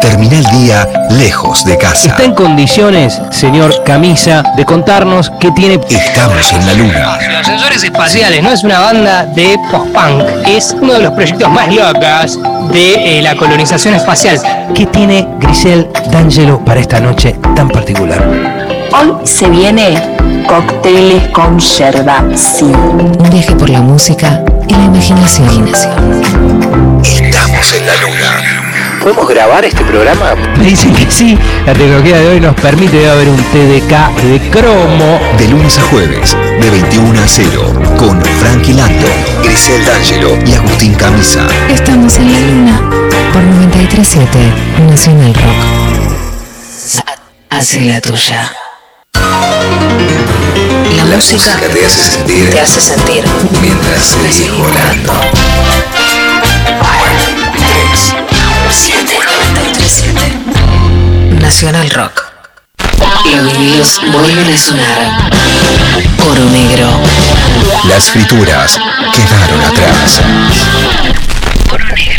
Termina 0.01 0.38
el 0.38 0.45
día 0.45 1.07
lejos 1.11 1.63
de 1.66 1.78
casa. 1.78 2.09
¿Está 2.09 2.24
en 2.24 2.34
condiciones, 2.34 3.22
señor 3.32 3.84
Camisa, 3.84 4.43
de 4.55 4.66
contarnos 4.66 5.32
qué 5.39 5.51
tiene... 5.51 5.80
Estamos 5.89 6.51
en 6.53 6.66
la 6.66 6.74
luna. 6.74 7.18
Los 7.28 7.39
Ascensores 7.41 7.84
Espaciales 7.84 8.43
no 8.43 8.51
es 8.51 8.63
una 8.63 8.80
banda 8.80 9.26
de 9.26 9.57
post-punk, 9.72 10.24
es 10.47 10.76
uno 10.80 10.93
de 10.93 10.99
los 10.99 11.13
proyectos 11.13 11.49
más 11.49 11.74
locos 11.74 12.39
de 12.72 13.20
eh, 13.20 13.22
la 13.22 13.36
colonización 13.36 13.95
espacial. 13.95 14.39
¿Qué 14.74 14.86
tiene 14.88 15.24
Grisel 15.45 15.87
D'Angelo 16.11 16.63
para 16.65 16.79
esta 16.79 16.99
noche 16.99 17.35
tan 17.55 17.69
particular? 17.69 18.23
Hoy 18.91 19.13
se 19.23 19.47
viene 19.47 20.01
cócteles 20.47 21.27
con 21.29 21.59
yerba, 21.59 22.23
sí. 22.35 22.65
Un 22.65 23.29
viaje 23.29 23.55
por 23.55 23.69
la 23.69 23.81
música 23.81 24.43
y 24.67 24.73
la 24.73 24.85
imaginación. 24.85 25.67
Estamos 27.03 27.73
en 27.73 27.85
la 27.85 27.95
luna. 27.97 28.65
¿Podemos 29.01 29.29
grabar 29.29 29.63
este 29.65 29.83
programa? 29.83 30.33
Me 30.57 30.65
dicen 30.65 30.93
que 30.95 31.09
sí. 31.11 31.37
La 31.65 31.73
tecnología 31.73 32.17
de 32.17 32.27
hoy 32.27 32.39
nos 32.39 32.55
permite 32.55 32.97
debe 32.97 33.11
haber 33.11 33.29
un 33.29 33.37
TDK 33.37 34.21
de 34.23 34.49
cromo. 34.49 35.19
De 35.37 35.47
lunes 35.47 35.77
a 35.77 35.81
jueves, 35.83 36.35
de 36.59 36.69
21 36.71 37.19
a 37.19 37.27
0, 37.27 37.73
con 37.99 38.19
Frankie 38.39 38.73
Lando, 38.73 39.07
Grisel 39.43 39.85
D'Angelo 39.85 40.37
y 40.43 40.53
Agustín 40.53 40.95
Camisa. 40.95 41.45
Estamos 41.69 42.17
en 42.17 42.33
la 42.33 42.39
luna 42.39 42.81
por 43.31 43.43
937 43.76 44.39
Nacional 44.89 45.34
Rock. 45.34 45.43
Hace 47.49 47.82
la 47.82 47.99
tuya. 47.99 48.49
La, 50.95 51.03
música, 51.03 51.59
te 51.59 51.86
hace 51.86 52.11
sentir, 52.11 52.51
te 52.51 52.61
hace 52.61 52.80
sentir 52.80 53.26
mientras 53.61 54.05
seguís 54.05 54.49
volando. 54.57 55.11
937 58.63 61.41
Nacional 61.41 61.89
Rock. 61.89 62.23
Los 63.26 63.57
vinilos 63.57 63.99
vuelven 64.13 64.53
a 64.53 64.57
sonar. 64.57 65.30
Oro 66.30 66.45
negro. 66.45 66.88
Las 67.89 68.09
frituras 68.09 68.80
quedaron 69.13 69.59
atrás. 69.65 70.21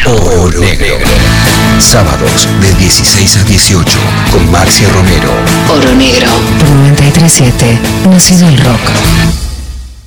Oro 0.08 0.60
negro. 0.60 0.98
Sábados 1.80 2.48
de 2.60 2.72
16 2.74 3.36
a 3.38 3.42
18 3.42 3.98
con 4.30 4.50
Marcia 4.50 4.88
Romero. 4.90 5.30
Oro 5.68 5.92
negro. 5.94 6.28
Por 6.60 6.68
937 6.68 7.78
Nacional 8.08 8.56
Rock. 8.58 8.80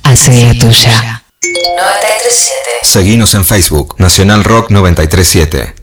Hace 0.04 0.46
la 0.46 0.54
tuya. 0.54 1.22
937. 1.42 2.54
Seguinos 2.82 3.34
en 3.34 3.44
Facebook, 3.44 3.96
Nacional 3.98 4.42
Rock 4.42 4.70
937. 4.70 5.74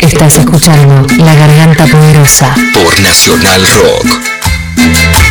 Estás 0.00 0.36
escuchando 0.36 1.06
La 1.18 1.34
Garganta 1.34 1.86
Poderosa. 1.86 2.54
Por 2.72 3.00
Nacional 3.00 3.62
Rock. 3.82 5.21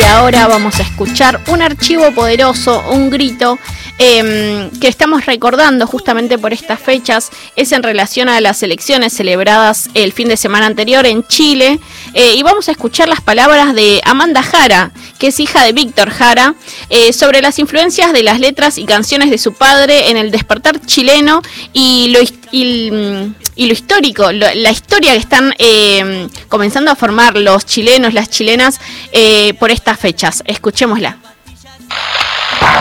Y 0.00 0.02
ahora 0.04 0.46
vamos 0.46 0.78
a 0.78 0.82
escuchar 0.82 1.40
un 1.48 1.62
archivo 1.62 2.10
poderoso, 2.12 2.90
un 2.90 3.10
grito 3.10 3.58
em, 4.00 4.70
que 4.80 4.88
estamos 4.88 5.26
recordando 5.26 5.86
justamente 5.86 6.38
por 6.38 6.52
estas 6.54 6.80
fechas 6.80 7.30
es 7.54 7.70
en 7.72 7.82
relación 7.82 8.28
a 8.30 8.40
las 8.40 8.62
elecciones 8.62 9.12
celebradas 9.12 9.90
el 9.94 10.12
fin 10.12 10.28
de 10.28 10.36
semana 10.38 10.64
anterior 10.66 11.04
en 11.06 11.22
Chile. 11.26 11.78
Eh, 12.14 12.34
y 12.36 12.42
vamos 12.42 12.68
a 12.68 12.72
escuchar 12.72 13.08
las 13.08 13.20
palabras 13.20 13.74
de 13.74 14.00
Amanda 14.04 14.42
Jara, 14.42 14.90
que 15.18 15.26
es 15.28 15.38
hija 15.38 15.64
de 15.64 15.72
Víctor 15.72 16.08
Jara, 16.10 16.54
eh, 16.88 17.12
sobre 17.12 17.42
las 17.42 17.58
influencias 17.58 18.12
de 18.14 18.22
las 18.22 18.40
letras 18.40 18.78
y 18.78 18.86
canciones 18.86 19.30
de 19.30 19.36
su 19.38 19.52
padre 19.52 20.08
en 20.10 20.16
el 20.16 20.30
despertar 20.30 20.80
chileno 20.84 21.42
y 21.74 22.08
lo, 22.08 22.20
y, 22.52 22.90
lo 22.90 23.72
histórico, 23.72 24.32
lo- 24.32 24.54
la 24.54 24.70
historia 24.70 25.12
que 25.12 25.18
están 25.18 25.54
eh, 25.58 26.26
comenzando 26.48 26.90
a 26.90 26.96
formar 26.96 27.36
los 27.36 27.66
chilenos, 27.66 28.14
las 28.14 28.30
chilenas 28.30 28.80
eh, 29.12 29.52
por 29.60 29.70
estas 29.70 30.00
fechas. 30.00 30.42
Escuchémosla. 30.46 31.18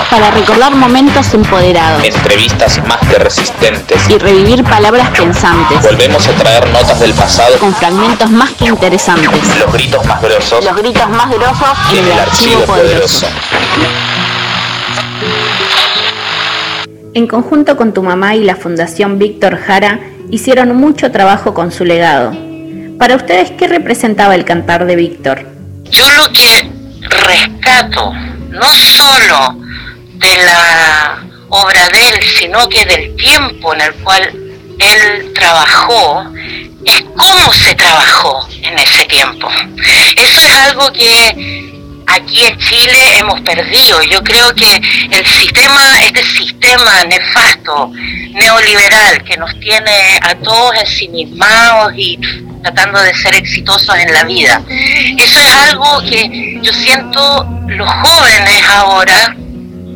Para 0.10 0.32
recordar 0.32 0.74
momentos 0.76 1.34
empoderados 1.34 2.04
Entrevistas 2.04 2.82
más 2.88 2.98
que 3.08 3.18
resistentes. 3.20 4.10
y 4.10 4.18
revivir 4.18 4.64
palabras 4.64 5.10
pensantes 5.12 5.82
Volvemos 5.84 6.28
a 6.28 6.32
traer 6.32 6.68
notas 6.70 7.00
del 7.00 7.14
pasado. 7.14 7.58
con 7.60 7.74
fragmentos 7.76 8.30
más 8.32 8.52
que 8.52 8.66
interesantes. 8.66 9.30
Los 9.60 9.72
gritos 9.74 10.06
más 10.06 10.22
grosos. 10.22 10.64
Los 10.66 10.76
gritos 10.76 11.10
más 11.10 11.30
grosos 11.30 11.68
en 11.94 12.06
el 12.06 12.20
archivo 12.20 12.62
poderoso. 12.62 13.28
En 17.14 17.28
conjunto 17.28 17.76
con 17.76 17.94
tu 17.94 18.04
mamá 18.04 18.36
y 18.36 18.44
la 18.44 18.56
Fundación 18.56 19.18
Víctor 19.20 19.58
Jara, 19.58 20.00
hicieron 20.30 20.76
mucho 20.76 21.12
trabajo 21.12 21.54
con 21.54 21.72
su 21.72 21.84
legado. 21.84 22.32
Para 22.98 23.16
ustedes, 23.16 23.52
¿qué 23.52 23.68
representaba 23.68 24.36
el 24.36 24.46
cantar 24.46 24.86
de 24.86 24.96
Víctor? 24.96 25.46
Yo 25.90 26.06
lo 26.12 26.26
que 26.32 26.70
rescato, 27.02 28.12
no 28.50 28.76
solo 28.76 29.58
de 30.16 30.46
la 30.46 31.24
obra 31.50 31.90
de 31.90 32.10
él, 32.10 32.24
sino 32.24 32.68
que 32.70 32.86
del 32.86 33.16
tiempo 33.16 33.74
en 33.74 33.82
el 33.82 33.94
cual 33.96 34.22
él 34.80 35.32
trabajó, 35.34 36.26
es 36.86 37.04
cómo 37.16 37.54
se 37.54 37.76
trabajó 37.76 38.48
en 38.62 38.78
ese 38.80 39.06
tiempo. 39.06 39.50
Eso 40.16 40.48
es 40.48 40.56
algo 40.68 40.92
que 40.92 41.70
aquí 42.08 42.46
en 42.46 42.58
Chile 42.58 43.18
hemos 43.20 43.42
perdido. 43.42 44.02
Yo 44.04 44.24
creo 44.24 44.54
que 44.56 44.82
el 45.12 45.26
sistema, 45.26 46.02
este 46.04 46.24
sistema 46.24 47.04
nefasto, 47.06 47.92
neoliberal, 48.34 49.24
que 49.24 49.38
nos 49.38 49.58
tiene 49.60 50.20
a 50.22 50.36
todos 50.36 50.76
ensimismados 50.78 51.94
y 51.96 52.20
tratando 52.62 53.02
de 53.02 53.14
ser 53.14 53.36
exitosos 53.36 53.96
en 53.96 54.14
la 54.14 54.24
vida. 54.24 54.62
Eso 55.18 55.40
es 55.40 55.54
algo 55.70 56.02
que 56.02 56.60
yo 56.62 56.74
siento 56.74 57.48
los 57.68 57.90
jóvenes 57.90 58.64
ahora 58.70 59.36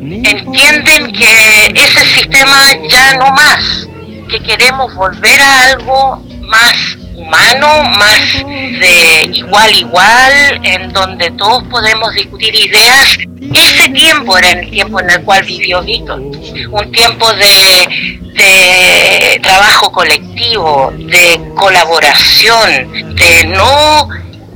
entienden 0.02 1.12
que 1.14 1.72
ese 1.76 2.06
sistema 2.06 2.60
ya 2.90 3.16
no 3.16 3.32
más, 3.32 3.88
que 4.30 4.40
queremos 4.42 4.94
volver 4.96 5.42
a 5.42 5.66
algo 5.68 6.24
más 6.42 6.98
humano, 7.16 7.84
más 7.84 8.44
de 8.46 9.30
igual 9.34 9.76
igual, 9.76 10.60
en 10.64 10.92
donde 10.94 11.32
todos 11.32 11.64
podemos 11.66 12.14
discutir 12.14 12.56
ideas. 12.56 13.18
Ese 13.54 13.90
tiempo 13.90 14.38
era 14.38 14.52
el 14.52 14.70
tiempo 14.70 15.00
en 15.00 15.10
el 15.10 15.24
cual 15.24 15.44
vivió 15.44 15.82
Víctor, 15.84 16.20
un 16.20 16.92
tiempo 16.92 17.32
de, 17.34 18.20
de 18.34 19.40
trabajo 19.42 19.92
colectivo, 19.92 20.92
de 20.98 21.40
colaboración, 21.56 23.16
de 23.16 23.48
no 23.48 24.10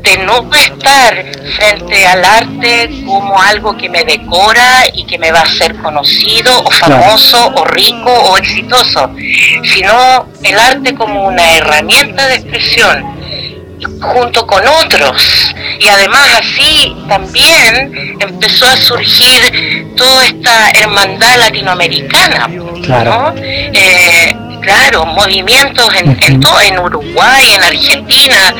de 0.07 0.17
no 0.23 0.49
estar 0.53 1.25
frente 1.55 2.05
al 2.07 2.23
arte 2.23 2.89
como 3.05 3.41
algo 3.41 3.75
que 3.75 3.89
me 3.89 4.03
decora 4.05 4.85
y 4.93 5.05
que 5.05 5.17
me 5.17 5.31
va 5.31 5.39
a 5.39 5.43
hacer 5.43 5.75
conocido 5.77 6.51
o 6.63 6.71
famoso 6.71 7.53
o 7.55 7.65
rico 7.65 8.11
o 8.11 8.37
exitoso, 8.37 9.11
sino 9.63 10.27
el 10.43 10.57
arte 10.57 10.95
como 10.95 11.27
una 11.27 11.57
herramienta 11.57 12.27
de 12.27 12.35
expresión 12.35 13.17
junto 14.01 14.47
con 14.47 14.65
otros. 14.65 15.53
Y 15.79 15.87
además 15.87 16.27
así 16.39 16.95
también 17.07 18.17
empezó 18.19 18.65
a 18.65 18.77
surgir 18.77 19.93
toda 19.95 20.25
esta 20.25 20.69
hermandad 20.71 21.37
latinoamericana, 21.37 22.47
¿no? 22.47 23.33
Eh, 23.37 24.35
claro, 24.61 25.05
movimientos 25.05 25.93
en, 25.95 26.17
en 26.21 26.39
todo, 26.39 26.59
en 26.61 26.79
Uruguay, 26.79 27.45
en 27.55 27.63
Argentina. 27.63 28.55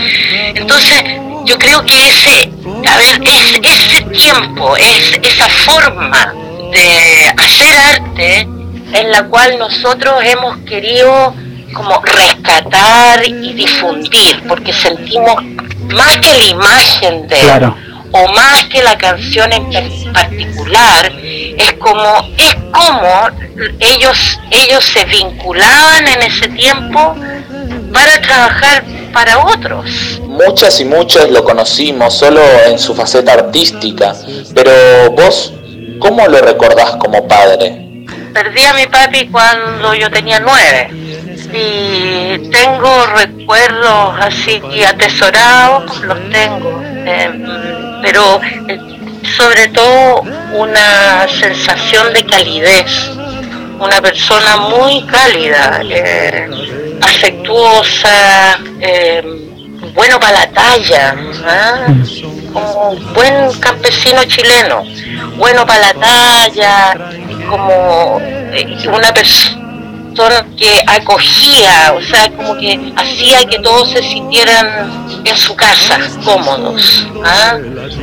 Entonces, 0.56 1.04
yo 1.48 1.58
creo 1.58 1.84
que 1.86 2.08
ese, 2.08 2.52
a 2.86 2.98
ver, 2.98 3.22
es, 3.24 3.60
ese 3.64 4.02
tiempo, 4.02 4.76
es 4.76 5.20
esa 5.24 5.48
forma 5.48 6.34
de 6.72 7.34
hacer 7.38 7.78
arte 7.78 8.42
en 8.92 9.12
la 9.12 9.24
cual 9.24 9.58
nosotros 9.58 10.16
hemos 10.26 10.58
querido 10.60 11.34
como 11.74 12.02
rescatar 12.02 13.26
y 13.26 13.54
difundir, 13.54 14.44
porque 14.48 14.74
sentimos 14.74 15.36
más 15.94 16.18
que 16.18 16.38
la 16.38 16.46
imagen 16.48 17.28
de 17.28 17.40
él, 17.40 17.72
o 18.12 18.28
más 18.34 18.66
que 18.66 18.84
la 18.84 18.98
canción 18.98 19.52
en 19.54 20.14
particular, 20.14 21.12
es 21.22 21.74
como, 21.74 22.30
es 22.38 22.56
como 22.74 23.30
ellos, 23.80 24.40
ellos 24.52 24.84
se 24.84 25.06
vinculaban 25.06 26.08
en 26.08 26.22
ese 26.24 26.50
tiempo 26.50 27.16
para 27.92 28.22
trabajar 28.22 28.84
para 29.14 29.40
otros. 29.40 30.20
Muchas 30.24 30.80
y 30.80 30.86
muchos 30.86 31.30
lo 31.32 31.44
conocimos 31.44 32.14
solo 32.14 32.42
en 32.68 32.78
su 32.78 32.94
faceta 32.94 33.34
artística, 33.34 34.16
pero 34.54 35.12
vos, 35.12 35.54
¿cómo 36.00 36.28
lo 36.28 36.40
recordás 36.40 36.96
como 36.98 37.28
padre? 37.28 38.06
Perdí 38.34 38.64
a 38.66 38.74
mi 38.74 38.86
papi 38.86 39.28
cuando 39.28 39.96
yo 39.96 40.12
tenía 40.12 40.40
nueve 40.40 40.90
y 41.54 42.50
tengo 42.50 43.06
recuerdos 43.16 44.16
así 44.20 44.62
atesorados, 44.84 46.00
los 46.02 46.30
tengo, 46.30 46.82
eh, 46.84 47.32
pero 48.04 48.40
eh, 48.68 48.80
sobre 49.36 49.68
todo 49.70 50.22
una 50.54 51.28
sensación 51.28 52.14
de 52.14 52.26
calidez, 52.26 53.10
una 53.80 54.02
persona 54.02 54.58
muy 54.58 55.04
cálida, 55.06 55.82
eh, 55.90 56.87
afectuosa, 57.02 58.60
eh, 58.80 59.22
bueno 59.94 60.20
para 60.20 60.40
la 60.40 60.50
talla, 60.52 61.16
¿ah? 61.46 61.88
como 62.54 62.96
buen 63.14 63.54
campesino 63.60 64.24
chileno, 64.26 64.84
bueno 65.38 65.66
para 65.66 65.94
la 65.94 65.94
talla, 65.94 67.12
como 67.50 68.20
eh, 68.22 68.78
una 68.88 69.14
persona 69.14 70.46
que 70.58 70.82
acogía, 70.88 71.94
o 71.96 72.02
sea, 72.02 72.30
como 72.32 72.58
que 72.58 72.92
hacía 72.96 73.46
que 73.46 73.60
todos 73.60 73.90
se 73.92 74.02
sintieran 74.02 75.22
en 75.24 75.38
su 75.38 75.56
casa 75.56 76.00
cómodos. 76.26 77.08
¿ah? 77.24 77.58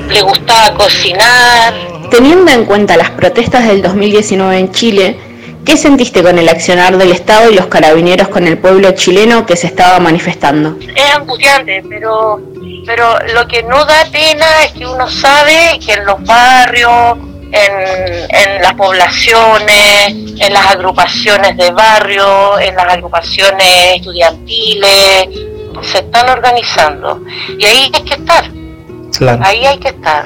Le 0.09 0.23
gustaba 0.23 0.75
cocinar, 0.75 1.75
Teniendo 2.11 2.53
en 2.53 2.65
cuenta 2.65 2.97
las 2.97 3.11
protestas 3.11 3.67
del 3.67 3.83
2019 3.83 4.59
en 4.59 4.71
Chile, 4.71 5.19
¿qué 5.65 5.77
sentiste 5.77 6.23
con 6.23 6.39
el 6.39 6.49
accionar 6.49 6.97
del 6.97 7.13
Estado 7.13 7.51
y 7.51 7.55
los 7.55 7.67
carabineros 7.67 8.29
con 8.29 8.47
el 8.47 8.59
pueblo 8.59 8.93
chileno 8.93 9.47
que 9.47 9.57
se 9.57 9.67
estaba 9.67 9.99
manifestando? 9.99 10.77
es 10.81 11.15
angustiante, 11.15 11.83
pero 11.89 12.41
pero 12.87 13.19
lo 13.35 13.47
que 13.49 13.63
no 13.63 13.85
da 13.85 14.05
pena 14.13 14.47
es 14.65 14.73
que 14.73 14.87
uno 14.87 15.09
sabe 15.09 15.79
que 15.85 15.95
en 15.95 16.05
los 16.05 16.23
barrios, 16.25 17.17
en, 17.51 18.31
en 18.31 18.63
las 18.63 18.75
poblaciones, 18.75 20.09
en 20.39 20.53
las 20.53 20.67
agrupaciones 20.67 21.57
de 21.57 21.71
barrio, 21.71 22.59
en 22.59 22.77
las 22.77 22.93
agrupaciones 22.93 23.97
estudiantiles, 23.97 25.29
se 25.83 25.99
están 25.99 26.29
organizando. 26.29 27.23
Y 27.59 27.65
ahí 27.65 27.91
hay 27.93 28.03
que 28.03 28.15
estar, 28.15 28.51
ahí 29.43 29.67
hay 29.67 29.79
que 29.79 29.89
estar, 29.89 30.25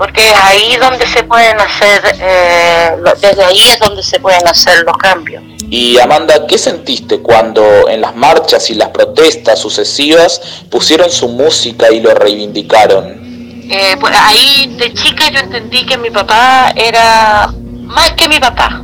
porque 0.00 0.22
es 0.22 0.34
ahí 0.44 0.76
donde 0.76 1.06
se 1.06 1.22
pueden 1.24 1.60
hacer, 1.60 2.16
eh, 2.20 2.96
desde 3.20 3.44
ahí 3.44 3.58
es 3.58 3.78
donde 3.80 4.02
se 4.02 4.18
pueden 4.18 4.48
hacer 4.48 4.82
los 4.86 4.96
cambios. 4.96 5.42
Y 5.68 5.98
Amanda, 5.98 6.46
¿qué 6.46 6.56
sentiste 6.56 7.18
cuando 7.18 7.86
en 7.86 8.00
las 8.00 8.16
marchas 8.16 8.70
y 8.70 8.76
las 8.76 8.88
protestas 8.88 9.58
sucesivas 9.58 10.40
pusieron 10.70 11.10
su 11.10 11.28
música 11.28 11.92
y 11.92 12.00
lo 12.00 12.14
reivindicaron? 12.14 13.68
Eh, 13.70 13.94
pues 14.00 14.16
ahí 14.18 14.74
de 14.78 14.90
chica 14.94 15.28
yo 15.30 15.40
entendí 15.40 15.84
que 15.84 15.98
mi 15.98 16.08
papá 16.08 16.72
era 16.74 17.52
más 17.82 18.12
que 18.12 18.26
mi 18.26 18.40
papá, 18.40 18.82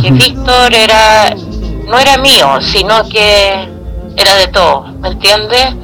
que 0.00 0.10
Víctor 0.12 0.72
era 0.72 1.34
no 1.86 1.98
era 1.98 2.16
mío, 2.16 2.58
sino 2.62 3.06
que 3.10 3.68
era 4.16 4.34
de 4.36 4.46
todos, 4.46 4.94
¿me 4.94 5.08
entiendes? 5.08 5.74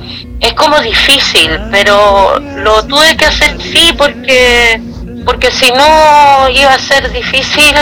Es 0.40 0.54
como 0.54 0.80
difícil, 0.80 1.60
pero 1.70 2.38
lo 2.38 2.82
tuve 2.86 3.16
que 3.16 3.26
hacer 3.26 3.60
sí 3.60 3.92
porque 3.96 4.80
porque 5.24 5.50
si 5.50 5.70
no 5.72 6.48
iba 6.48 6.72
a 6.72 6.78
ser 6.78 7.10
difícil 7.12 7.74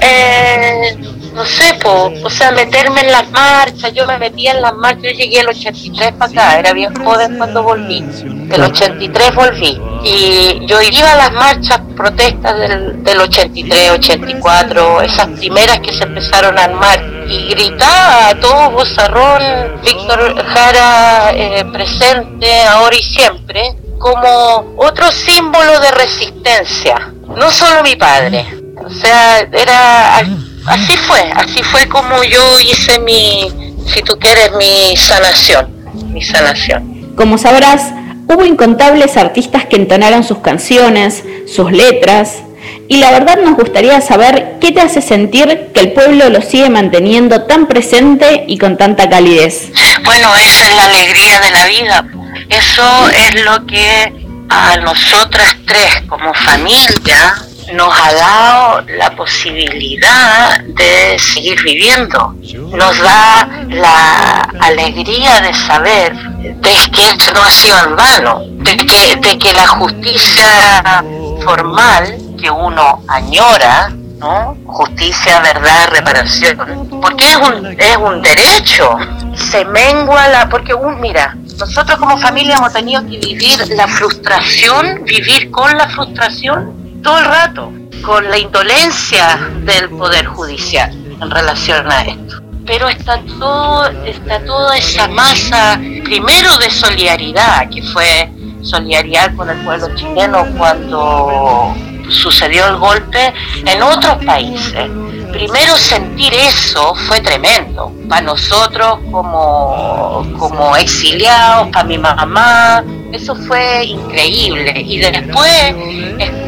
eh, 0.00 0.96
no 1.34 1.44
sé, 1.46 1.74
po, 1.82 2.12
o 2.22 2.30
sea, 2.30 2.52
meterme 2.52 3.00
en 3.00 3.10
las 3.10 3.30
marchas, 3.30 3.92
yo 3.94 4.06
me 4.06 4.18
metía 4.18 4.52
en 4.52 4.62
las 4.62 4.74
marchas, 4.74 5.02
yo 5.02 5.10
llegué 5.10 5.40
el 5.40 5.48
83 5.48 6.12
para 6.12 6.30
acá, 6.30 6.58
era 6.58 6.72
bien 6.72 6.94
joven 6.94 7.38
cuando 7.38 7.62
volví, 7.62 8.04
el 8.50 8.62
83 8.62 9.34
volví, 9.34 9.80
y 10.04 10.66
yo 10.66 10.80
iba 10.82 11.12
a 11.12 11.16
las 11.16 11.32
marchas, 11.32 11.80
protestas 11.96 12.58
del, 12.58 13.02
del 13.02 13.20
83, 13.20 13.90
84, 13.92 15.02
esas 15.02 15.28
primeras 15.28 15.80
que 15.80 15.92
se 15.92 16.04
empezaron 16.04 16.58
a 16.58 16.64
armar, 16.64 17.00
y 17.28 17.48
gritaba 17.48 18.28
a 18.28 18.40
todo 18.40 18.70
bozarrón, 18.70 19.80
Víctor 19.82 20.44
Jara 20.44 21.32
eh, 21.34 21.64
presente 21.72 22.62
ahora 22.64 22.96
y 22.96 23.02
siempre, 23.02 23.76
como 23.98 24.74
otro 24.76 25.10
símbolo 25.10 25.80
de 25.80 25.90
resistencia, 25.92 27.12
no 27.36 27.50
solo 27.50 27.82
mi 27.82 27.96
padre, 27.96 28.44
o 28.84 28.90
sea, 28.90 29.38
era 29.40 30.22
así 30.66 30.96
fue, 30.96 31.20
así 31.34 31.62
fue 31.62 31.88
como 31.88 32.22
yo 32.24 32.60
hice 32.60 32.98
mi, 33.00 33.74
si 33.92 34.02
tú 34.02 34.18
quieres, 34.18 34.52
mi 34.58 34.96
sanación, 34.96 35.68
mi 36.12 36.22
sanación. 36.22 37.12
Como 37.16 37.38
sabrás, 37.38 37.92
hubo 38.28 38.44
incontables 38.44 39.16
artistas 39.16 39.66
que 39.66 39.76
entonaron 39.76 40.24
sus 40.24 40.38
canciones, 40.38 41.24
sus 41.46 41.72
letras, 41.72 42.42
y 42.88 42.98
la 42.98 43.10
verdad 43.10 43.38
nos 43.42 43.56
gustaría 43.56 44.00
saber 44.00 44.58
qué 44.60 44.72
te 44.72 44.80
hace 44.80 45.00
sentir 45.02 45.70
que 45.74 45.80
el 45.80 45.92
pueblo 45.92 46.28
lo 46.28 46.42
sigue 46.42 46.68
manteniendo 46.70 47.42
tan 47.44 47.66
presente 47.66 48.44
y 48.46 48.58
con 48.58 48.76
tanta 48.76 49.08
calidez. 49.08 49.70
Bueno, 50.04 50.34
esa 50.36 50.68
es 50.68 50.76
la 50.76 50.84
alegría 50.84 51.40
de 51.40 51.50
la 51.50 51.66
vida. 51.66 52.04
Eso 52.48 53.08
es 53.10 53.44
lo 53.44 53.66
que 53.66 54.12
a 54.48 54.76
nosotras 54.76 55.56
tres 55.66 56.02
como 56.08 56.34
familia 56.34 57.34
nos 57.72 57.94
ha 58.00 58.12
dado 58.14 58.84
la 58.96 59.10
posibilidad 59.10 60.60
de 60.60 61.18
seguir 61.18 61.62
viviendo. 61.62 62.34
Nos 62.72 62.98
da 62.98 63.48
la 63.68 64.42
alegría 64.60 65.40
de 65.40 65.54
saber 65.54 66.14
de 66.14 66.90
que 66.92 67.02
esto 67.06 67.32
no 67.34 67.42
ha 67.42 67.50
sido 67.50 67.76
en 67.86 67.96
vano, 67.96 68.40
de 68.48 68.76
que, 68.76 69.16
de 69.16 69.38
que 69.38 69.52
la 69.52 69.66
justicia 69.68 71.04
formal 71.44 72.18
que 72.40 72.50
uno 72.50 73.02
añora, 73.08 73.90
¿no? 74.18 74.56
Justicia, 74.66 75.40
verdad, 75.40 75.88
reparación, 75.90 76.88
porque 77.00 77.30
es 77.30 77.36
un, 77.36 77.66
es 77.78 77.96
un 77.96 78.22
derecho. 78.22 78.96
Se 79.34 79.64
mengua 79.64 80.28
la, 80.28 80.48
porque 80.48 80.74
mira, 81.00 81.36
nosotros 81.58 81.98
como 81.98 82.18
familia 82.18 82.56
hemos 82.56 82.72
tenido 82.72 83.02
que 83.02 83.18
vivir 83.18 83.68
la 83.76 83.86
frustración, 83.86 85.04
vivir 85.04 85.50
con 85.50 85.76
la 85.76 85.88
frustración 85.88 86.81
todo 87.02 87.18
el 87.18 87.24
rato, 87.24 87.72
con 88.02 88.28
la 88.28 88.38
indolencia 88.38 89.50
del 89.64 89.90
Poder 89.90 90.26
Judicial 90.26 90.90
en 91.20 91.30
relación 91.30 91.90
a 91.90 92.02
esto. 92.02 92.42
Pero 92.66 92.88
está 92.88 93.20
todo, 93.38 93.86
está 94.04 94.44
toda 94.44 94.76
esa 94.76 95.08
masa, 95.08 95.80
primero 96.04 96.56
de 96.58 96.70
solidaridad, 96.70 97.68
que 97.70 97.82
fue 97.82 98.30
solidaridad 98.62 99.34
con 99.34 99.50
el 99.50 99.58
pueblo 99.64 99.92
chileno 99.96 100.46
cuando 100.56 101.74
sucedió 102.08 102.66
el 102.68 102.76
golpe 102.76 103.32
en 103.66 103.82
otros 103.82 104.24
países. 104.24 104.88
Primero 105.32 105.76
sentir 105.76 106.32
eso 106.34 106.94
fue 106.94 107.20
tremendo, 107.20 107.92
para 108.08 108.22
nosotros 108.22 108.98
como, 109.10 110.24
como 110.38 110.76
exiliados, 110.76 111.68
para 111.68 111.84
mi 111.84 111.98
mamá, 111.98 112.84
eso 113.12 113.34
fue 113.34 113.86
increíble. 113.86 114.72
Y 114.86 114.98
después 114.98 115.74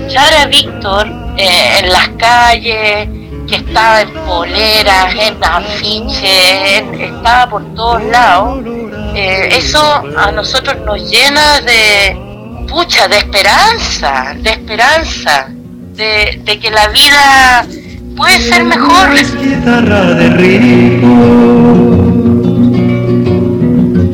escuchar 0.04 0.34
a 0.34 0.46
Víctor 0.46 1.06
eh, 1.36 1.80
en 1.80 1.90
las 1.90 2.08
calles, 2.18 3.08
que 3.48 3.56
estaba 3.56 4.02
en 4.02 4.12
poleras, 4.26 5.14
en 5.14 5.42
afiches, 5.42 6.82
estaba 6.98 7.48
por 7.48 7.74
todos 7.74 8.02
lados, 8.04 8.64
eh, 9.14 9.48
eso 9.52 9.80
a 10.16 10.30
nosotros 10.32 10.76
nos 10.84 11.10
llena 11.10 11.60
de, 11.60 12.16
pucha, 12.68 13.08
de 13.08 13.18
esperanza, 13.18 14.34
de 14.36 14.50
esperanza, 14.50 15.48
de, 15.48 16.58
que 16.60 16.70
la 16.70 16.88
vida 16.88 17.66
puede 18.16 18.40
ser 18.40 18.64
mejor. 18.64 19.10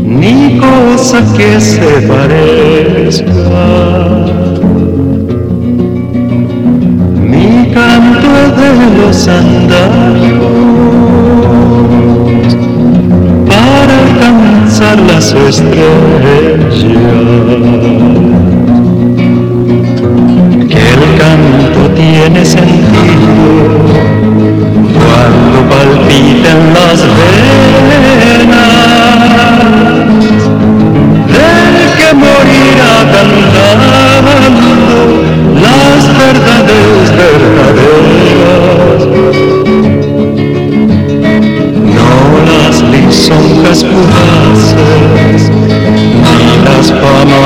ni 0.04 0.58
cosa 0.58 1.24
que 1.36 1.60
se 1.60 2.02
parezca. 2.02 3.30
Canto 7.72 8.28
de 8.56 8.70
los 8.98 9.28
andarios 9.28 10.50
para 13.46 13.92
alcanzar 13.98 14.98
las 15.00 15.32
estrellas. 15.32 16.74
Que 20.68 20.82
el 20.94 21.02
canto 21.18 21.80
tiene 21.94 22.44
sentido 22.44 23.40
cuando 24.94 25.58
palpitan 25.68 26.60
las 26.74 27.00
venas 27.02 27.70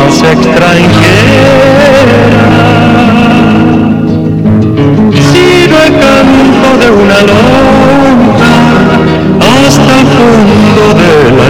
famas 0.04 0.22
extranjeras 0.22 0.84
sino 5.32 5.74
el 5.82 5.92
canto 6.00 6.68
de 6.80 6.88
una 6.90 7.18
lonja 7.22 8.54
hasta 9.40 9.92
el 10.00 10.06
fondo 10.06 10.84
de 11.00 11.10
la 11.36 11.43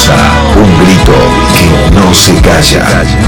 Un 0.00 0.78
grito 0.78 1.12
que 1.52 1.90
no 1.96 2.14
se 2.14 2.34
calla. 2.40 3.27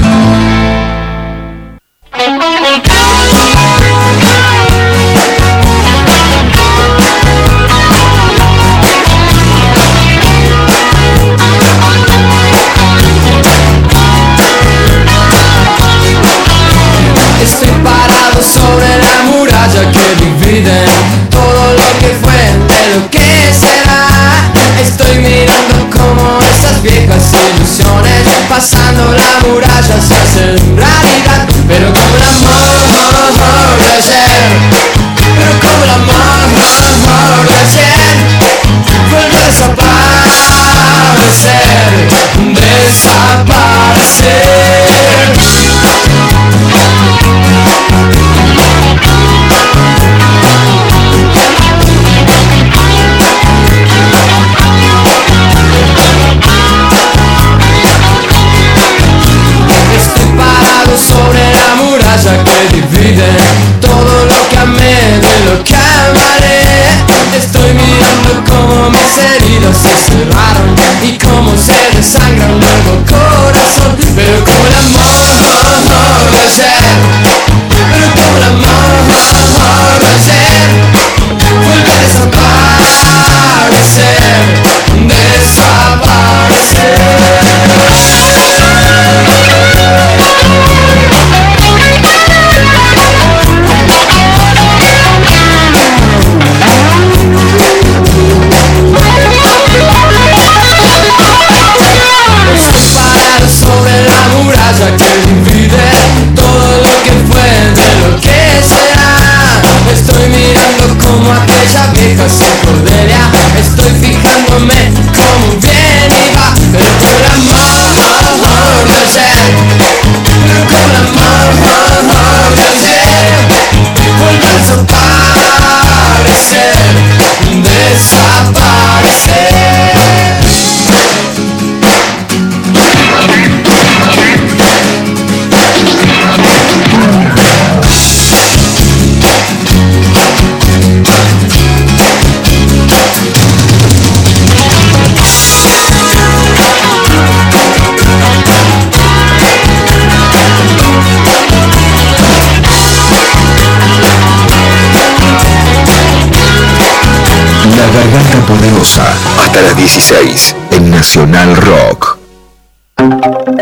16, 159.81 160.55
en 160.73 160.91
Nacional 160.91 161.55
Rock. 161.55 162.19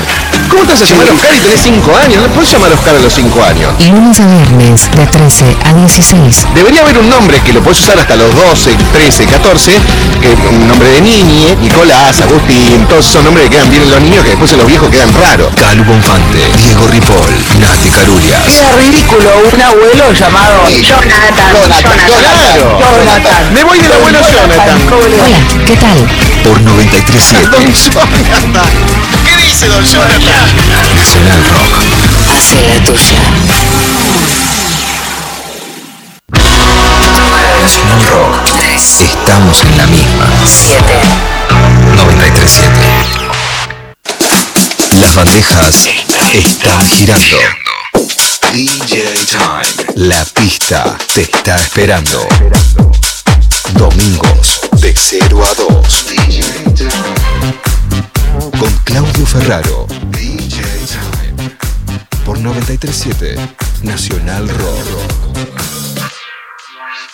¿Cómo 0.50 0.64
te 0.64 0.74
vas 0.74 0.82
a 0.82 0.86
llamar 0.86 1.10
Oscar 1.12 1.34
y 1.34 1.40
tenés 1.40 1.62
5 1.62 1.96
años? 1.96 2.22
No 2.22 2.28
puedes 2.34 2.52
llamar 2.52 2.72
Oscar 2.74 2.96
a 2.96 3.00
los 3.00 3.14
5 3.14 3.44
años. 3.44 3.74
Lunes 3.88 4.20
a 4.20 4.26
viernes, 4.26 4.90
de 4.92 5.06
13 5.06 5.58
a 5.66 5.74
16. 5.74 6.48
Debería 6.56 6.82
haber 6.82 6.98
un 6.98 7.10
nombre 7.10 7.40
que 7.40 7.54
lo 7.54 7.62
puedes 7.62 7.80
usar 7.80 7.98
hasta 8.00 8.16
los 8.16 8.34
12, 8.36 8.76
13, 8.94 9.26
14, 9.28 9.72
que 10.22 10.30
un 10.50 10.68
nombre 10.68 10.90
de 10.90 11.02
niñe, 11.02 11.56
Nicolás, 11.62 12.20
Agustín, 12.22 12.86
todos 12.90 13.08
esos 13.08 13.24
nombres 13.24 13.50
que 13.50 13.56
quedan 13.56 13.70
bien 13.70 13.84
en 13.84 13.92
los 13.92 14.02
niños 14.02 14.24
que 14.24 14.32
después 14.32 14.52
en 14.52 14.58
los 14.60 14.68
viejos 14.68 14.90
quedan 14.90 15.14
raros. 15.14 15.54
Calu 15.56 15.84
Bonfante, 15.86 16.40
Diego 16.58 16.88
Ripoll, 16.88 17.34
Nati 17.60 17.90
Carulias. 17.90 18.48
Era 18.48 18.72
ridículo 18.76 19.30
un 19.54 19.62
abuelo 19.62 20.12
llamado 20.14 20.68
Jonathan. 20.70 21.81
Claro. 21.82 22.80
Jonathan. 22.80 23.54
Me 23.54 23.64
voy 23.64 23.80
del 23.80 23.92
abuelo 23.92 24.20
Jonathan. 24.32 24.82
Hola, 24.92 25.26
¿qué 25.66 25.76
tal? 25.78 25.98
Por 26.44 26.62
937 26.62 27.48
Don 27.48 27.74
Jonathan. 27.74 28.70
¿Qué 29.26 29.38
dice 29.38 29.68
Don 29.68 29.84
Jonathan? 29.84 30.20
Nacional 30.96 31.44
Rock. 31.54 32.38
Hace 32.38 32.62
la 32.68 32.84
tuya. 32.84 33.20
Nacional 37.62 38.06
Rock. 38.12 38.36
Estamos 39.00 39.64
en 39.64 39.78
la 39.78 39.88
misma. 39.88 40.28
7. 40.46 40.84
937. 41.96 42.72
Las 45.00 45.16
bandejas 45.16 45.90
están 46.34 46.88
girando. 46.90 47.71
DJ 48.52 49.04
Time. 49.28 49.94
La 49.96 50.26
pista 50.26 50.98
te 51.14 51.22
está 51.22 51.56
esperando. 51.56 52.28
Domingos 53.76 54.60
de 54.74 54.94
0 54.94 55.42
a 55.46 55.54
2. 55.54 56.06
Con 58.60 58.72
Claudio 58.84 59.26
Ferraro. 59.26 59.88
DJ 60.10 60.62
Time. 60.86 61.58
Por 62.26 62.40
937 62.40 63.36
Nacional 63.84 64.50
Rock. 64.50 64.88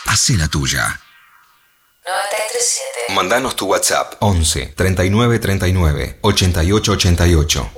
Hacé 0.08 0.38
la 0.38 0.48
tuya. 0.48 1.00
937. 2.04 3.14
Mandanos 3.14 3.56
tu 3.56 3.68
WhatsApp 3.68 4.16
11 4.22 4.74
39 4.76 5.38
39 5.38 6.18
88 6.22 6.92
88. 6.94 7.72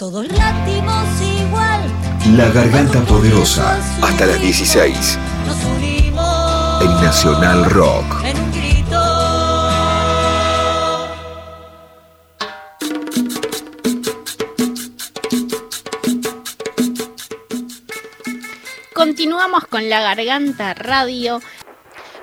Todos 0.00 0.26
latimos 0.28 1.20
igual. 1.20 1.39
La 2.36 2.48
Garganta 2.50 3.00
Poderosa. 3.00 3.76
Hasta 4.02 4.26
las 4.26 4.40
16. 4.40 5.18
Nos 5.46 5.64
unimos 5.64 6.82
En 6.82 6.92
Nacional 7.02 7.64
Rock. 7.64 8.06
Continuamos 18.94 19.66
con 19.66 19.88
la 19.88 20.00
Garganta 20.00 20.74
Radio. 20.74 21.40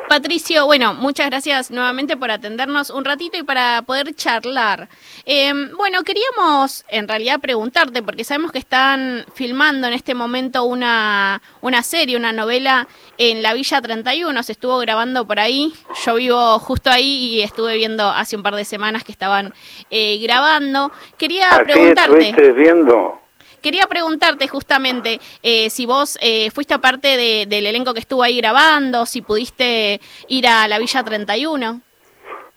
Patricio, 0.08 0.66
bueno, 0.66 0.94
muchas 0.94 1.30
gracias 1.30 1.70
nuevamente 1.70 2.16
por 2.16 2.32
atendernos 2.32 2.90
un 2.90 3.04
ratito 3.04 3.38
y 3.38 3.44
para 3.44 3.82
poder 3.82 4.16
charlar. 4.16 4.88
Eh, 5.26 5.52
bueno, 5.76 6.04
queríamos 6.04 6.86
en 6.88 7.08
realidad 7.10 7.42
preguntarte, 7.42 8.02
porque 8.02 8.24
sabemos 8.24 8.54
que 8.54 8.60
están 8.60 9.26
filmando 9.34 9.86
en 9.88 9.94
este 9.94 10.14
momento 10.14 10.64
una, 10.64 11.42
una 11.60 11.84
serie, 11.84 12.16
una 12.16 12.32
novela 12.32 12.88
en 13.18 13.44
la 13.44 13.54
Villa 13.54 13.82
31, 13.82 14.44
se 14.44 14.54
estuvo 14.54 14.78
grabando 14.78 15.28
por 15.28 15.40
ahí, 15.40 15.74
yo 16.06 16.16
vivo 16.16 16.58
justo 16.60 16.90
ahí 16.90 17.36
y 17.36 17.42
estuve 17.42 17.76
viendo 17.76 18.08
hace 18.08 18.38
un 18.38 18.44
par 18.44 18.56
de 18.56 18.64
semanas 18.64 19.04
que 19.04 19.12
estaban 19.12 19.54
eh, 19.90 20.20
grabando. 20.20 20.92
Quería 21.18 21.50
preguntarte... 21.66 22.30
estuviste 22.30 22.54
viendo. 22.54 23.27
Quería 23.68 23.86
preguntarte 23.88 24.48
justamente 24.48 25.20
eh, 25.44 25.70
si 25.70 25.86
vos 25.86 26.18
eh, 26.22 26.50
fuiste 26.52 26.80
parte 26.80 27.18
de- 27.18 27.46
del 27.50 27.66
elenco 27.66 27.94
que 27.94 28.00
estuvo 28.00 28.24
ahí 28.24 28.38
grabando, 28.38 29.06
si 29.06 29.22
pudiste 29.22 30.00
ir 30.30 30.48
a 30.48 30.70
la 30.70 30.80
Villa 30.80 31.04
31. 31.04 31.82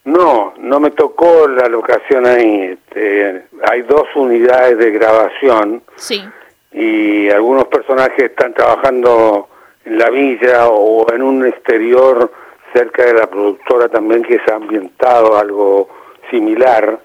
No, 0.05 0.55
no 0.57 0.79
me 0.79 0.93
tocó 0.93 1.49
la 1.49 1.67
locación 1.67 2.27
ahí. 2.27 2.77
Este, 2.79 3.45
hay 3.69 3.83
dos 3.83 4.05
unidades 4.15 4.79
de 4.79 4.91
grabación 4.93 5.83
Sí. 5.97 6.23
y 6.71 7.29
algunos 7.31 7.65
personajes 7.65 8.27
están 8.31 8.55
trabajando 8.55 9.49
en 9.87 9.99
la 9.99 10.11
villa 10.11 10.69
o 10.69 11.13
en 11.13 11.23
un 11.23 11.45
exterior 11.45 12.31
cerca 12.73 13.05
de 13.05 13.15
la 13.15 13.27
productora 13.29 13.89
también 13.89 14.23
que 14.23 14.39
se 14.47 14.53
ha 14.53 14.55
ambientado 14.55 15.37
algo 15.37 15.89
similar. 16.31 17.01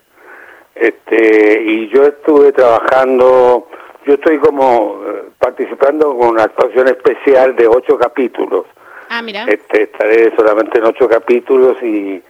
Este, 0.76 1.64
y 1.64 1.88
yo 1.89 2.03
estuve 2.03 2.51
trabajando, 2.51 3.68
yo 4.06 4.14
estoy 4.14 4.38
como 4.39 5.01
eh, 5.06 5.24
participando 5.39 6.16
con 6.18 6.30
una 6.30 6.43
actuación 6.43 6.88
especial 6.88 7.56
de 7.56 7.68
ocho 7.68 7.97
capítulos. 7.97 8.66
Ah, 9.10 9.22
mira. 9.22 9.45
Este, 9.47 9.84
estaré 9.84 10.36
solamente 10.36 10.78
en 10.78 10.86
ocho 10.86 11.08
capítulos 11.08 11.78
y 11.82 12.22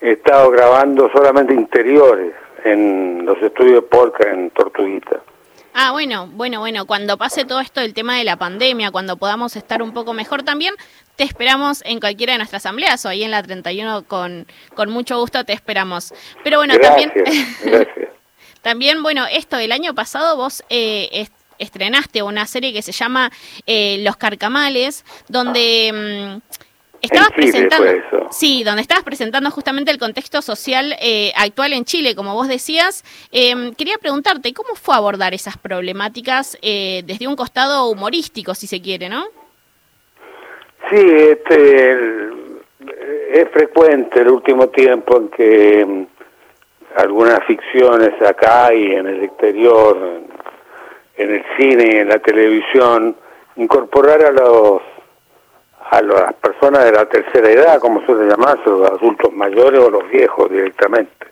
he 0.00 0.12
estado 0.12 0.50
grabando 0.50 1.10
solamente 1.10 1.54
interiores 1.54 2.34
en 2.64 3.24
los 3.24 3.40
estudios 3.42 3.84
Polka 3.84 4.30
en 4.30 4.50
Tortuguita. 4.50 5.20
Ah, 5.74 5.92
bueno, 5.92 6.28
bueno, 6.32 6.60
bueno, 6.60 6.84
cuando 6.86 7.16
pase 7.16 7.46
todo 7.46 7.60
esto 7.60 7.80
del 7.80 7.94
tema 7.94 8.18
de 8.18 8.24
la 8.24 8.36
pandemia, 8.36 8.90
cuando 8.90 9.16
podamos 9.16 9.56
estar 9.56 9.82
un 9.82 9.94
poco 9.94 10.12
mejor 10.12 10.42
también, 10.42 10.74
te 11.16 11.24
esperamos 11.24 11.82
en 11.86 11.98
cualquiera 11.98 12.34
de 12.34 12.38
nuestras 12.38 12.66
asambleas 12.66 13.04
o 13.06 13.08
ahí 13.08 13.24
en 13.24 13.30
la 13.30 13.42
31 13.42 14.04
con, 14.06 14.46
con 14.74 14.90
mucho 14.90 15.18
gusto 15.18 15.44
te 15.44 15.54
esperamos. 15.54 16.12
Pero 16.44 16.58
bueno, 16.58 16.74
también... 16.78 17.10
Gracias. 17.64 18.08
También, 18.62 19.02
bueno, 19.02 19.24
esto 19.30 19.58
el 19.58 19.72
año 19.72 19.94
pasado 19.94 20.36
vos 20.36 20.62
eh, 20.70 21.08
est- 21.12 21.32
estrenaste 21.58 22.22
una 22.22 22.46
serie 22.46 22.72
que 22.72 22.82
se 22.82 22.92
llama 22.92 23.30
eh, 23.66 23.98
Los 24.02 24.16
Carcamales, 24.16 25.04
donde 25.28 26.38
mm, 26.40 26.52
estabas 27.02 27.30
presentando, 27.32 27.86
eso. 27.88 28.28
sí, 28.30 28.62
donde 28.64 28.82
estabas 28.82 29.02
presentando 29.04 29.50
justamente 29.50 29.90
el 29.90 29.98
contexto 29.98 30.40
social 30.42 30.94
eh, 31.00 31.32
actual 31.36 31.72
en 31.72 31.84
Chile, 31.84 32.14
como 32.14 32.34
vos 32.34 32.46
decías. 32.48 33.04
Eh, 33.32 33.72
quería 33.76 33.98
preguntarte 33.98 34.52
cómo 34.54 34.74
fue 34.76 34.94
abordar 34.94 35.34
esas 35.34 35.56
problemáticas 35.58 36.56
eh, 36.62 37.02
desde 37.04 37.26
un 37.28 37.34
costado 37.36 37.88
humorístico, 37.88 38.54
si 38.54 38.66
se 38.68 38.80
quiere, 38.80 39.08
¿no? 39.08 39.24
Sí, 40.90 40.96
este, 40.98 41.90
el- 41.92 42.32
es 43.32 43.48
frecuente 43.50 44.20
el 44.20 44.28
último 44.28 44.68
tiempo 44.68 45.16
en 45.16 45.28
que 45.30 45.84
mm, 45.86 46.06
algunas 46.96 47.44
ficciones 47.44 48.20
acá 48.22 48.72
y 48.74 48.92
en 48.92 49.06
el 49.06 49.24
exterior, 49.24 49.96
en, 51.16 51.30
el 51.30 51.44
cine 51.56 51.90
y 51.92 51.96
en 51.98 52.08
la 52.08 52.18
televisión, 52.18 53.16
incorporar 53.56 54.24
a 54.24 54.30
los 54.30 54.82
a 55.90 56.00
las 56.00 56.32
personas 56.34 56.84
de 56.86 56.92
la 56.92 57.04
tercera 57.04 57.50
edad, 57.50 57.78
como 57.78 58.04
suele 58.06 58.26
llamarse, 58.26 58.62
los 58.64 58.88
adultos 58.88 59.30
mayores 59.34 59.78
o 59.78 59.90
los 59.90 60.08
viejos 60.08 60.50
directamente, 60.50 61.26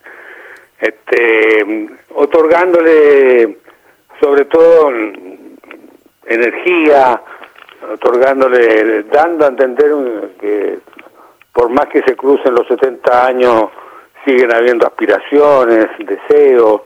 este, 0.79 1.89
otorgándole 2.15 3.57
sobre 4.21 4.45
todo 4.45 4.91
energía, 6.27 7.23
otorgándole, 7.95 9.05
dando 9.05 9.47
a 9.47 9.49
entender 9.49 9.93
que 10.39 10.79
por 11.53 11.71
más 11.71 11.87
que 11.87 12.03
se 12.03 12.15
crucen 12.17 12.55
los 12.55 12.67
70 12.69 13.27
años, 13.27 13.71
siguen 14.25 14.55
habiendo 14.55 14.87
aspiraciones, 14.87 15.87
deseos, 15.99 16.83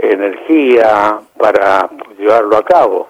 energía 0.00 1.18
para 1.38 1.88
llevarlo 2.18 2.56
a 2.56 2.64
cabo, 2.64 3.08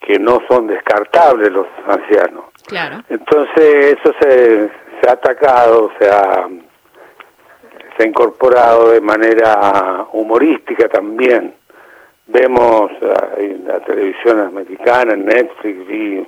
que 0.00 0.18
no 0.18 0.40
son 0.48 0.66
descartables 0.66 1.52
los 1.52 1.66
ancianos. 1.86 2.44
Claro. 2.66 3.02
Entonces 3.08 3.98
eso 3.98 4.12
se, 4.20 4.70
se 5.00 5.08
ha 5.08 5.12
atacado, 5.12 5.90
se 5.98 6.08
ha, 6.08 6.48
se 7.96 8.02
ha 8.02 8.06
incorporado 8.06 8.90
de 8.90 9.00
manera 9.00 10.06
humorística 10.12 10.88
también. 10.88 11.54
Vemos 12.26 12.92
ah, 13.02 13.30
en 13.38 13.66
la 13.66 13.80
televisión 13.80 14.40
americana, 14.40 15.14
en 15.14 15.24
Netflix, 15.24 15.86
vi 15.86 16.26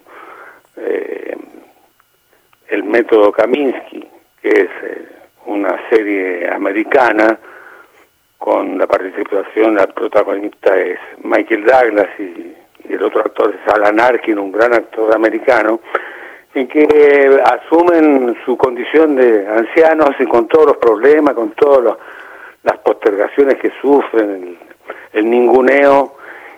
eh, 0.76 1.36
el 2.68 2.84
método 2.84 3.30
Kaminsky, 3.30 4.09
que 4.40 4.49
es 4.49 4.70
eh, 4.82 5.22
una 5.47 5.78
serie 5.90 6.49
americana 6.49 7.38
con 8.38 8.76
la 8.78 8.86
participación, 8.86 9.76
la 9.76 9.86
protagonista 9.86 10.76
es 10.76 10.99
Michael 11.22 11.64
Douglas 11.64 12.09
y, 12.18 12.57
el 12.88 13.03
otro 13.03 13.20
actor 13.20 13.55
es 13.55 13.72
Alan 13.72 14.01
Arkin, 14.01 14.38
un 14.38 14.51
gran 14.51 14.74
actor 14.74 15.14
americano, 15.14 15.80
en 16.53 16.66
que 16.66 17.40
asumen 17.45 18.36
su 18.45 18.57
condición 18.57 19.14
de 19.14 19.47
ancianos 19.47 20.11
y 20.18 20.26
con 20.26 20.49
todos 20.49 20.66
los 20.66 20.76
problemas, 20.78 21.34
con 21.34 21.53
todas 21.53 21.97
las 22.64 22.78
postergaciones 22.78 23.59
que 23.59 23.70
sufren, 23.80 24.30
el, 24.30 24.59
el 25.12 25.30
ninguneo, 25.30 26.16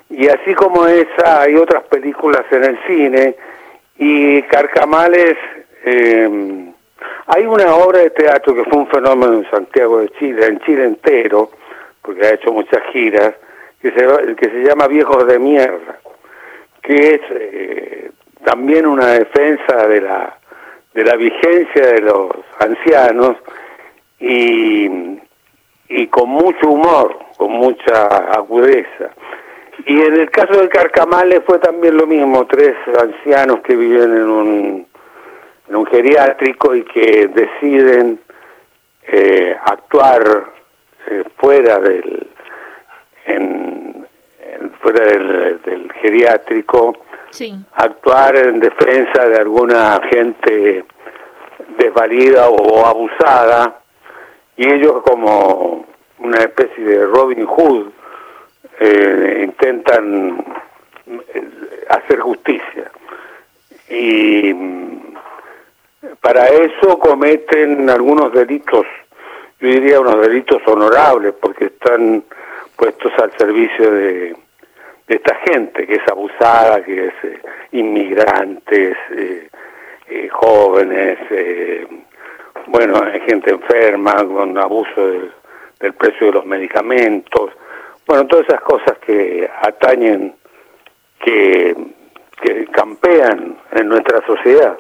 y 0.09 0.27
así 0.29 0.55
como 0.55 0.87
esa 0.87 1.43
hay 1.43 1.57
otras 1.57 1.83
películas 1.85 2.45
en 2.51 2.65
el 2.65 2.79
cine, 2.87 3.37
y 3.99 4.43
Carcamales, 4.43 5.37
eh, 5.85 6.73
hay 7.27 7.47
una 7.47 7.75
obra 7.75 8.01
de 8.01 8.11
teatro 8.11 8.55
que 8.55 8.65
fue 8.65 8.79
un 8.79 8.89
fenómeno 8.89 9.35
en 9.35 9.51
Santiago 9.51 10.01
de 10.01 10.09
Chile, 10.11 10.47
en 10.47 10.61
Chile 10.61 10.85
entero, 10.85 11.51
porque 12.03 12.27
ha 12.27 12.35
hecho 12.35 12.53
muchas 12.53 12.83
giras, 12.93 13.35
que 13.81 13.91
se, 13.93 14.37
que 14.37 14.51
se 14.51 14.63
llama 14.63 14.87
Viejos 14.89 15.27
de 15.27 15.39
Mierda, 15.39 15.99
que 16.83 17.15
es 17.15 17.21
eh, 17.31 18.11
también 18.45 18.87
una 18.87 19.09
defensa 19.09 19.87
de 19.87 20.01
la, 20.01 20.39
de 20.93 21.05
la 21.05 21.17
vigencia 21.17 21.87
de 21.87 22.01
los 22.01 22.31
ancianos 22.61 23.37
y, 24.19 24.89
con 26.11 26.29
mucho 26.29 26.69
humor, 26.69 27.19
con 27.37 27.53
mucha 27.53 28.07
agudeza. 28.33 29.11
Y 29.87 30.01
en 30.01 30.15
el 30.15 30.31
caso 30.31 30.61
de 30.61 30.69
Carcamales 30.69 31.43
fue 31.45 31.59
también 31.59 31.97
lo 31.97 32.07
mismo, 32.07 32.47
tres 32.47 32.75
ancianos 33.01 33.61
que 33.61 33.75
viven 33.75 34.15
en 34.15 34.31
un, 34.31 34.87
en 35.69 35.77
un 35.77 35.87
geriátrico 35.87 36.75
y 36.75 36.83
que 36.85 37.29
deciden 37.29 38.21
eh, 39.07 39.57
actuar 39.65 40.53
eh, 41.09 41.25
fuera 41.37 41.79
del 41.79 42.27
en- 43.27 44.07
en- 44.41 44.71
fuera 44.81 45.05
del, 45.07 45.63
del 45.63 45.93
geriátrico 45.95 46.95
Sí. 47.31 47.53
actuar 47.75 48.37
en 48.37 48.61
defensa 48.61 49.27
de 49.29 49.37
alguna 49.39 50.01
gente 50.11 50.85
desvalida 51.77 52.49
o 52.49 52.87
abusada 52.87 53.81
y 54.57 54.71
ellos 54.71 55.03
como 55.03 55.85
una 56.21 56.39
especie 56.39 56.85
de 56.85 57.05
Robin 57.07 57.45
Hood 57.45 57.89
eh, 58.79 59.43
intentan 59.45 60.45
hacer 61.91 62.21
justicia 62.21 62.91
y 63.91 64.55
mm, 64.55 65.14
para 66.21 66.47
eso 66.49 66.99
cometen 66.99 67.89
algunos 67.91 68.33
delitos 68.33 68.87
yo 69.61 69.69
diría 69.69 70.01
unos 70.01 70.21
delitos 70.21 70.61
honorables 70.67 71.33
porque 71.41 71.67
están 71.67 72.23
puestos 72.77 73.13
al 73.19 73.33
servicio 73.39 73.91
de, 73.91 74.37
de 75.07 75.15
esta 75.15 75.35
gente 75.37 75.87
que 75.87 75.95
es 75.95 76.09
abusada, 76.09 76.85
que 76.85 77.07
es 77.07 77.15
eh, 77.23 77.41
inmigrantes, 77.73 78.95
eh, 79.17 79.49
eh, 80.09 80.29
jóvenes, 80.29 81.19
bueno, 82.67 83.01
gente 83.27 83.53
enferma 83.53 84.17
con 84.27 84.59
abuso 84.59 85.07
del, 85.07 85.33
del 85.81 85.95
precio 85.95 86.27
de 86.27 86.33
los 86.33 86.47
medicamentos, 86.47 87.51
bueno, 88.07 88.27
todas 88.27 88.47
esas 88.47 88.61
cosas 88.61 88.99
que 88.99 89.49
atañen, 89.63 90.35
que, 91.21 91.75
que 92.43 92.67
campean 92.67 93.57
en 93.73 93.89
nuestra 93.89 94.25
sociedad. 94.27 94.77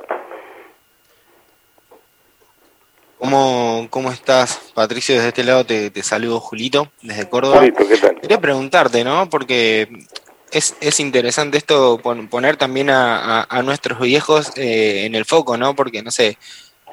¿Cómo, 3.28 3.86
¿Cómo 3.88 4.12
estás, 4.12 4.60
Patricio? 4.74 5.14
Desde 5.14 5.28
este 5.28 5.44
lado 5.44 5.64
te, 5.64 5.88
te 5.88 6.02
saludo, 6.02 6.40
Julito, 6.40 6.92
desde 7.00 7.26
Córdoba. 7.26 7.56
Julito, 7.60 7.88
¿qué 7.88 7.96
tal? 7.96 8.20
Quería 8.20 8.38
preguntarte, 8.38 9.02
¿no? 9.02 9.30
Porque 9.30 9.88
es, 10.52 10.76
es 10.82 11.00
interesante 11.00 11.56
esto, 11.56 11.98
pon- 12.02 12.28
poner 12.28 12.58
también 12.58 12.90
a, 12.90 13.40
a- 13.40 13.46
a 13.48 13.62
nuestros 13.62 13.98
viejos 13.98 14.52
eh, 14.56 15.06
en 15.06 15.14
el 15.14 15.24
foco, 15.24 15.56
¿no? 15.56 15.74
Porque, 15.74 16.02
no 16.02 16.10
sé, 16.10 16.36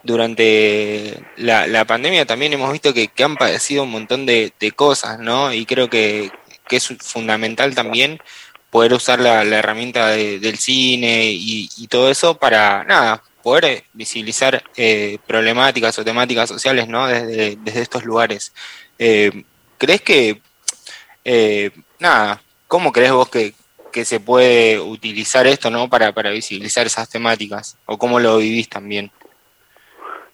durante 0.03 1.21
la, 1.35 1.67
la 1.67 1.83
pandemia 1.83 2.25
también 2.25 2.53
hemos 2.53 2.71
visto 2.71 2.93
que, 2.93 3.09
que 3.09 3.23
han 3.25 3.35
padecido 3.35 3.83
un 3.83 3.91
montón 3.91 4.25
de, 4.25 4.53
de 4.57 4.71
cosas, 4.71 5.19
¿no? 5.19 5.53
Y 5.53 5.65
creo 5.65 5.89
que, 5.89 6.31
que 6.65 6.77
es 6.77 6.87
fundamental 7.01 7.75
también 7.75 8.21
poder 8.69 8.93
usar 8.93 9.19
la, 9.19 9.43
la 9.43 9.57
herramienta 9.57 10.07
de- 10.11 10.39
del 10.39 10.57
cine 10.57 11.25
y, 11.25 11.67
y 11.75 11.87
todo 11.87 12.09
eso 12.09 12.37
para, 12.37 12.85
nada, 12.85 13.21
poder 13.41 13.65
eh, 13.65 13.83
visibilizar 13.93 14.61
eh, 14.77 15.17
problemáticas 15.27 15.97
o 15.99 16.05
temáticas 16.05 16.49
sociales, 16.49 16.87
¿no? 16.87 17.07
Desde, 17.07 17.57
desde 17.57 17.81
estos 17.81 18.05
lugares. 18.05 18.53
Eh, 18.99 19.31
¿Crees 19.77 20.01
que, 20.01 20.41
eh, 21.25 21.71
nada, 21.99 22.41
cómo 22.67 22.91
crees 22.91 23.11
vos 23.11 23.29
que, 23.29 23.53
que 23.91 24.05
se 24.05 24.19
puede 24.19 24.79
utilizar 24.79 25.47
esto, 25.47 25.69
¿no? 25.69 25.89
Para, 25.89 26.11
para 26.11 26.29
visibilizar 26.29 26.85
esas 26.85 27.09
temáticas, 27.09 27.77
o 27.85 27.97
cómo 27.97 28.19
lo 28.19 28.37
vivís 28.37 28.69
también. 28.69 29.11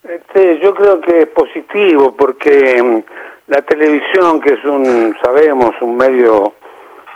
Este, 0.04 0.60
yo 0.60 0.74
creo 0.74 1.02
que 1.02 1.22
es 1.22 1.28
positivo 1.28 2.16
porque 2.16 2.82
mm, 2.82 3.04
la 3.48 3.62
televisión, 3.64 4.40
que 4.40 4.54
es 4.54 4.64
un, 4.64 5.18
sabemos, 5.24 5.72
un 5.82 5.98
medio 5.98 6.54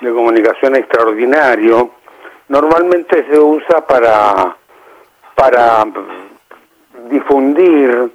de 0.02 0.12
comunicación 0.12 0.76
extraordinario, 0.76 1.92
normalmente 2.50 3.26
se 3.32 3.40
usa 3.40 3.86
para, 3.88 4.58
para 5.42 5.84
difundir 7.10 8.12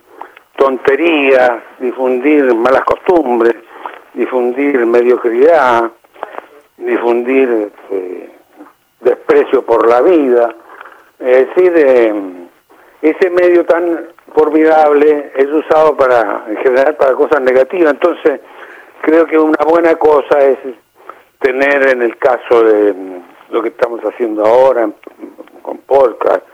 tonterías, 0.56 1.60
difundir 1.80 2.54
malas 2.54 2.84
costumbres, 2.84 3.56
difundir 4.14 4.86
mediocridad, 4.86 5.90
difundir 6.76 7.72
este, 7.72 8.30
desprecio 9.00 9.62
por 9.62 9.88
la 9.88 10.02
vida. 10.02 10.54
Es 11.18 11.48
decir, 11.48 11.72
eh, 11.74 12.14
ese 13.02 13.30
medio 13.30 13.66
tan 13.66 14.06
formidable 14.32 15.32
es 15.34 15.48
usado 15.48 15.96
para, 15.96 16.44
en 16.48 16.58
general, 16.58 16.94
para 16.94 17.14
cosas 17.14 17.40
negativas. 17.40 17.92
Entonces, 17.92 18.40
creo 19.00 19.26
que 19.26 19.36
una 19.36 19.64
buena 19.68 19.96
cosa 19.96 20.38
es 20.42 20.58
tener, 21.40 21.88
en 21.88 22.02
el 22.02 22.16
caso 22.18 22.62
de 22.62 22.94
lo 23.50 23.62
que 23.62 23.70
estamos 23.70 24.00
haciendo 24.02 24.46
ahora 24.46 24.88
con 25.62 25.78
podcast, 25.78 26.44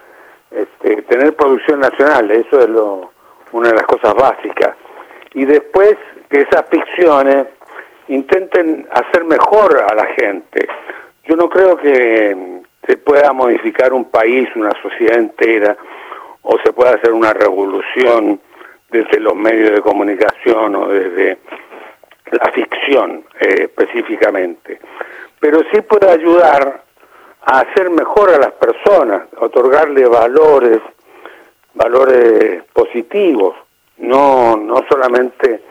este, 0.55 1.03
tener 1.03 1.35
producción 1.35 1.81
nacional, 1.81 2.31
eso 2.31 2.61
es 2.61 2.69
lo, 2.69 3.13
una 3.53 3.69
de 3.69 3.75
las 3.75 3.85
cosas 3.85 4.15
básicas. 4.15 4.77
Y 5.35 5.45
después 5.45 5.97
que 6.29 6.43
esas 6.43 6.65
ficciones 6.71 7.47
intenten 8.09 8.87
hacer 8.91 9.25
mejor 9.25 9.79
a 9.79 9.95
la 9.95 10.07
gente. 10.07 10.67
Yo 11.25 11.37
no 11.37 11.49
creo 11.49 11.77
que 11.77 12.63
se 12.87 12.97
pueda 12.97 13.33
modificar 13.33 13.93
un 13.93 14.07
país, 14.07 14.49
una 14.57 14.73
sociedad 14.83 15.19
entera, 15.19 15.77
o 16.43 16.59
se 16.65 16.73
pueda 16.73 16.93
hacer 16.93 17.13
una 17.13 17.33
revolución 17.33 18.41
desde 18.91 19.21
los 19.21 19.35
medios 19.35 19.71
de 19.71 19.81
comunicación 19.81 20.75
o 20.75 20.89
desde 20.89 21.39
la 22.31 22.51
ficción 22.53 23.25
eh, 23.41 23.69
específicamente. 23.69 24.81
Pero 25.39 25.61
sí 25.73 25.81
puede 25.83 26.11
ayudar 26.11 26.83
a 27.45 27.61
hacer 27.61 27.91
mejor 27.91 28.31
a 28.31 28.39
las 28.39 28.53
personas, 28.53 29.23
a 29.37 29.45
otorgarle 29.45 30.07
valores, 30.07 30.79
valores 31.75 32.63
positivos, 32.73 33.57
no, 33.99 34.57
no 34.57 34.85
solamente 34.89 35.63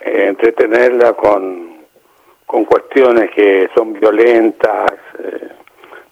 eh, 0.00 0.26
entretenerla 0.28 1.12
con, 1.14 1.78
con 2.46 2.64
cuestiones 2.64 3.30
que 3.30 3.68
son 3.74 3.92
violentas, 3.92 4.92
eh, 5.18 5.48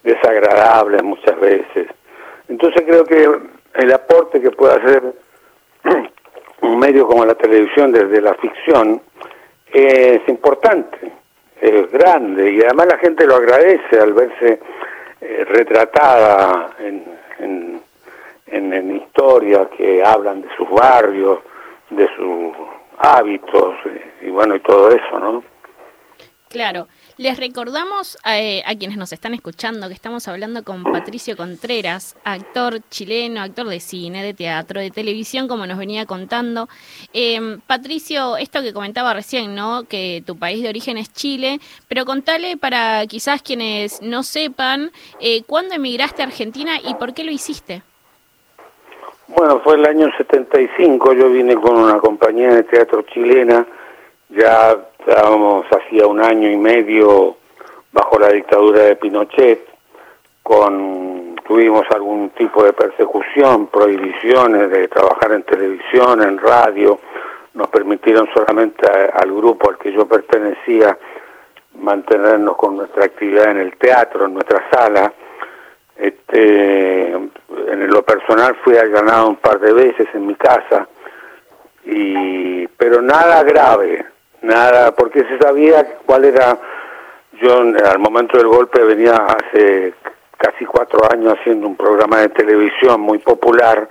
desagradables 0.03 1.03
muchas 1.03 1.39
veces. 1.41 1.89
Entonces 2.49 2.83
creo 2.87 3.05
que 3.05 3.29
el 3.75 3.93
aporte 3.93 4.41
que 4.41 4.51
puede 4.53 4.75
hacer 4.75 5.03
un 6.63 6.79
medio 6.79 7.07
como 7.07 7.25
la 7.25 7.35
televisión 7.35 7.93
desde 7.93 8.21
la 8.21 8.35
ficción 8.35 9.03
es 9.73 10.21
importante, 10.29 11.13
es 11.61 11.91
grande 11.91 12.53
y 12.53 12.61
además 12.63 12.87
la 12.87 12.99
gente 12.99 13.27
lo 13.27 13.37
agradece 13.37 13.99
al 13.99 14.13
verse 14.13 14.61
eh, 15.21 15.45
retratada 15.49 16.71
en, 16.79 17.05
en, 17.39 17.81
en, 18.47 18.73
en 18.73 18.97
historias 18.97 19.69
que 19.77 20.03
hablan 20.05 20.43
de 20.43 20.49
sus 20.57 20.69
barrios, 20.71 21.41
de 21.91 22.09
sus 22.17 22.53
hábitos 22.99 23.75
eh, 23.87 24.13
y 24.23 24.31
bueno 24.31 24.57
y 24.57 24.61
todo 24.61 24.91
eso, 24.91 25.19
¿no? 25.19 25.43
Claro. 26.49 26.87
Les 27.19 27.39
recordamos 27.41 28.19
eh, 28.31 28.63
a 28.67 28.75
quienes 28.75 28.99
nos 28.99 29.11
están 29.11 29.33
escuchando 29.33 29.89
que 29.89 29.95
estamos 29.95 30.29
hablando 30.29 30.63
con 30.65 30.83
Patricio 30.83 31.35
Contreras, 31.35 32.15
actor 32.25 32.81
chileno, 32.91 33.41
actor 33.41 33.67
de 33.69 33.81
cine, 33.81 34.23
de 34.23 34.35
teatro, 34.35 34.83
de 34.83 34.91
televisión, 34.91 35.49
como 35.49 35.67
nos 35.67 35.79
venía 35.79 36.05
contando. 36.05 36.69
Eh, 37.15 37.57
Patricio, 37.67 38.37
esto 38.37 38.61
que 38.61 38.75
comentaba 38.75 39.15
recién, 39.15 39.55
¿no? 39.55 39.85
Que 39.85 40.23
tu 40.27 40.37
país 40.37 40.63
de 40.63 40.69
origen 40.69 40.99
es 40.99 41.11
Chile, 41.11 41.59
pero 41.89 42.05
contale 42.05 42.59
para 42.59 43.07
quizás 43.07 43.41
quienes 43.41 44.03
no 44.03 44.23
sepan, 44.23 44.91
eh, 45.19 45.43
¿cuándo 45.45 45.75
emigraste 45.75 46.21
a 46.21 46.27
Argentina 46.27 46.73
y 46.85 46.97
por 46.97 47.15
qué 47.15 47.25
lo 47.25 47.31
hiciste? 47.31 47.81
Bueno, 49.29 49.61
fue 49.61 49.77
el 49.77 49.87
año 49.87 50.11
75, 50.19 51.15
yo 51.15 51.31
vine 51.31 51.55
con 51.55 51.79
una 51.79 51.99
compañía 51.99 52.51
de 52.51 52.63
teatro 52.65 53.07
chilena, 53.11 53.67
ya 54.29 54.77
estábamos 55.07 55.67
hacía 55.71 56.07
un 56.07 56.21
año 56.21 56.51
y 56.51 56.57
medio 56.57 57.37
bajo 57.93 58.19
la 58.19 58.31
dictadura 58.31 58.83
de 58.83 58.97
Pinochet, 58.97 59.61
con 60.43 61.37
tuvimos 61.47 61.87
algún 61.93 62.31
tipo 62.31 62.65
de 62.65 62.73
persecución, 62.73 63.69
prohibiciones 63.69 64.69
de 64.69 64.89
trabajar 64.89 65.33
en 65.33 65.45
televisión, 65.45 66.23
en 66.23 66.39
radio, 66.39 66.99
nos 67.55 67.69
permitieron 67.69 68.29
solamente 68.35 68.85
al 68.87 69.33
grupo 69.33 69.71
al 69.71 69.79
que 69.79 69.93
yo 69.93 70.07
pertenecía 70.07 70.99
mantenernos 71.79 72.57
con 72.57 72.77
nuestra 72.77 73.05
actividad 73.05 73.51
en 73.53 73.59
el 73.59 73.77
teatro, 73.77 74.27
en 74.27 74.35
nuestra 74.35 74.69
sala. 74.73 75.13
Este, 75.97 77.13
en 77.13 77.87
lo 77.87 78.03
personal 78.03 78.57
fui 78.57 78.77
allanado 78.77 79.29
un 79.29 79.37
par 79.37 79.61
de 79.61 79.73
veces 79.73 80.09
en 80.15 80.27
mi 80.27 80.35
casa, 80.35 80.89
y, 81.85 82.67
pero 82.67 83.01
nada 83.01 83.43
grave, 83.45 84.05
nada, 84.47 84.95
porque 84.95 85.25
se 85.25 85.39
sabía 85.39 85.99
cuál 86.07 86.25
era, 86.25 86.59
yo 87.41 87.59
al 87.59 87.99
momento 87.99 88.39
del 88.39 88.47
golpe 88.47 88.83
venía 88.83 89.15
hace 89.15 89.95
casi 90.39 90.65
cuatro 90.65 91.01
años 91.11 91.37
haciendo 91.39 91.67
un 91.67 91.77
programa 91.77 92.21
de 92.21 92.29
televisión 92.31 93.01
muy 93.01 93.19
popular 93.19 93.89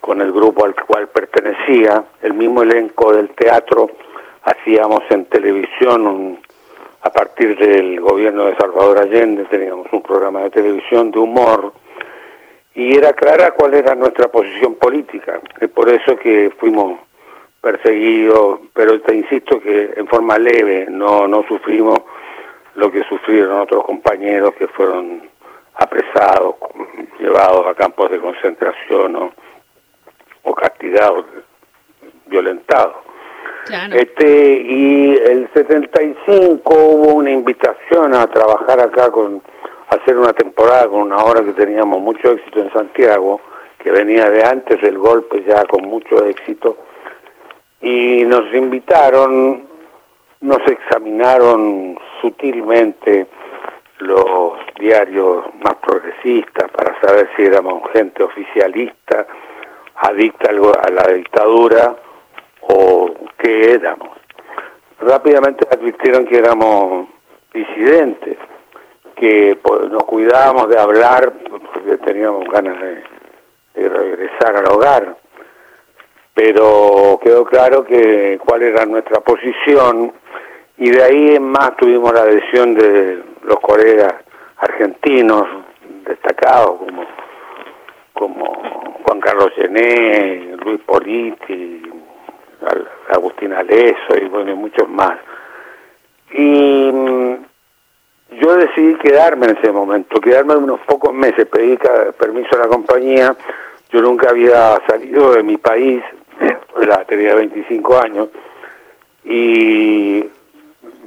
con 0.00 0.20
el 0.20 0.32
grupo 0.32 0.64
al 0.64 0.74
cual 0.74 1.08
pertenecía, 1.08 2.04
el 2.22 2.34
mismo 2.34 2.62
elenco 2.62 3.12
del 3.12 3.30
teatro, 3.30 3.90
hacíamos 4.44 5.02
en 5.10 5.24
televisión 5.26 6.06
un, 6.06 6.38
a 7.02 7.10
partir 7.10 7.56
del 7.58 8.00
gobierno 8.00 8.46
de 8.46 8.56
Salvador 8.56 8.98
Allende 8.98 9.44
teníamos 9.44 9.86
un 9.92 10.02
programa 10.02 10.42
de 10.42 10.50
televisión 10.50 11.10
de 11.10 11.18
humor 11.18 11.72
y 12.74 12.96
era 12.96 13.12
clara 13.12 13.52
cuál 13.52 13.74
era 13.74 13.94
nuestra 13.94 14.28
posición 14.28 14.74
política. 14.74 15.40
Es 15.60 15.70
por 15.70 15.88
eso 15.88 16.16
que 16.16 16.52
fuimos 16.58 17.00
perseguidos, 17.66 18.60
pero 18.72 19.00
te 19.00 19.16
insisto 19.16 19.60
que 19.60 19.92
en 19.96 20.06
forma 20.06 20.38
leve, 20.38 20.86
no, 20.88 21.26
no 21.26 21.42
sufrimos 21.48 21.98
lo 22.76 22.92
que 22.92 23.02
sufrieron 23.08 23.62
otros 23.62 23.84
compañeros 23.84 24.54
que 24.54 24.68
fueron 24.68 25.28
apresados, 25.74 26.54
llevados 27.18 27.66
a 27.66 27.74
campos 27.74 28.08
de 28.12 28.20
concentración 28.20 29.16
o, 29.16 29.32
o 30.44 30.54
castigados, 30.54 31.24
violentados. 32.26 32.98
Este, 33.92 34.62
y 34.62 35.16
el 35.16 35.50
75 35.52 36.72
hubo 36.72 37.14
una 37.14 37.32
invitación 37.32 38.14
a 38.14 38.28
trabajar 38.28 38.78
acá 38.78 39.10
con, 39.10 39.42
hacer 39.88 40.16
una 40.16 40.32
temporada 40.32 40.86
con 40.86 41.00
una 41.00 41.16
obra 41.16 41.42
que 41.42 41.52
teníamos 41.52 42.00
mucho 42.00 42.30
éxito 42.30 42.60
en 42.60 42.72
Santiago, 42.72 43.40
que 43.82 43.90
venía 43.90 44.30
de 44.30 44.44
antes 44.44 44.80
del 44.80 44.98
golpe 44.98 45.42
ya 45.42 45.64
con 45.64 45.82
mucho 45.82 46.24
éxito, 46.26 46.76
y 47.80 48.24
nos 48.24 48.52
invitaron, 48.54 49.66
nos 50.40 50.66
examinaron 50.66 51.98
sutilmente 52.20 53.26
los 53.98 54.52
diarios 54.78 55.44
más 55.62 55.76
progresistas 55.76 56.70
para 56.70 57.00
saber 57.00 57.28
si 57.36 57.44
éramos 57.44 57.82
gente 57.92 58.22
oficialista, 58.22 59.26
adicta 59.96 60.50
a 60.50 60.90
la 60.90 61.12
dictadura 61.14 61.96
o 62.60 63.14
qué 63.38 63.72
éramos. 63.74 64.10
Rápidamente 65.00 65.66
advirtieron 65.70 66.26
que 66.26 66.38
éramos 66.38 67.08
disidentes, 67.52 68.38
que 69.14 69.58
nos 69.90 70.04
cuidábamos 70.04 70.68
de 70.68 70.78
hablar 70.78 71.32
porque 71.48 71.96
teníamos 71.98 72.44
ganas 72.48 72.78
de, 72.80 73.02
de 73.74 73.88
regresar 73.88 74.56
al 74.56 74.70
hogar, 74.70 75.16
pero 76.36 77.18
quedó 77.22 77.46
claro 77.46 77.82
que 77.82 78.38
cuál 78.44 78.62
era 78.62 78.84
nuestra 78.84 79.20
posición 79.20 80.12
y 80.76 80.90
de 80.90 81.02
ahí 81.02 81.36
en 81.36 81.44
más 81.44 81.74
tuvimos 81.78 82.12
la 82.12 82.20
adhesión 82.20 82.74
de 82.74 83.22
los 83.42 83.58
colegas 83.60 84.16
argentinos 84.58 85.44
destacados 86.06 86.78
como 86.78 87.06
como 88.12 88.96
Juan 89.02 89.20
Carlos 89.20 89.50
Gené, 89.56 90.56
Luis 90.62 90.80
Politi, 90.84 91.82
Agustín 93.10 93.52
Aleso 93.52 94.16
y 94.20 94.26
bueno, 94.26 94.56
muchos 94.56 94.88
más. 94.88 95.18
Y 96.32 96.90
mm, 96.92 97.34
yo 98.40 98.56
decidí 98.56 98.94
quedarme 98.96 99.46
en 99.46 99.56
ese 99.58 99.70
momento, 99.70 100.20
quedarme 100.20 100.56
unos 100.56 100.80
pocos 100.80 101.14
meses, 101.14 101.46
pedí 101.46 101.78
permiso 102.18 102.56
a 102.56 102.64
la 102.64 102.68
compañía, 102.68 103.36
yo 103.90 104.02
nunca 104.02 104.30
había 104.30 104.78
salido 104.86 105.32
de 105.32 105.42
mi 105.42 105.56
país, 105.58 106.02
la 106.86 107.04
tenía 107.04 107.34
25 107.34 107.98
años, 107.98 108.28
y 109.24 110.22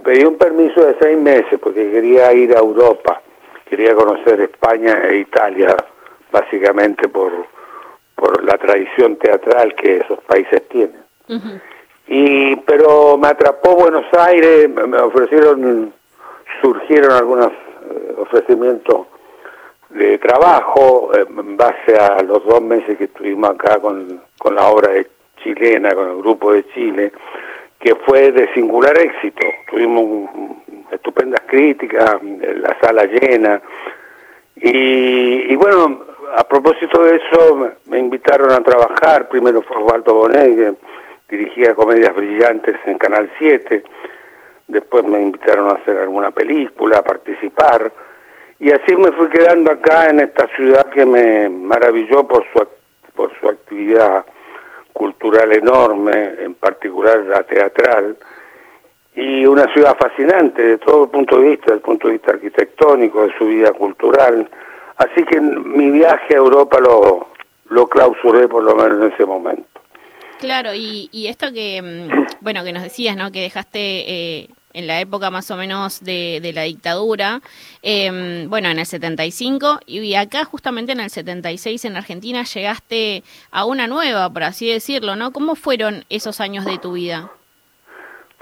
pedí 0.03 0.25
un 0.25 0.37
permiso 0.37 0.85
de 0.85 0.95
seis 0.99 1.17
meses 1.17 1.59
porque 1.61 1.89
quería 1.91 2.33
ir 2.33 2.55
a 2.55 2.59
Europa, 2.59 3.21
quería 3.65 3.95
conocer 3.95 4.41
España 4.41 5.03
e 5.07 5.17
Italia, 5.17 5.75
básicamente 6.31 7.07
por, 7.07 7.31
por 8.15 8.43
la 8.43 8.57
tradición 8.57 9.15
teatral 9.17 9.75
que 9.75 9.97
esos 9.97 10.19
países 10.23 10.67
tienen. 10.67 11.01
Y 12.07 12.55
pero 12.57 13.17
me 13.17 13.27
atrapó 13.27 13.75
Buenos 13.75 14.05
Aires, 14.13 14.67
me 14.67 14.87
me 14.87 14.97
ofrecieron, 14.97 15.93
surgieron 16.61 17.11
algunos 17.11 17.51
eh, 17.51 18.15
ofrecimientos 18.17 19.07
de 19.89 20.17
trabajo 20.17 21.11
eh, 21.13 21.25
en 21.29 21.55
base 21.55 21.95
a 21.97 22.21
los 22.23 22.43
dos 22.45 22.61
meses 22.61 22.97
que 22.97 23.05
estuvimos 23.05 23.51
acá 23.51 23.79
con, 23.79 24.21
con 24.39 24.55
la 24.55 24.67
obra 24.69 24.91
de 24.91 25.07
chilena, 25.43 25.93
con 25.93 26.09
el 26.09 26.17
grupo 26.17 26.53
de 26.53 26.65
Chile, 26.73 27.11
que 27.79 27.95
fue 27.95 28.31
de 28.31 28.51
singular 28.53 28.97
éxito. 28.97 29.45
Tuvimos 29.69 30.29
estupendas 30.91 31.41
críticas, 31.47 32.17
la 32.23 32.77
sala 32.81 33.05
llena. 33.05 33.61
Y, 34.55 35.55
bueno, 35.55 36.01
a 36.35 36.43
propósito 36.43 37.03
de 37.03 37.15
eso, 37.17 37.71
me- 37.87 37.99
invitaron 37.99 38.51
a 38.51 38.61
trabajar. 38.61 39.29
Primero 39.29 39.61
fue 39.61 39.77
Osvaldo 39.77 40.13
Bonet, 40.13 40.75
que 41.27 41.37
dirigía 41.37 41.75
Comedias 41.75 42.15
Brillantes 42.15 42.75
en 42.85 42.97
Canal 42.97 43.31
7. 43.37 43.83
Después 44.67 45.03
me 45.05 45.21
invitaron 45.21 45.69
a 45.69 45.73
hacer 45.73 45.97
alguna 45.97 46.31
película, 46.31 46.97
a 46.97 47.03
participar. 47.03 47.91
Y 48.59 48.71
así 48.71 48.95
me 48.95 49.11
fui 49.13 49.29
quedando 49.29 49.71
acá 49.71 50.09
en 50.09 50.19
esta 50.19 50.47
ciudad 50.55 50.89
que 50.89 51.05
me 51.05 51.47
maravilló 51.49 52.27
por 52.27 52.43
su, 52.51 52.67
por 53.15 53.31
su 53.39 53.47
actividad 53.47 54.25
cultural 54.93 55.51
enorme, 55.53 56.35
en 56.39 56.55
particular 56.55 57.19
la 57.25 57.43
teatral, 57.43 58.17
y 59.15 59.45
una 59.45 59.71
ciudad 59.73 59.97
fascinante 59.97 60.61
de 60.61 60.77
todo 60.77 61.09
punto 61.09 61.39
de 61.39 61.49
vista, 61.49 61.65
desde 61.65 61.75
el 61.75 61.81
punto 61.81 62.07
de 62.07 62.13
vista 62.13 62.31
arquitectónico, 62.31 63.23
de 63.23 63.37
su 63.37 63.45
vida 63.45 63.71
cultural. 63.73 64.49
Así 64.97 65.23
que 65.23 65.41
mi 65.41 65.91
viaje 65.91 66.35
a 66.35 66.37
Europa 66.37 66.79
lo, 66.79 67.27
lo 67.69 67.87
clausuré 67.87 68.47
por 68.47 68.63
lo 68.63 68.75
menos 68.75 69.01
en 69.01 69.13
ese 69.13 69.25
momento. 69.25 69.67
Claro, 70.39 70.73
y, 70.73 71.09
y 71.11 71.27
esto 71.27 71.51
que, 71.51 71.81
mm, 71.81 72.41
bueno, 72.41 72.63
que 72.63 72.71
nos 72.71 72.83
decías, 72.83 73.17
¿no? 73.17 73.31
Que 73.31 73.41
dejaste 73.41 73.79
eh, 73.79 74.49
en 74.73 74.87
la 74.87 74.99
época 75.01 75.29
más 75.29 75.49
o 75.51 75.57
menos 75.57 76.03
de, 76.03 76.51
la 76.53 76.63
dictadura, 76.63 77.41
eh, 77.81 78.45
bueno, 78.47 78.69
en 78.69 78.79
el 78.79 78.85
75, 78.85 79.79
y 79.85 80.15
acá 80.15 80.45
justamente 80.45 80.91
en 80.91 80.99
el 80.99 81.09
76 81.09 81.85
en 81.85 81.97
Argentina 81.97 82.43
llegaste 82.43 83.23
a 83.51 83.65
una 83.65 83.87
nueva, 83.87 84.29
por 84.29 84.43
así 84.43 84.71
decirlo, 84.71 85.15
¿no? 85.15 85.31
¿Cómo 85.31 85.55
fueron 85.55 86.05
esos 86.09 86.39
años 86.39 86.65
de 86.65 86.77
tu 86.77 86.93
vida? 86.93 87.31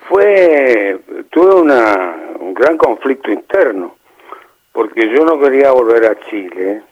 Fue, 0.09 0.99
tuve 1.31 1.55
una, 1.55 2.15
un 2.39 2.53
gran 2.53 2.77
conflicto 2.77 3.31
interno, 3.31 3.95
porque 4.71 5.09
yo 5.09 5.25
no 5.25 5.39
quería 5.39 5.71
volver 5.71 6.05
a 6.05 6.19
Chile, 6.29 6.83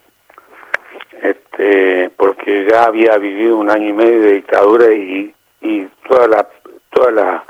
este, 1.22 2.10
porque 2.16 2.66
ya 2.70 2.84
había 2.84 3.16
vivido 3.16 3.56
un 3.56 3.70
año 3.70 3.88
y 3.88 3.92
medio 3.92 4.20
de 4.20 4.32
dictadura 4.32 4.92
y, 4.92 5.34
y 5.60 5.86
toda 6.08 6.28
la, 6.28 6.48
toda 6.90 7.10
la, 7.10 7.44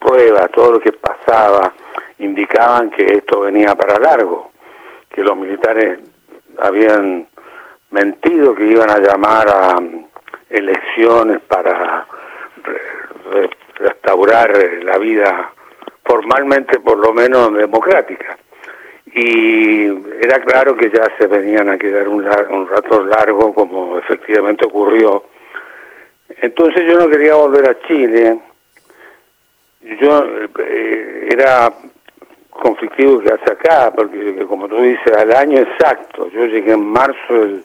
pruebas, 0.00 0.50
todo 0.50 0.72
lo 0.72 0.80
que 0.80 0.92
pasaba, 0.92 1.72
indicaban 2.18 2.90
que 2.90 3.04
esto 3.04 3.40
venía 3.40 3.74
para 3.74 3.98
largo, 3.98 4.50
que 5.08 5.22
los 5.22 5.36
militares 5.36 5.98
habían 6.58 7.28
mentido 7.90 8.54
que 8.54 8.64
iban 8.66 8.90
a 8.90 8.98
llamar 8.98 9.48
a 9.48 9.80
mm, 9.80 10.06
elecciones 10.50 11.40
para 11.42 12.06
re- 12.64 12.80
re- 13.32 13.50
restaurar 13.76 14.50
eh, 14.56 14.82
la 14.82 14.98
vida 14.98 15.52
formalmente 16.04 16.80
por 16.80 16.98
lo 16.98 17.12
menos 17.12 17.52
democrática. 17.54 18.36
Y 19.12 19.86
era 20.22 20.40
claro 20.40 20.76
que 20.76 20.90
ya 20.90 21.04
se 21.18 21.26
venían 21.26 21.68
a 21.68 21.78
quedar 21.78 22.06
un, 22.08 22.24
lar- 22.24 22.48
un 22.50 22.68
rato 22.68 23.04
largo 23.04 23.52
como 23.54 23.98
efectivamente 23.98 24.66
ocurrió. 24.66 25.24
Entonces 26.42 26.84
yo 26.86 26.96
no 26.98 27.08
quería 27.08 27.34
volver 27.34 27.68
a 27.70 27.80
Chile 27.88 28.38
yo 29.82 30.24
eh, 30.58 31.28
era 31.30 31.72
conflictivo 32.50 33.20
que 33.20 33.32
hace 33.32 33.52
acá 33.52 33.92
porque 33.94 34.44
como 34.46 34.68
tú 34.68 34.80
dices 34.80 35.16
al 35.16 35.32
año 35.34 35.58
exacto 35.58 36.28
yo 36.30 36.46
llegué 36.46 36.72
en 36.72 36.84
marzo 36.84 37.32
del 37.32 37.64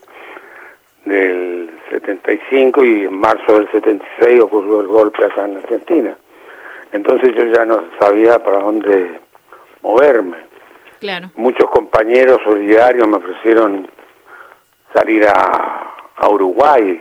del 1.05 1.70
75 1.91 2.84
y 2.84 3.05
en 3.05 3.18
marzo 3.18 3.59
del 3.59 3.72
76 3.72 4.41
ocurrió 4.41 4.82
el 4.82 4.88
golpe 4.88 5.24
acá 5.24 5.45
en 5.45 5.57
Argentina. 5.57 6.18
Entonces 6.91 7.34
yo 7.36 7.45
ya 7.45 7.66
no 7.66 7.84
sabía 7.99 8.39
para 8.39 8.59
dónde 8.59 9.20
moverme. 9.82 10.38
Claro. 10.99 11.30
Muchos 11.36 11.70
compañeros 11.70 12.39
solidarios 12.43 13.07
me 13.07 13.18
ofrecieron 13.18 13.88
salir 14.93 15.26
a, 15.28 15.93
a 16.16 16.30
Uruguay, 16.30 16.99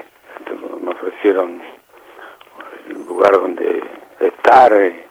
me 0.83 0.91
ofrecieron 0.91 1.63
el 2.89 3.07
lugar 3.07 3.33
donde 3.33 3.83
estar, 4.21 4.73
eh, 4.73 5.07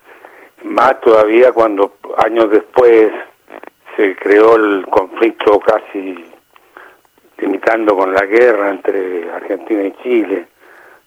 más 0.64 1.00
todavía 1.02 1.52
cuando 1.52 1.98
años 2.18 2.50
después 2.50 3.12
se 3.96 4.16
creó 4.16 4.56
el 4.56 4.86
conflicto 4.88 5.60
casi 5.60 6.26
limitando 7.38 7.96
con 7.96 8.14
la 8.14 8.26
guerra 8.26 8.70
entre 8.70 9.30
Argentina 9.32 9.84
y 9.84 9.92
Chile, 10.04 10.48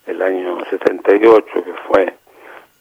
el 0.06 0.22
año 0.22 0.58
78 0.68 1.64
que 1.64 1.72
fue, 1.88 2.14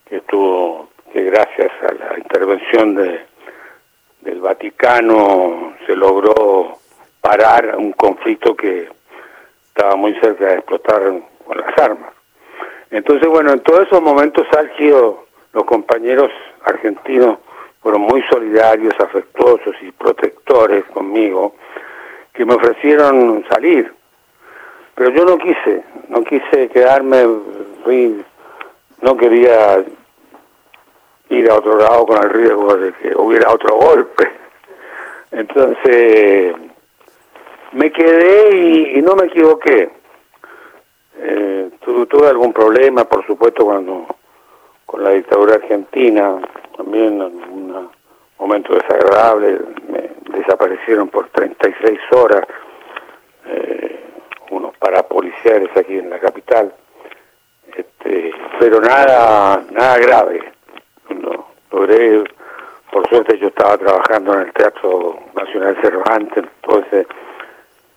que 0.06 0.22
tuvo, 0.22 0.90
que 1.12 1.24
gracias 1.24 1.72
a 1.82 1.94
la 1.94 2.18
intervención 2.18 2.96
de, 2.96 3.26
del 4.22 4.42
Vaticano 4.42 5.76
se 5.86 5.96
logró 5.96 6.78
parar 7.22 7.76
un 7.78 7.94
conflicto 7.94 8.56
que 8.56 8.90
estaba 9.68 9.96
muy 9.96 10.14
cerca 10.20 10.46
de 10.48 10.54
explotar 10.56 11.02
con 11.46 11.58
las 11.58 11.78
armas. 11.78 12.15
Entonces, 12.96 13.28
bueno, 13.28 13.52
en 13.52 13.60
todos 13.60 13.88
esos 13.88 14.02
momentos 14.02 14.48
álgidos, 14.58 15.16
los 15.52 15.66
compañeros 15.66 16.32
argentinos 16.64 17.40
fueron 17.82 18.04
muy 18.04 18.24
solidarios, 18.30 18.94
afectuosos 18.98 19.76
y 19.82 19.92
protectores 19.92 20.86
conmigo, 20.86 21.56
que 22.32 22.46
me 22.46 22.54
ofrecieron 22.54 23.44
salir. 23.50 23.94
Pero 24.96 25.10
yo 25.10 25.26
no 25.26 25.38
quise, 25.38 25.84
no 26.08 26.24
quise 26.24 26.70
quedarme, 26.70 27.28
no 29.02 29.18
quería 29.18 29.84
ir 31.32 31.52
a 31.52 31.56
otro 31.56 31.78
lado 31.78 32.06
con 32.06 32.24
el 32.24 32.30
riesgo 32.30 32.78
de 32.78 32.94
que 32.94 33.14
hubiera 33.14 33.52
otro 33.52 33.76
golpe. 33.76 34.32
Entonces, 35.32 36.56
me 37.74 37.92
quedé 37.92 38.94
y 38.96 39.02
no 39.02 39.18
me 39.18 39.26
equivoqué. 39.26 39.90
Eh, 41.18 41.70
tu- 41.82 42.06
tuve 42.06 42.28
algún 42.28 42.52
problema, 42.54 43.06
por 43.06 43.26
supuesto, 43.26 43.66
cuando 43.66 44.06
con 44.86 45.04
la 45.04 45.12
dictadura 45.12 45.56
argentina, 45.56 46.40
también 46.78 47.22
en 47.22 47.22
un 47.24 47.90
momento 48.38 48.74
desagradable, 48.76 49.60
me 49.90 50.38
desaparecieron 50.38 51.10
por 51.10 51.30
36 51.30 52.00
horas 52.12 52.46
eh, 53.48 54.00
unos 54.52 54.76
parapoliciales 54.78 55.70
aquí 55.76 55.98
en 55.98 56.10
la 56.10 56.20
capital, 56.20 56.74
este, 57.76 58.32
pero 58.60 58.80
nada, 58.82 59.64
nada 59.72 59.98
grave. 60.00 60.52
Lo- 61.10 61.46
logré, 61.72 62.24
por 62.92 63.08
suerte 63.10 63.38
yo 63.38 63.48
estaba 63.48 63.78
trabajando 63.78 64.34
en 64.36 64.42
el 64.42 64.54
Teatro 64.54 65.18
Nacional 65.34 65.78
Cervantes, 65.82 66.44
entonces 66.62 67.08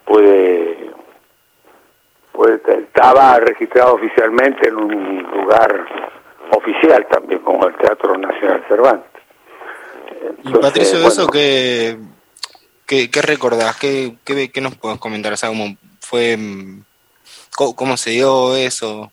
pude 0.04 0.90
pues 2.38 2.60
estaba 2.68 3.40
registrado 3.40 3.94
oficialmente 3.94 4.68
en 4.68 4.76
un 4.76 5.22
lugar 5.24 5.88
oficial 6.52 7.04
también 7.10 7.40
como 7.40 7.66
el 7.66 7.74
Teatro 7.74 8.16
Nacional 8.16 8.64
Cervantes. 8.68 9.22
Y 10.44 10.52
Patricio, 10.52 10.98
de 10.98 11.04
bueno, 11.04 11.08
eso 11.08 11.26
qué, 11.26 11.98
qué, 12.86 13.10
qué 13.10 13.22
recordás? 13.22 13.76
¿Qué, 13.76 14.18
qué, 14.24 14.52
qué 14.52 14.60
nos 14.60 14.76
puedes 14.76 15.00
comentar? 15.00 15.32
O 15.32 15.36
sea, 15.36 15.48
¿cómo 15.48 15.74
fue, 15.98 16.38
cómo, 17.56 17.74
cómo 17.74 17.96
se 17.96 18.10
dio 18.10 18.54
eso? 18.54 19.10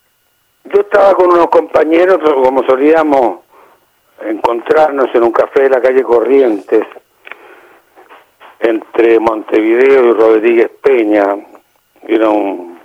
Yo 0.72 0.82
estaba 0.82 1.12
con 1.14 1.32
unos 1.32 1.48
compañeros, 1.48 2.18
como 2.22 2.64
solíamos 2.64 3.40
encontrarnos 4.24 5.12
en 5.12 5.24
un 5.24 5.32
café 5.32 5.62
de 5.64 5.70
la 5.70 5.82
calle 5.82 6.04
Corrientes, 6.04 6.84
entre 8.60 9.18
Montevideo 9.18 10.10
y 10.10 10.12
Rodríguez 10.12 10.70
Peña. 10.80 11.24
Era 12.06 12.28
un 12.30 12.75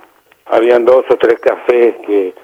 habían 0.46 0.84
dos 0.84 1.04
o 1.08 1.16
tres 1.16 1.38
cafés 1.40 1.96
que 2.06 2.34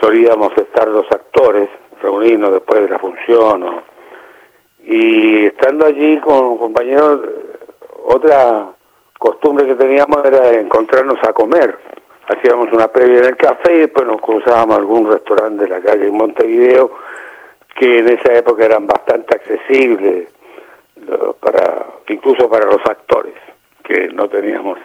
solíamos 0.00 0.56
estar 0.56 0.88
los 0.88 1.10
actores, 1.10 1.68
reunirnos 2.02 2.52
después 2.52 2.82
de 2.82 2.88
la 2.88 2.98
función. 2.98 3.82
y 4.82 5.46
estando 5.46 5.86
allí 5.86 6.18
con 6.20 6.56
compañeros, 6.56 7.20
otra 8.04 8.70
costumbre 9.18 9.66
que 9.66 9.74
teníamos 9.74 10.24
era 10.24 10.52
encontrarnos 10.58 11.18
a 11.22 11.32
comer. 11.32 11.78
Hacíamos 12.26 12.72
una 12.72 12.88
previa 12.88 13.18
en 13.18 13.24
el 13.26 13.36
café 13.36 13.74
y 13.74 13.78
después 13.80 14.06
nos 14.06 14.20
cruzábamos 14.20 14.76
a 14.76 14.78
algún 14.78 15.10
restaurante 15.10 15.64
de 15.64 15.68
la 15.68 15.80
calle 15.80 16.06
en 16.06 16.16
Montevideo, 16.16 16.92
que 17.76 17.98
en 17.98 18.08
esa 18.08 18.32
época 18.34 18.64
eran 18.64 18.86
bastante 18.86 19.36
accesibles, 19.36 20.28
para 21.40 21.86
incluso 22.08 22.48
para 22.48 22.66
los 22.66 22.84
actores, 22.86 23.34
que 23.82 24.08
no 24.08 24.28
teníamos 24.28 24.78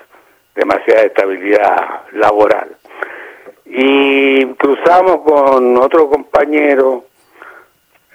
demasiada 0.56 1.04
estabilidad 1.04 2.04
laboral. 2.14 2.76
Y 3.66 4.46
cruzamos 4.56 5.22
con 5.22 5.78
otro 5.78 6.10
compañero 6.10 7.04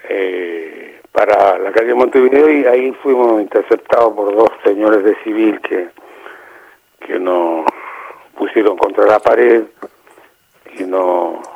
eh, 0.09 0.99
para 1.11 1.59
la 1.59 1.71
calle 1.71 1.93
Montevideo 1.93 2.49
y 2.49 2.65
ahí 2.65 2.91
fuimos 3.03 3.41
interceptados 3.41 4.13
por 4.13 4.35
dos 4.35 4.49
señores 4.63 5.03
de 5.03 5.15
civil 5.23 5.59
que, 5.61 5.89
que 7.05 7.19
nos 7.19 7.65
pusieron 8.37 8.77
contra 8.77 9.05
la 9.05 9.19
pared 9.19 9.63
y 10.79 10.83
nos 10.83 11.47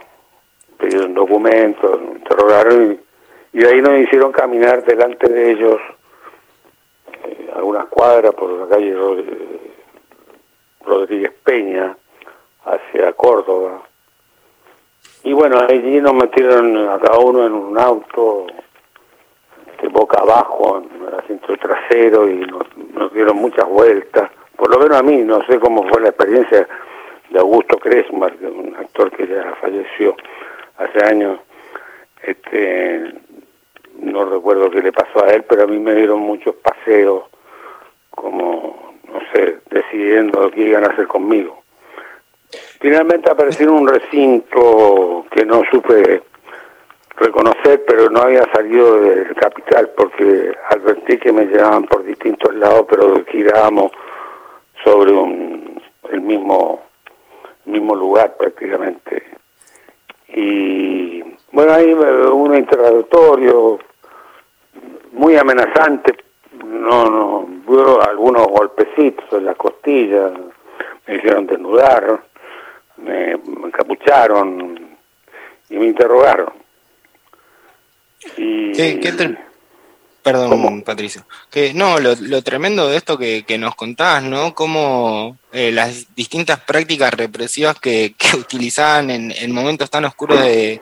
pidieron 0.77 1.13
documentos, 1.13 2.01
nos 2.01 2.17
interrogaron 2.17 2.99
y, 3.53 3.59
de 3.59 3.67
ahí 3.69 3.81
nos 3.81 3.97
hicieron 3.99 4.33
caminar 4.33 4.83
delante 4.83 5.29
de 5.29 5.51
ellos 5.51 5.79
eh, 7.23 7.49
algunas 7.55 7.85
cuadras 7.85 8.33
por 8.35 8.49
la 8.49 8.67
calle 8.67 8.93
Rodríguez 10.85 11.31
Peña 11.43 11.95
hacia 12.63 13.13
Córdoba. 13.13 13.81
Y 15.23 15.33
bueno, 15.33 15.59
allí 15.59 15.99
nos 16.01 16.13
metieron 16.13 16.77
a 16.89 16.99
cada 16.99 17.19
uno 17.19 17.45
en 17.45 17.53
un 17.53 17.79
auto 17.79 18.47
de 19.81 19.87
boca 19.87 20.21
abajo 20.21 20.83
en 20.83 21.07
el 21.07 21.19
asiento 21.19 21.57
trasero 21.57 22.29
y 22.29 22.45
nos, 22.45 23.13
dieron 23.13 23.37
muchas 23.37 23.67
vueltas. 23.67 24.29
Por 24.55 24.69
lo 24.69 24.79
menos 24.79 24.97
a 24.97 25.03
mí, 25.03 25.17
no 25.17 25.43
sé 25.45 25.59
cómo 25.59 25.87
fue 25.87 26.01
la 26.01 26.09
experiencia 26.09 26.67
de 27.29 27.39
Augusto 27.39 27.77
Kresmar, 27.77 28.35
un 28.41 28.75
actor 28.77 29.11
que 29.11 29.27
ya 29.27 29.55
falleció 29.61 30.15
hace 30.77 31.05
años. 31.05 31.39
Este, 32.21 33.13
no 33.99 34.25
recuerdo 34.25 34.69
qué 34.69 34.81
le 34.81 34.91
pasó 34.91 35.23
a 35.23 35.31
él, 35.31 35.43
pero 35.47 35.63
a 35.63 35.67
mí 35.67 35.79
me 35.79 35.95
dieron 35.95 36.19
muchos 36.19 36.55
paseos, 36.55 37.23
como, 38.09 38.84
no 39.15 39.21
sé, 39.33 39.59
decidiendo 39.69 40.49
qué 40.51 40.61
iban 40.61 40.83
a 40.83 40.87
hacer 40.93 41.07
conmigo. 41.07 41.63
Finalmente 42.79 43.31
aparecí 43.31 43.63
en 43.63 43.69
un 43.69 43.87
recinto 43.87 45.25
que 45.31 45.45
no 45.45 45.63
supe 45.71 46.21
reconocer, 47.17 47.83
pero 47.87 48.09
no 48.09 48.21
había 48.21 48.43
salido 48.53 48.99
del 49.01 49.33
capital 49.35 49.91
porque 49.95 50.53
advertí 50.69 51.17
que 51.17 51.31
me 51.31 51.45
llevaban 51.45 51.85
por 51.85 52.03
distintos 52.03 52.53
lados, 52.55 52.85
pero 52.89 53.23
girábamos 53.25 53.91
sobre 54.83 55.11
un, 55.13 55.81
el 56.11 56.21
mismo 56.21 56.83
mismo 57.65 57.95
lugar 57.95 58.35
prácticamente. 58.37 59.23
Y 60.27 61.23
bueno, 61.51 61.73
ahí 61.73 61.95
me- 61.95 62.27
un 62.27 62.53
interrogatorio 62.55 63.79
muy 65.13 65.35
amenazante, 65.37 66.15
no, 66.75 67.09
no, 67.09 67.47
hubo 67.67 68.01
algunos 68.01 68.47
golpecitos 68.47 69.25
en 69.33 69.45
la 69.45 69.55
costilla, 69.55 70.31
me 71.07 71.15
hicieron 71.15 71.47
desnudar, 71.47 72.23
me, 72.97 73.37
me 73.37 73.67
encapucharon 73.67 74.97
y 75.69 75.75
me 75.75 75.87
interrogaron. 75.87 76.53
Y 78.37 78.71
¿Qué, 78.71 78.99
qué 78.99 79.11
te- 79.11 79.37
Perdón, 80.23 80.81
Patricio. 80.81 81.23
Que 81.51 81.71
no, 81.75 81.99
lo, 81.99 82.15
lo 82.19 82.41
tremendo 82.41 82.87
de 82.89 82.97
esto 82.97 83.15
que, 83.15 83.43
que 83.45 83.59
nos 83.59 83.75
contás, 83.75 84.23
¿no? 84.23 84.55
Cómo 84.55 85.37
eh, 85.51 85.71
las 85.71 86.15
distintas 86.15 86.59
prácticas 86.61 87.13
represivas 87.13 87.79
que, 87.79 88.15
que 88.17 88.35
utilizaban 88.37 89.11
en, 89.11 89.31
en 89.31 89.51
momentos 89.51 89.91
tan 89.91 90.03
oscuros 90.05 90.41
de, 90.41 90.81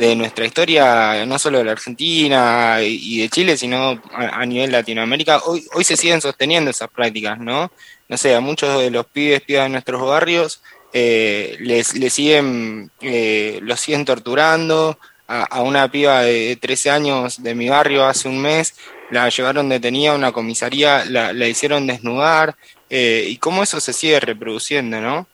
de 0.00 0.16
nuestra 0.16 0.46
historia, 0.46 1.26
no 1.26 1.38
solo 1.38 1.58
de 1.58 1.64
la 1.64 1.72
Argentina 1.72 2.78
y 2.80 3.20
de 3.20 3.28
Chile, 3.28 3.56
sino 3.58 4.00
a, 4.12 4.40
a 4.40 4.46
nivel 4.46 4.72
Latinoamérica, 4.72 5.42
hoy, 5.44 5.62
hoy 5.74 5.84
se 5.84 5.96
siguen 5.96 6.22
sosteniendo 6.22 6.70
esas 6.70 6.88
prácticas, 6.88 7.38
¿no? 7.38 7.70
No 8.08 8.16
sé, 8.16 8.34
a 8.34 8.40
muchos 8.40 8.80
de 8.80 8.90
los 8.90 9.06
pibes, 9.06 9.42
pibas 9.42 9.64
de 9.64 9.68
nuestros 9.68 10.00
barrios, 10.00 10.62
eh, 10.94 11.56
les, 11.60 11.94
les 11.94 12.12
siguen, 12.14 12.90
eh, 13.02 13.60
los 13.62 13.78
siguen 13.78 14.06
torturando, 14.06 14.98
a, 15.28 15.44
a 15.44 15.60
una 15.62 15.90
piba 15.90 16.22
de 16.22 16.56
13 16.56 16.90
años 16.90 17.42
de 17.42 17.54
mi 17.54 17.68
barrio 17.68 18.06
hace 18.06 18.26
un 18.26 18.40
mes, 18.40 18.74
la 19.10 19.28
llevaron 19.28 19.68
detenida 19.68 20.12
a 20.12 20.16
una 20.16 20.32
comisaría, 20.32 21.04
la, 21.04 21.34
la 21.34 21.46
hicieron 21.46 21.86
desnudar, 21.86 22.56
eh, 22.88 23.26
y 23.28 23.36
cómo 23.36 23.62
eso 23.62 23.78
se 23.80 23.92
sigue 23.92 24.18
reproduciendo, 24.18 25.00
¿no? 25.00 25.26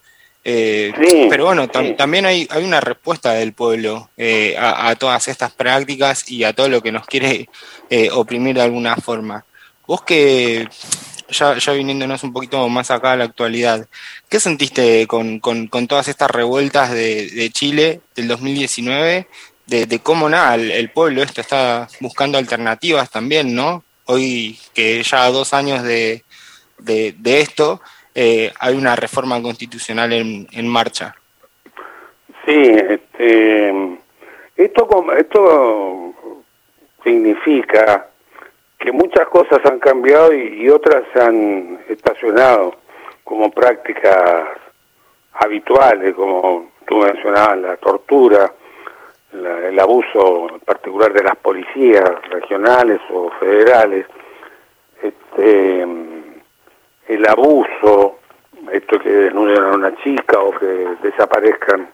Eh, 0.49 0.93
pero 1.29 1.43
bueno, 1.43 1.67
tam- 1.67 1.97
también 1.97 2.25
hay, 2.25 2.47
hay 2.49 2.63
una 2.63 2.79
respuesta 2.79 3.33
del 3.33 3.51
pueblo 3.51 4.09
eh, 4.15 4.55
a, 4.57 4.87
a 4.87 4.95
todas 4.95 5.27
estas 5.27 5.51
prácticas 5.51 6.31
y 6.31 6.45
a 6.45 6.53
todo 6.53 6.69
lo 6.69 6.81
que 6.81 6.93
nos 6.93 7.05
quiere 7.05 7.49
eh, 7.89 8.09
oprimir 8.11 8.55
de 8.55 8.61
alguna 8.61 8.95
forma. 8.95 9.43
Vos 9.85 10.03
que, 10.03 10.69
ya, 11.29 11.57
ya 11.57 11.73
viniéndonos 11.73 12.23
un 12.23 12.31
poquito 12.31 12.67
más 12.69 12.89
acá 12.91 13.11
a 13.11 13.15
la 13.17 13.25
actualidad, 13.25 13.87
¿qué 14.29 14.39
sentiste 14.39 15.05
con, 15.05 15.39
con- 15.41 15.67
con 15.67 15.85
todas 15.85 16.07
estas 16.07 16.31
revueltas 16.31 16.91
de, 16.91 17.29
de 17.29 17.49
Chile 17.49 17.99
del 18.15 18.29
2019? 18.29 19.27
De, 19.65 19.85
de 19.85 19.99
cómo 19.99 20.29
nada, 20.29 20.55
el, 20.55 20.71
el 20.71 20.89
pueblo 20.91 21.21
este 21.23 21.41
está 21.41 21.89
buscando 21.99 22.37
alternativas 22.37 23.09
también, 23.09 23.53
¿no? 23.53 23.83
Hoy 24.05 24.57
que 24.73 25.03
ya 25.03 25.29
dos 25.29 25.53
años 25.53 25.83
de, 25.83 26.23
de 26.79 27.41
esto, 27.41 27.81
eh, 28.19 28.51
hay 28.59 28.75
una 28.75 28.95
reforma 28.95 29.39
constitucional 29.43 30.11
en, 30.11 30.47
en 30.51 30.67
marcha. 30.67 31.13
Sí, 32.45 32.73
este, 32.89 33.69
esto, 34.55 35.13
esto 35.15 36.13
significa 37.03 38.07
que 38.79 38.91
muchas 38.91 39.27
cosas 39.27 39.59
han 39.65 39.77
cambiado 39.77 40.33
y, 40.33 40.63
y 40.63 40.69
otras 40.69 41.03
se 41.13 41.21
han 41.21 41.79
estacionado 41.89 42.75
como 43.23 43.51
prácticas 43.51 44.47
habituales, 45.33 46.15
como 46.15 46.71
tú 46.87 46.97
mencionabas, 46.97 47.57
la 47.59 47.77
tortura, 47.77 48.51
la- 49.33 49.67
el 49.67 49.79
abuso 49.79 50.47
en 50.53 50.59
particular 50.61 51.13
de 51.13 51.23
las 51.23 51.35
policías 51.37 52.09
regionales 52.29 52.99
o 53.11 53.29
federales, 53.39 54.07
este, 55.03 55.85
el 57.07 57.27
abuso, 57.27 58.19
esto 58.71 58.99
que 58.99 59.09
denuncian 59.09 59.63
a 59.63 59.75
una 59.75 59.95
chica 60.03 60.39
o 60.39 60.51
que 60.51 60.65
desaparezcan 61.01 61.89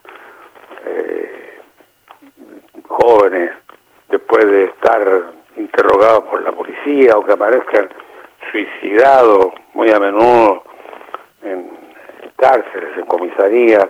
eh, 0.86 1.58
jóvenes 2.88 3.52
después 4.08 4.46
de 4.46 4.64
estar 4.64 5.32
interrogados 5.56 6.24
por 6.24 6.42
la 6.42 6.52
policía 6.52 7.16
o 7.16 7.24
que 7.24 7.32
aparezcan 7.32 7.88
suicidados 8.50 9.52
muy 9.72 9.90
a 9.90 10.00
menudo 10.00 10.64
en 11.42 11.70
cárceles, 12.36 12.96
en 12.96 13.06
comisarías. 13.06 13.88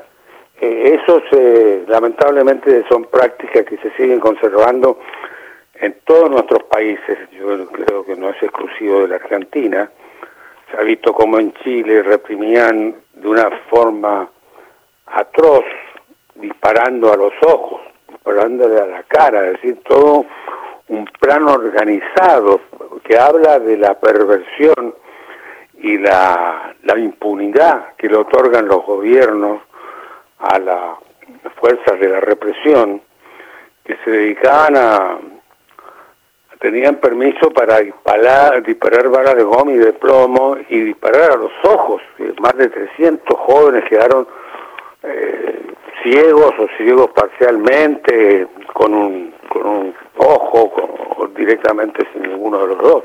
Eh, 0.60 1.00
esos 1.00 1.22
eh, 1.32 1.84
lamentablemente 1.88 2.84
son 2.88 3.04
prácticas 3.04 3.64
que 3.64 3.76
se 3.78 3.90
siguen 3.92 4.20
conservando 4.20 5.00
en 5.74 5.96
todos 6.04 6.30
nuestros 6.30 6.62
países. 6.64 7.18
Yo 7.32 7.66
creo 7.68 8.04
que 8.04 8.16
no 8.16 8.30
es 8.30 8.42
exclusivo 8.42 9.02
de 9.02 9.08
la 9.08 9.16
Argentina. 9.16 9.90
Ha 10.78 10.82
visto 10.82 11.12
como 11.12 11.38
en 11.38 11.52
Chile 11.62 12.02
reprimían 12.02 12.94
de 13.14 13.28
una 13.28 13.50
forma 13.70 14.28
atroz, 15.06 15.64
disparando 16.34 17.12
a 17.12 17.16
los 17.16 17.32
ojos, 17.46 17.80
disparándole 18.08 18.80
a 18.80 18.86
la 18.86 19.02
cara, 19.04 19.46
es 19.46 19.52
decir, 19.54 19.80
todo 19.84 20.26
un 20.88 21.04
plan 21.20 21.44
organizado 21.44 22.60
que 23.04 23.16
habla 23.16 23.58
de 23.58 23.76
la 23.76 23.98
perversión 23.98 24.94
y 25.78 25.98
la, 25.98 26.74
la 26.82 26.98
impunidad 26.98 27.94
que 27.96 28.08
le 28.08 28.16
otorgan 28.16 28.66
los 28.66 28.84
gobiernos 28.84 29.62
a 30.38 30.58
las 30.58 30.98
fuerzas 31.60 32.00
de 32.00 32.08
la 32.08 32.20
represión 32.20 33.00
que 33.84 33.96
se 34.04 34.10
dedicaban 34.10 34.76
a 34.76 35.18
tenían 36.64 36.96
permiso 36.96 37.50
para 37.50 37.80
disparar, 37.80 38.62
disparar 38.62 39.10
balas 39.10 39.36
de 39.36 39.42
goma 39.42 39.70
y 39.72 39.76
de 39.76 39.92
plomo 39.92 40.56
y 40.70 40.80
disparar 40.80 41.32
a 41.32 41.36
los 41.36 41.52
ojos. 41.64 42.00
Eh, 42.18 42.32
Más 42.40 42.56
de 42.56 42.68
300 42.70 43.38
jóvenes 43.38 43.84
quedaron 43.86 44.26
eh, 45.02 45.60
ciegos 46.02 46.54
o 46.58 46.66
ciegos 46.78 47.10
parcialmente, 47.10 48.46
con 48.72 48.94
un, 48.94 49.34
con 49.50 49.66
un 49.66 49.94
ojo 50.16 50.70
con- 50.70 50.94
o 51.18 51.26
directamente 51.28 52.06
sin 52.12 52.22
ninguno 52.22 52.58
de 52.62 52.66
los 52.68 52.78
dos. 52.78 53.04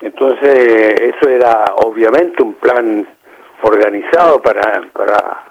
Entonces, 0.00 0.94
eso 1.00 1.28
era 1.28 1.74
obviamente 1.84 2.40
un 2.42 2.54
plan 2.54 3.06
organizado 3.62 4.40
para, 4.40 4.82
para 4.92 5.44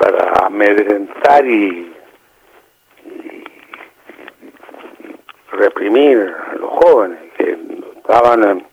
para 0.00 0.46
amedrentar 0.46 1.46
y 1.46 1.94
reprimir 5.56 6.34
a 6.50 6.54
los 6.54 6.70
jóvenes 6.70 7.18
que 7.36 7.58
estaban 7.96 8.58
eh, 8.58 8.64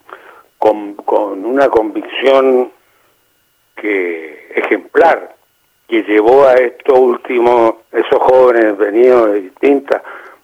con, 0.57 0.95
con 0.95 1.45
una 1.45 1.67
convicción 1.69 2.71
que 3.75 4.51
ejemplar 4.55 5.35
que 5.87 6.03
llevó 6.03 6.45
a 6.47 6.53
esto 6.55 6.95
último, 6.95 7.81
esos 7.91 8.19
jóvenes 8.19 8.77
venidos 8.77 9.33
de 9.33 9.41
distintas 9.41 10.01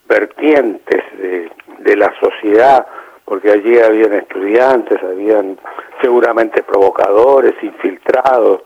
vertientes 0.08 1.04
de, 1.18 1.50
de 1.80 1.96
la 1.96 2.14
sociedad, 2.20 2.86
porque 3.26 3.52
allí 3.52 3.80
habían 3.80 4.14
estudiantes, 4.14 5.02
habían 5.02 5.58
seguramente 6.02 6.64
provocadores, 6.64 7.56
infiltrados, 7.62 8.62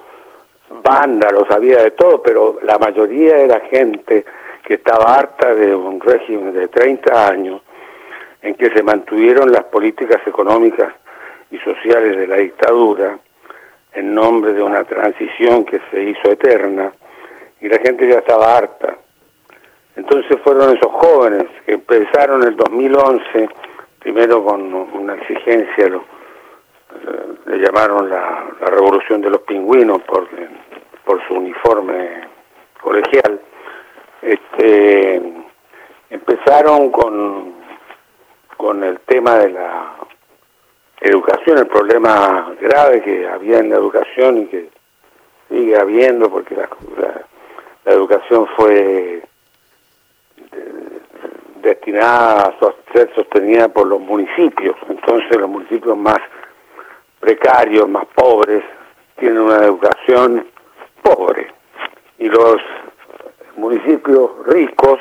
vándalos, 0.84 1.50
había 1.52 1.84
de 1.84 1.92
todo, 1.92 2.22
pero 2.24 2.60
la 2.64 2.78
mayoría 2.78 3.38
era 3.38 3.60
gente 3.62 4.26
que 4.64 4.76
estaba 4.76 5.16
harta 5.16 5.54
de 5.54 5.76
un 5.76 6.00
régimen 6.00 6.54
de 6.54 6.68
30 6.68 7.28
años 7.28 7.62
en 8.42 8.56
que 8.56 8.70
se 8.72 8.84
mantuvieron 8.84 9.52
las 9.52 9.66
políticas 9.66 10.26
económicas 10.26 10.94
y 11.52 11.58
sociales 11.60 12.18
de 12.18 12.28
la 12.28 12.38
dictadura 12.38 13.18
en 13.94 14.14
nombre 14.14 14.54
de 14.54 14.64
una 14.64 14.84
transición 14.84 15.66
que 15.66 15.80
se 15.92 16.02
hizo 16.02 16.32
eterna 16.32 16.92
y 17.62 17.70
la 17.70 17.80
gente 17.80 18.08
ya 18.08 18.20
estaba 18.20 18.58
harta. 18.58 18.98
Entonces 19.96 20.38
fueron 20.44 20.76
esos 20.76 20.92
jóvenes 20.92 21.46
que 21.66 21.74
empezaron 21.74 22.42
en 22.42 22.50
el 22.50 22.56
2011, 22.56 23.50
primero 24.00 24.44
con 24.44 24.74
una 24.74 25.14
exigencia, 25.16 25.88
lo, 25.88 26.00
eh, 26.00 27.34
le 27.46 27.58
llamaron 27.60 28.10
la, 28.10 28.46
la 28.60 28.68
revolución 28.68 29.22
de 29.22 29.30
los 29.30 29.42
pingüinos 29.42 30.02
por, 30.02 30.28
por 31.06 31.26
su 31.28 31.36
uniforme 31.36 32.22
colegial, 32.82 33.40
este, 34.24 35.22
empezaron 36.10 36.92
con, 36.92 37.54
con 38.58 38.84
el 38.84 39.00
tema 39.02 39.36
de 39.38 39.50
la 39.52 39.96
educación, 41.02 41.58
el 41.58 41.68
problema 41.68 42.54
grave 42.62 43.02
que 43.02 43.28
había 43.28 43.60
en 43.60 43.70
la 43.70 43.76
educación 43.76 44.38
y 44.40 44.46
que 44.48 44.70
sigue 45.50 45.78
habiendo 45.78 46.30
porque 46.30 46.56
la, 46.56 46.70
la- 46.98 47.22
la 47.86 47.92
educación 47.92 48.48
fue 48.56 49.22
de- 50.52 51.02
destinada 51.62 52.44
a 52.44 52.94
ser 52.94 53.14
sostenida 53.14 53.68
por 53.68 53.88
los 53.88 54.00
municipios, 54.00 54.76
entonces 54.88 55.36
los 55.38 55.50
municipios 55.50 55.98
más 55.98 56.20
precarios, 57.20 57.88
más 57.90 58.06
pobres, 58.16 58.64
tienen 59.18 59.40
una 59.40 59.64
educación 59.66 60.46
pobre. 61.02 61.48
Y 62.20 62.28
los 62.30 62.58
municipios 63.58 64.32
ricos 64.48 65.00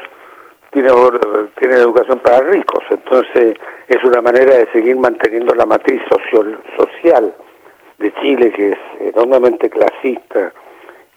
tienen, 0.70 0.92
educación 1.72 2.18
para 2.20 2.40
ricos, 2.40 2.82
entonces 2.90 3.56
es 3.88 4.04
una 4.04 4.22
manera 4.22 4.56
de 4.56 4.66
seguir 4.72 4.96
manteniendo 4.96 5.54
la 5.54 5.66
matriz 5.66 6.00
socio- 6.08 6.58
social 6.76 7.34
de 7.98 8.12
Chile 8.14 8.50
que 8.52 8.70
es 8.70 8.78
enormemente 9.14 9.68
clasista 9.68 10.52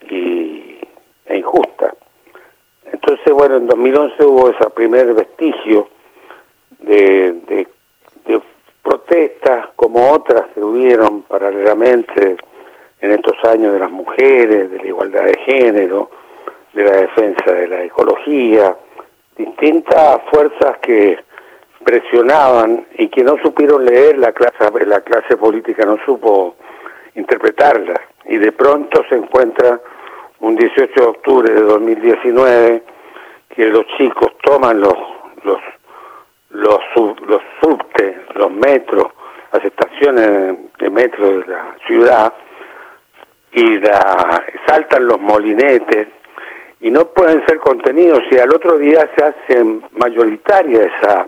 y, 0.09 0.77
e 1.25 1.37
injusta. 1.37 1.93
Entonces, 2.91 3.33
bueno, 3.33 3.55
en 3.57 3.67
2011 3.67 4.23
hubo 4.25 4.49
ese 4.49 4.69
primer 4.71 5.13
vestigio 5.13 5.87
de, 6.79 7.31
de, 7.47 7.67
de 8.25 8.41
protestas 8.83 9.69
como 9.75 10.11
otras 10.11 10.47
que 10.53 10.59
hubieron 10.61 11.21
paralelamente 11.23 12.35
en 13.01 13.11
estos 13.11 13.35
años 13.45 13.73
de 13.73 13.79
las 13.79 13.91
mujeres, 13.91 14.69
de 14.69 14.77
la 14.77 14.85
igualdad 14.87 15.23
de 15.23 15.37
género, 15.45 16.09
de 16.75 16.83
la 16.83 16.91
defensa 16.97 17.51
de 17.51 17.67
la 17.67 17.83
ecología, 17.83 18.75
distintas 19.37 20.21
fuerzas 20.29 20.77
que 20.81 21.17
presionaban 21.83 22.85
y 22.97 23.07
que 23.07 23.23
no 23.23 23.37
supieron 23.37 23.85
leer 23.85 24.17
la 24.17 24.33
clase, 24.33 24.57
la 24.85 25.01
clase 25.01 25.37
política 25.37 25.85
no 25.85 25.97
supo 26.05 26.55
interpretarla. 27.15 27.99
Y 28.25 28.37
de 28.37 28.51
pronto 28.51 29.03
se 29.07 29.15
encuentra 29.15 29.79
un 30.39 30.55
18 30.55 30.93
de 30.95 31.07
octubre 31.07 31.53
de 31.53 31.61
2019 31.61 32.83
que 33.49 33.67
los 33.67 33.85
chicos 33.97 34.33
toman 34.43 34.81
los 34.81 34.97
los 35.43 35.59
los 36.49 36.79
los 37.27 37.41
subtes, 37.61 38.17
los 38.33 38.51
metros, 38.51 39.07
las 39.53 39.63
estaciones 39.63 40.57
de 40.77 40.89
metro 40.89 41.39
de 41.39 41.45
la 41.47 41.75
ciudad 41.87 42.33
y 43.53 43.79
la, 43.79 44.43
saltan 44.67 45.07
los 45.07 45.19
molinetes 45.21 46.09
y 46.85 46.91
no 46.91 47.05
pueden 47.05 47.43
ser 47.47 47.57
contenidos 47.57 48.21
y 48.29 48.37
al 48.37 48.53
otro 48.53 48.77
día 48.77 49.09
se 49.17 49.23
hace 49.25 49.65
mayoritaria 49.93 50.83
esa 50.83 51.27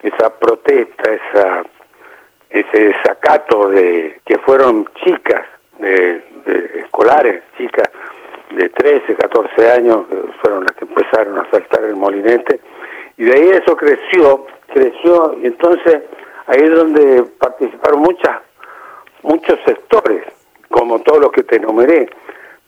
esa 0.00 0.38
protesta, 0.38 1.10
esa 1.12 1.64
ese 2.48 2.84
desacato 2.84 3.68
de 3.70 4.20
que 4.24 4.38
fueron 4.38 4.88
chicas 5.04 5.44
de, 5.80 6.22
de 6.46 6.80
escolares, 6.84 7.42
chicas 7.58 7.90
de 8.54 8.68
13, 8.68 9.16
14 9.16 9.72
años, 9.72 10.06
fueron 10.40 10.66
las 10.66 10.76
que 10.76 10.84
empezaron 10.84 11.36
a 11.36 11.50
saltar 11.50 11.82
el 11.82 11.96
molinete, 11.96 12.60
y 13.16 13.24
de 13.24 13.32
ahí 13.32 13.48
eso 13.60 13.76
creció, 13.76 14.46
creció, 14.72 15.36
y 15.42 15.46
entonces 15.46 16.02
ahí 16.46 16.60
es 16.60 16.70
donde 16.70 17.24
participaron 17.40 18.02
muchas, 18.02 18.42
muchos 19.22 19.58
sectores, 19.64 20.22
como 20.68 21.00
todos 21.00 21.22
los 21.22 21.32
que 21.32 21.42
te 21.42 21.56
enumeré, 21.56 22.08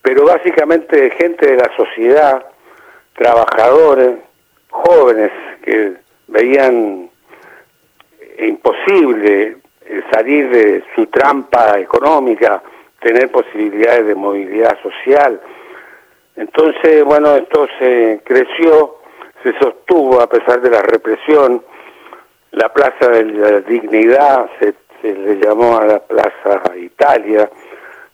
pero 0.05 0.27
básicamente 0.27 1.11
gente 1.13 1.47
de 1.47 1.57
la 1.57 1.75
sociedad, 1.75 2.45
trabajadores, 3.15 4.19
jóvenes 4.69 5.31
que 5.63 5.95
veían 6.27 7.09
imposible 8.39 9.57
salir 10.13 10.51
de 10.51 10.85
su 10.95 11.07
trampa 11.07 11.79
económica, 11.79 12.63
tener 13.01 13.31
posibilidades 13.31 14.07
de 14.07 14.15
movilidad 14.15 14.79
social. 14.83 15.41
Entonces, 16.37 17.03
bueno, 17.03 17.37
esto 17.37 17.67
se 17.79 18.21
creció, 18.25 18.97
se 19.43 19.59
sostuvo 19.59 20.21
a 20.21 20.29
pesar 20.29 20.61
de 20.61 20.69
la 20.69 20.83
represión. 20.83 21.65
La 22.51 22.69
Plaza 22.69 23.09
de 23.09 23.25
la 23.25 23.61
Dignidad 23.61 24.51
se, 24.61 24.75
se 25.01 25.15
le 25.15 25.37
llamó 25.37 25.79
a 25.79 25.87
la 25.87 25.99
Plaza 26.01 26.77
Italia, 26.77 27.49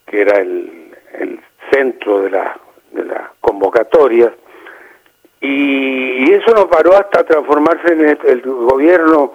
que 0.06 0.20
era 0.20 0.38
el, 0.38 0.94
el 1.14 1.40
centro 1.70 2.22
de 2.22 2.30
la, 2.30 2.56
de 2.92 3.04
la 3.04 3.32
convocatoria. 3.40 4.32
Y, 5.40 6.32
eso 6.32 6.54
no 6.54 6.68
paró 6.68 6.96
hasta 6.96 7.24
transformarse 7.24 7.92
en 7.92 8.08
el, 8.08 8.18
el 8.24 8.40
gobierno 8.42 9.32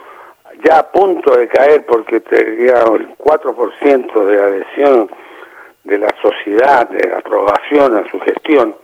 ya 0.63 0.79
a 0.79 0.91
punto 0.91 1.35
de 1.35 1.47
caer 1.47 1.85
porque 1.85 2.21
tenía 2.21 2.83
el 2.83 3.15
4% 3.17 4.25
de 4.25 4.41
adhesión 4.41 5.09
de 5.83 5.97
la 5.97 6.13
sociedad, 6.21 6.89
de 6.89 7.13
aprobación 7.13 7.97
a 7.97 8.09
su 8.09 8.19
gestión, 8.21 8.75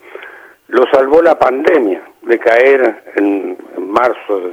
lo 0.68 0.86
salvó 0.92 1.22
la 1.22 1.38
pandemia 1.38 2.02
de 2.22 2.40
caer 2.40 3.04
en, 3.16 3.58
en 3.76 3.92
marzo, 3.92 4.52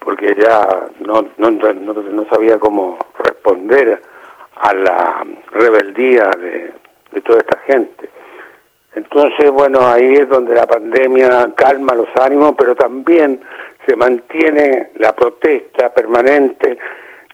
porque 0.00 0.34
ya 0.38 0.88
no, 1.00 1.26
no, 1.38 1.50
no, 1.50 1.94
no 1.94 2.26
sabía 2.28 2.58
cómo 2.58 2.98
responder 3.18 4.02
a 4.56 4.74
la 4.74 5.24
rebeldía 5.52 6.30
de, 6.38 6.72
de 7.12 7.20
toda 7.20 7.38
esta 7.38 7.58
gente. 7.60 8.08
Entonces, 8.94 9.50
bueno, 9.50 9.86
ahí 9.86 10.14
es 10.14 10.28
donde 10.28 10.54
la 10.54 10.66
pandemia 10.66 11.52
calma 11.56 11.94
los 11.94 12.08
ánimos, 12.20 12.54
pero 12.58 12.74
también 12.74 13.40
se 13.86 13.96
mantiene 13.96 14.90
la 14.96 15.14
protesta 15.14 15.92
permanente, 15.92 16.78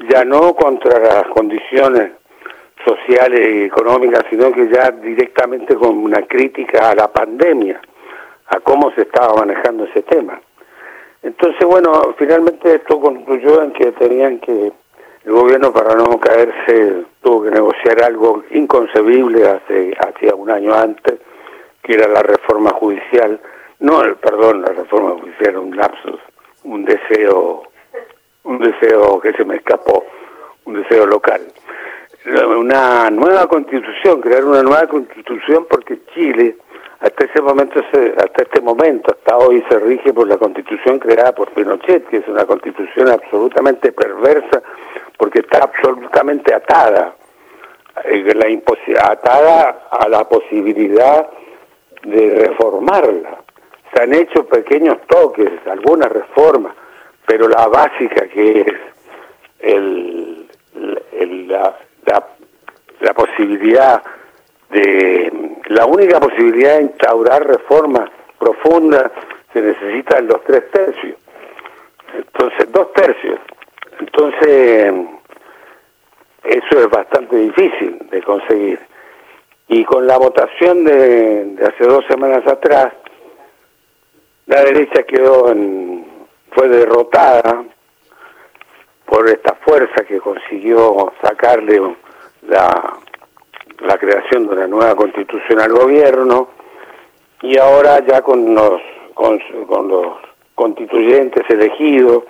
ya 0.08 0.24
no 0.24 0.54
contra 0.54 0.98
las 1.00 1.24
condiciones 1.28 2.12
sociales 2.84 3.40
y 3.40 3.62
económicas, 3.64 4.24
sino 4.30 4.52
que 4.52 4.68
ya 4.68 4.90
directamente 4.90 5.74
con 5.74 5.98
una 5.98 6.22
crítica 6.22 6.90
a 6.90 6.94
la 6.94 7.08
pandemia, 7.08 7.80
a 8.46 8.60
cómo 8.60 8.92
se 8.92 9.02
estaba 9.02 9.34
manejando 9.34 9.84
ese 9.84 10.02
tema. 10.02 10.40
Entonces, 11.22 11.66
bueno, 11.66 12.14
finalmente 12.16 12.76
esto 12.76 13.00
concluyó 13.00 13.62
en 13.62 13.72
que 13.72 13.92
tenían 13.92 14.38
que, 14.38 14.72
el 15.28 15.34
gobierno 15.34 15.74
para 15.74 15.94
no 15.94 16.18
caerse, 16.18 17.04
tuvo 17.20 17.42
que 17.42 17.50
negociar 17.50 18.02
algo 18.02 18.44
inconcebible 18.50 19.46
hace, 19.46 19.94
hacía 19.98 20.34
un 20.34 20.50
año 20.50 20.72
antes, 20.72 21.20
que 21.82 21.92
era 21.92 22.08
la 22.08 22.22
reforma 22.22 22.70
judicial, 22.70 23.38
no, 23.80 24.02
el, 24.02 24.16
perdón, 24.16 24.62
la 24.62 24.72
reforma 24.72 25.10
judicial 25.20 25.50
era 25.50 25.60
un 25.60 25.76
lapsus, 25.76 26.18
un 26.64 26.82
deseo, 26.86 27.64
un 28.44 28.58
deseo 28.58 29.20
que 29.20 29.34
se 29.34 29.44
me 29.44 29.56
escapó, 29.56 30.02
un 30.64 30.82
deseo 30.82 31.06
local. 31.06 31.42
Una 32.24 33.10
nueva 33.10 33.46
constitución, 33.48 34.22
crear 34.22 34.46
una 34.46 34.62
nueva 34.62 34.86
constitución 34.86 35.66
porque 35.68 35.98
Chile 36.14 36.56
hasta 37.00 37.24
ese 37.26 37.40
momento, 37.40 37.80
hasta 37.80 38.42
este 38.42 38.60
momento, 38.60 39.12
hasta 39.16 39.36
hoy 39.38 39.64
se 39.68 39.78
rige 39.78 40.12
por 40.12 40.26
la 40.26 40.36
constitución 40.36 40.98
creada 40.98 41.32
por 41.32 41.50
Pinochet, 41.52 42.08
que 42.08 42.18
es 42.18 42.28
una 42.28 42.44
constitución 42.44 43.08
absolutamente 43.08 43.92
perversa 43.92 44.62
porque 45.16 45.40
está 45.40 45.58
absolutamente 45.64 46.52
atada, 46.54 47.14
eh, 48.04 48.34
la 48.34 48.48
atada 49.12 49.88
a 49.90 50.08
la 50.08 50.28
posibilidad 50.28 51.28
de 52.02 52.46
reformarla. 52.48 53.38
Se 53.94 54.02
han 54.02 54.14
hecho 54.14 54.44
pequeños 54.46 54.98
toques, 55.08 55.50
algunas 55.66 56.10
reformas, 56.10 56.74
pero 57.26 57.48
la 57.48 57.66
básica 57.68 58.26
que 58.28 58.60
es 58.60 58.66
el- 59.60 60.48
la, 61.48 61.76
la- 62.06 62.26
la 63.00 63.14
posibilidad 63.14 64.02
de 64.70 65.32
la 65.66 65.86
única 65.86 66.20
posibilidad 66.20 66.76
de 66.76 66.82
instaurar 66.82 67.46
reformas 67.46 68.10
profundas 68.38 69.10
se 69.52 69.62
necesitan 69.62 70.26
los 70.26 70.42
tres 70.44 70.70
tercios. 70.70 71.16
Entonces 72.14 72.72
dos 72.72 72.92
tercios. 72.92 73.40
Entonces 74.00 74.94
eso 76.44 76.80
es 76.80 76.90
bastante 76.90 77.36
difícil 77.36 77.98
de 78.10 78.22
conseguir. 78.22 78.80
Y 79.68 79.84
con 79.84 80.06
la 80.06 80.16
votación 80.16 80.84
de, 80.84 81.56
hace 81.62 81.84
dos 81.84 82.04
semanas 82.06 82.46
atrás 82.46 82.92
la 84.46 84.62
derecha 84.64 85.02
quedó 85.02 85.50
en, 85.50 86.06
fue 86.52 86.68
derrotada 86.68 87.64
por 89.04 89.28
esta 89.28 89.54
fuerza 89.56 90.04
que 90.04 90.18
consiguió 90.18 91.12
sacarle 91.22 91.80
la, 92.46 92.98
la 93.80 93.96
creación 93.98 94.46
de 94.46 94.54
una 94.54 94.66
nueva 94.66 94.94
constitución 94.94 95.60
al 95.60 95.72
gobierno 95.72 96.48
y 97.42 97.58
ahora 97.58 98.04
ya 98.04 98.22
con 98.22 98.54
los 98.54 98.80
con, 99.14 99.40
los 99.88 100.16
constituyentes 100.54 101.42
elegidos 101.48 102.24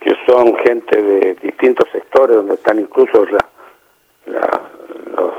que 0.00 0.14
son 0.26 0.56
gente 0.58 1.02
de 1.02 1.34
distintos 1.34 1.88
sectores 1.90 2.36
donde 2.36 2.54
están 2.54 2.78
incluso 2.78 3.24
la, 3.26 3.44
la, 4.26 4.60
los, 5.14 5.34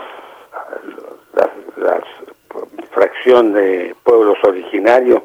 la, 1.33 1.49
la 1.77 2.03
fracción 2.91 3.53
de 3.53 3.95
pueblos 4.03 4.37
originarios 4.43 5.21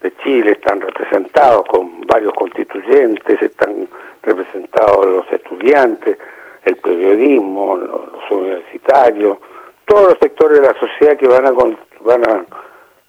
de 0.00 0.14
Chile 0.22 0.52
están 0.52 0.80
representados 0.80 1.64
con 1.68 2.02
varios 2.02 2.32
constituyentes, 2.34 3.42
están 3.42 3.88
representados 4.22 5.06
los 5.06 5.32
estudiantes, 5.32 6.18
el 6.66 6.76
periodismo, 6.76 7.76
los, 7.76 8.30
universitarios, 8.30 9.38
todos 9.86 10.10
los 10.10 10.18
sectores 10.20 10.60
de 10.60 10.66
la 10.66 10.78
sociedad 10.78 11.16
que 11.16 11.26
van 11.28 11.46
a 11.46 11.52
con- 11.52 11.78
van 12.04 12.28
a 12.28 12.44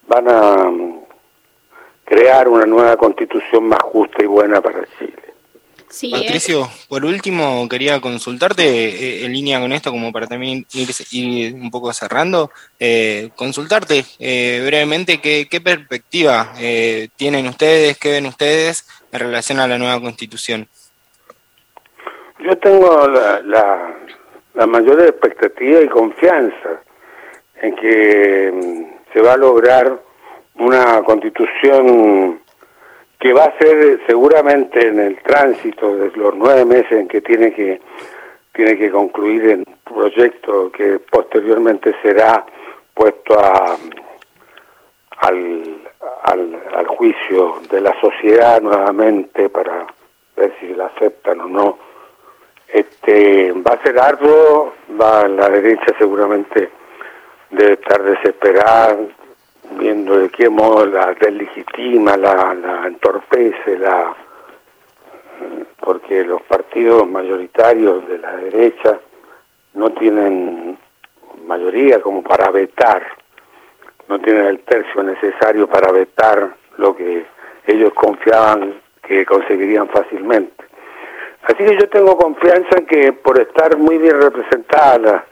van 0.08 0.30
a 0.30 0.70
mm, 0.72 1.00
crear 2.06 2.48
una 2.48 2.66
nueva 2.66 2.96
constitución 2.96 3.68
más 3.68 3.82
justa 3.82 4.24
y 4.24 4.28
buena 4.28 4.62
para 4.62 4.88
Chile. 4.98 5.14
Sí, 5.90 6.12
Patricio, 6.12 6.70
por 6.90 7.06
último 7.06 7.68
quería 7.70 8.02
consultarte 8.02 8.64
eh, 8.64 9.26
en 9.26 9.32
línea 9.34 9.60
con 9.60 9.72
esto, 9.72 9.90
como 9.90 10.12
para 10.12 10.28
también 10.28 10.66
ir, 10.74 10.90
ir 11.12 11.54
un 11.56 11.72
poco 11.72 11.92
cerrando, 11.94 12.52
eh, 12.78 13.30
consultarte 13.36 14.04
eh, 14.20 14.62
brevemente 14.66 15.22
qué, 15.22 15.48
qué 15.50 15.62
perspectiva 15.62 16.54
eh, 16.60 17.08
tienen 17.16 17.48
ustedes, 17.48 17.98
qué 17.98 18.12
ven 18.12 18.26
ustedes 18.26 18.86
en 19.14 19.20
relación 19.20 19.60
a 19.60 19.68
la 19.68 19.78
nueva 19.78 20.00
constitución. 20.02 20.68
Yo 22.40 22.58
tengo 22.58 23.08
la, 23.08 23.42
la, 23.42 23.96
la 24.54 24.68
mayor 24.68 25.02
expectativa 25.02 25.82
y 25.82 25.88
confianza 25.88 26.82
en 27.62 27.76
que 27.76 28.52
mm, 28.54 29.14
se 29.14 29.22
va 29.22 29.34
a 29.34 29.38
lograr 29.38 30.00
una 30.56 31.02
constitución 31.04 32.40
que 33.20 33.34
va 33.34 33.46
a 33.46 33.58
ser 33.58 34.00
seguramente 34.06 34.88
en 34.88 35.00
el 35.00 35.18
tránsito 35.22 35.96
de 35.96 36.12
los 36.16 36.36
nueve 36.36 36.66
meses 36.66 36.92
en 36.92 37.08
que 37.08 37.22
tiene 37.22 37.54
que 37.54 37.82
tiene 38.54 38.78
que 38.78 38.90
concluir 38.90 39.50
el 39.50 39.66
proyecto 39.84 40.72
que 40.72 41.00
posteriormente 41.00 41.94
será 42.02 42.44
puesto 42.94 43.40
a, 43.40 43.78
al, 45.18 45.78
al, 46.24 46.64
al 46.74 46.88
juicio 46.88 47.62
de 47.70 47.82
la 47.82 47.94
sociedad 48.02 48.60
nuevamente 48.60 49.50
para 49.50 49.86
ver 50.36 50.54
si 50.60 50.74
la 50.74 50.88
aceptan 50.88 51.42
o 51.42 51.48
no. 51.48 51.78
Este 52.68 53.52
va 53.54 53.74
a 53.74 53.84
ser 53.84 54.00
arduo, 54.00 54.74
va 55.00 55.28
la 55.28 55.50
derecha 55.50 55.94
seguramente 55.98 56.70
debe 57.50 57.74
estar 57.74 58.04
desesperada 58.04 58.98
viendo 59.80 60.20
de 60.20 60.30
qué 60.30 60.50
modo 60.50 60.86
la 60.86 61.14
deslegitima, 61.14 62.18
la, 62.18 62.54
la 62.54 62.88
entorpece, 62.88 63.78
la 63.78 64.16
porque 65.80 66.24
los 66.26 66.42
partidos 66.42 67.08
mayoritarios 67.08 68.08
de 68.08 68.18
la 68.18 68.36
derecha 68.36 69.00
no 69.74 69.92
tienen 69.92 70.78
mayoría 71.46 72.02
como 72.02 72.22
para 72.24 72.52
vetar, 72.52 73.04
no 74.10 74.20
tienen 74.20 74.48
el 74.48 74.60
tercio 74.60 75.02
necesario 75.04 75.68
para 75.68 75.92
vetar 75.92 76.56
lo 76.78 76.96
que 76.96 77.26
ellos 77.66 77.94
confiaban 77.94 78.82
que 79.02 79.26
conseguirían 79.26 79.88
fácilmente. 79.88 80.66
Así 81.48 81.64
que 81.64 81.78
yo 81.78 81.88
tengo 81.88 82.18
confianza 82.18 82.78
en 82.78 82.86
que 82.86 83.14
por 83.14 83.40
estar 83.40 83.78
muy 83.78 83.98
bien 83.98 84.20
representada 84.20 85.26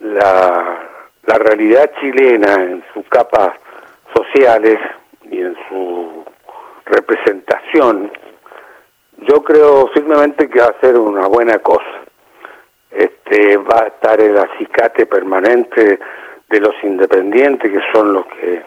la, 0.00 0.82
realidad 1.38 1.90
chilena 2.00 2.54
en 2.54 2.82
sus 2.92 3.06
capas 3.08 3.52
sociales 4.12 4.80
y 5.30 5.38
en 5.38 5.56
su 5.68 6.24
representación, 6.86 8.10
yo 9.18 9.44
creo 9.44 9.88
firmemente 9.88 10.48
que 10.48 10.58
va 10.58 10.66
a 10.66 10.80
ser 10.80 10.98
una 10.98 11.28
buena 11.28 11.58
cosa. 11.60 12.02
Este 12.90 13.56
va 13.58 13.84
a 13.84 13.86
estar 13.86 14.20
el 14.20 14.36
acicate 14.36 15.06
permanente 15.06 16.00
de 16.48 16.60
los 16.60 16.74
independientes 16.82 17.70
que 17.70 17.92
son 17.92 18.14
los 18.14 18.26
que 18.26 18.62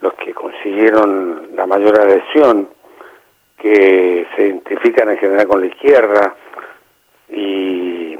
los 0.00 0.14
que 0.14 0.32
consiguieron 0.34 1.48
la 1.56 1.66
mayor 1.66 1.98
adhesión, 1.98 2.68
que 3.58 4.26
se 4.36 4.42
identifican 4.48 5.10
en 5.10 5.18
general 5.18 5.46
con 5.48 5.60
la 5.60 5.66
izquierda 5.66 6.34
y 7.28 8.16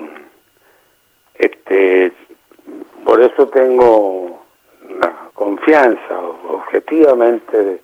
este 1.35 2.13
por 3.05 3.21
eso 3.21 3.49
tengo 3.49 4.45
la 5.01 5.13
confianza 5.35 6.19
objetivamente 6.49 7.81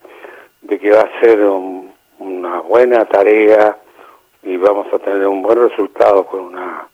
de, 0.63 0.79
que 0.79 0.91
va 0.93 1.01
a 1.03 1.21
ser 1.21 1.41
un- 1.41 1.93
una 2.21 2.61
buena 2.61 3.05
tarea 3.07 3.77
y 4.43 4.57
vamos 4.57 4.87
a 4.93 4.99
tener 4.99 5.27
un 5.27 5.43
buen 5.43 5.59
resultado 5.69 6.25
con 6.27 6.41
una 6.41 6.87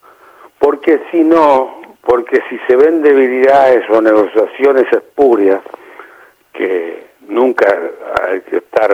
porque 0.58 1.00
si 1.10 1.22
no 1.22 1.80
porque 2.00 2.40
si 2.48 2.58
se 2.66 2.76
ven 2.76 3.02
debilidades 3.02 3.88
o 3.90 4.00
negociaciones 4.00 4.86
espurias 4.92 5.60
que 6.52 7.06
nunca 7.28 7.66
hay 8.22 8.40
que 8.42 8.56
estar 8.58 8.90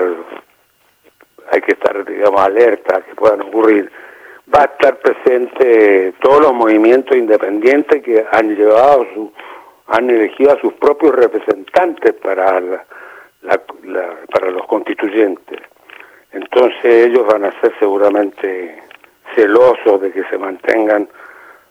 hay 1.53 1.61
que 1.61 1.73
estar 1.73 2.05
digamos 2.05 2.41
alerta 2.41 3.03
que 3.03 3.15
puedan 3.15 3.43
ocurrir. 3.43 3.91
Va 4.53 4.63
a 4.63 4.65
estar 4.65 4.97
presente 4.99 6.15
todos 6.21 6.41
los 6.43 6.53
movimientos 6.55 7.17
independientes 7.17 8.03
que 8.03 8.25
han 8.33 8.57
llevado 8.57 9.07
su 9.15 9.33
han 9.89 10.09
elegido 10.09 10.53
a 10.53 10.61
sus 10.61 10.73
propios 10.75 11.15
representantes 11.15 12.15
para 12.15 12.61
la- 12.61 13.61
para 14.33 14.51
los 14.51 14.67
constituyentes. 14.67 15.61
Entonces 16.33 17.07
ellos 17.07 17.27
van 17.27 17.45
a 17.45 17.61
ser 17.61 17.73
seguramente 17.79 18.83
celosos 19.35 20.01
de 20.01 20.13
que 20.13 20.25
se 20.25 20.39
mantengan 20.39 21.09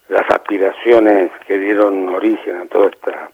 las 0.09 0.29
aspiraciones 0.29 1.31
que 1.47 1.57
dieron 1.57 2.09
origen 2.09 2.57
a 2.57 2.65
todo 2.65 2.87
esta 2.89 3.29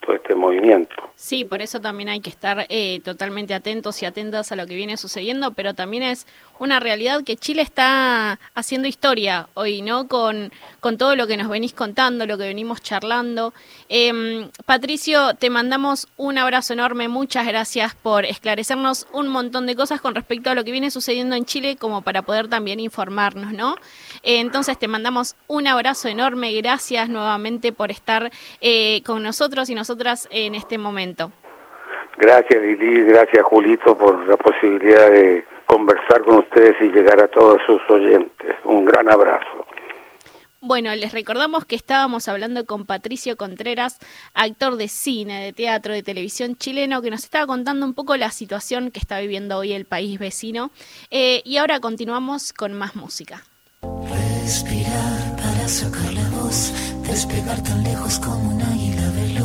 todo 0.00 0.16
este 0.16 0.34
movimiento 0.34 1.10
Sí, 1.22 1.44
por 1.44 1.60
eso 1.60 1.82
también 1.82 2.08
hay 2.08 2.20
que 2.20 2.30
estar 2.30 2.64
eh, 2.70 3.02
totalmente 3.04 3.52
atentos 3.52 4.02
y 4.02 4.06
atentas 4.06 4.52
a 4.52 4.56
lo 4.56 4.66
que 4.66 4.74
viene 4.74 4.96
sucediendo, 4.96 5.52
pero 5.52 5.74
también 5.74 6.02
es 6.02 6.26
una 6.58 6.80
realidad 6.80 7.22
que 7.24 7.36
Chile 7.36 7.60
está 7.60 8.40
haciendo 8.54 8.88
historia 8.88 9.46
hoy, 9.52 9.82
¿no? 9.82 10.08
Con, 10.08 10.50
con 10.80 10.96
todo 10.96 11.16
lo 11.16 11.26
que 11.26 11.36
nos 11.36 11.50
venís 11.50 11.74
contando, 11.74 12.24
lo 12.24 12.38
que 12.38 12.44
venimos 12.44 12.80
charlando. 12.80 13.52
Em, 13.90 14.48
Patricio, 14.64 15.34
te 15.34 15.50
mandamos 15.50 16.08
un 16.16 16.38
abrazo 16.38 16.72
enorme, 16.72 17.08
muchas 17.08 17.46
gracias 17.46 17.94
por 17.94 18.24
esclarecernos 18.24 19.06
un 19.12 19.28
montón 19.28 19.66
de 19.66 19.76
cosas 19.76 20.00
con 20.00 20.14
respecto 20.14 20.48
a 20.48 20.54
lo 20.54 20.64
que 20.64 20.72
viene 20.72 20.90
sucediendo 20.90 21.36
en 21.36 21.44
Chile, 21.44 21.76
como 21.76 22.00
para 22.00 22.22
poder 22.22 22.48
también 22.48 22.80
informarnos, 22.80 23.52
¿no? 23.52 23.76
Eh, 24.22 24.40
entonces 24.40 24.78
te 24.78 24.88
mandamos 24.88 25.36
un 25.48 25.66
abrazo 25.66 26.08
enorme, 26.08 26.54
gracias 26.54 27.10
nuevamente 27.10 27.72
por 27.72 27.90
estar 27.90 28.30
eh, 28.62 29.02
con 29.04 29.22
nosotros 29.22 29.68
y 29.68 29.74
nosotras 29.90 30.28
en 30.30 30.54
este 30.54 30.78
momento. 30.78 31.32
Gracias 32.16 32.62
Lili, 32.62 33.02
gracias 33.02 33.42
Julito 33.42 33.98
por 33.98 34.24
la 34.28 34.36
posibilidad 34.36 35.10
de 35.10 35.44
conversar 35.66 36.22
con 36.22 36.38
ustedes 36.38 36.76
y 36.80 36.92
llegar 36.92 37.20
a 37.20 37.26
todos 37.26 37.60
sus 37.66 37.80
oyentes. 37.90 38.54
Un 38.64 38.84
gran 38.84 39.10
abrazo. 39.10 39.66
Bueno, 40.60 40.94
les 40.94 41.12
recordamos 41.12 41.64
que 41.64 41.74
estábamos 41.74 42.28
hablando 42.28 42.66
con 42.66 42.86
Patricio 42.86 43.36
Contreras, 43.36 43.98
actor 44.34 44.76
de 44.76 44.86
cine, 44.86 45.42
de 45.42 45.52
teatro, 45.52 45.92
de 45.92 46.04
televisión 46.04 46.54
chileno, 46.54 47.02
que 47.02 47.10
nos 47.10 47.24
estaba 47.24 47.46
contando 47.46 47.84
un 47.84 47.94
poco 47.94 48.16
la 48.16 48.30
situación 48.30 48.92
que 48.92 49.00
está 49.00 49.18
viviendo 49.18 49.56
hoy 49.56 49.72
el 49.72 49.86
país 49.86 50.20
vecino. 50.20 50.70
Eh, 51.10 51.42
y 51.44 51.56
ahora 51.56 51.80
continuamos 51.80 52.52
con 52.52 52.74
más 52.74 52.94
música. 52.94 53.42
Respirar 53.82 55.36
para 55.36 55.66
sacar 55.66 56.12
la 56.12 56.28
voz, 56.30 56.72
despegar 57.08 57.60
tan 57.64 57.82
lejos 57.82 58.20
como 58.20 58.50
un 58.50 58.60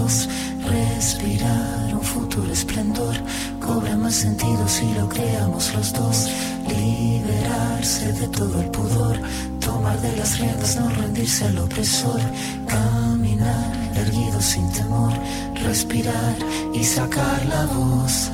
Respirar 0.06 1.96
un 1.96 2.04
futuro 2.04 2.52
esplendor 2.54 3.16
cobra 3.60 3.98
más 3.98 4.14
sentido 4.14 4.68
si 4.68 4.86
lo 4.94 5.10
creamos 5.10 5.74
los 5.74 5.94
dos. 5.94 6.30
Liberarse 6.68 8.14
de 8.14 8.28
todo 8.28 8.62
el 8.62 8.70
pudor, 8.70 9.18
tomar 9.60 10.00
de 10.02 10.16
las 10.16 10.38
riendas, 10.38 10.76
no 10.76 10.90
rendirse 10.90 11.46
al 11.46 11.58
opresor. 11.58 12.22
Caminar 12.68 13.72
erguido 13.96 14.40
sin 14.42 14.72
temor, 14.74 15.14
respirar 15.64 16.36
y 16.72 16.84
sacar 16.84 17.44
la 17.48 17.66
voz. 17.66 18.30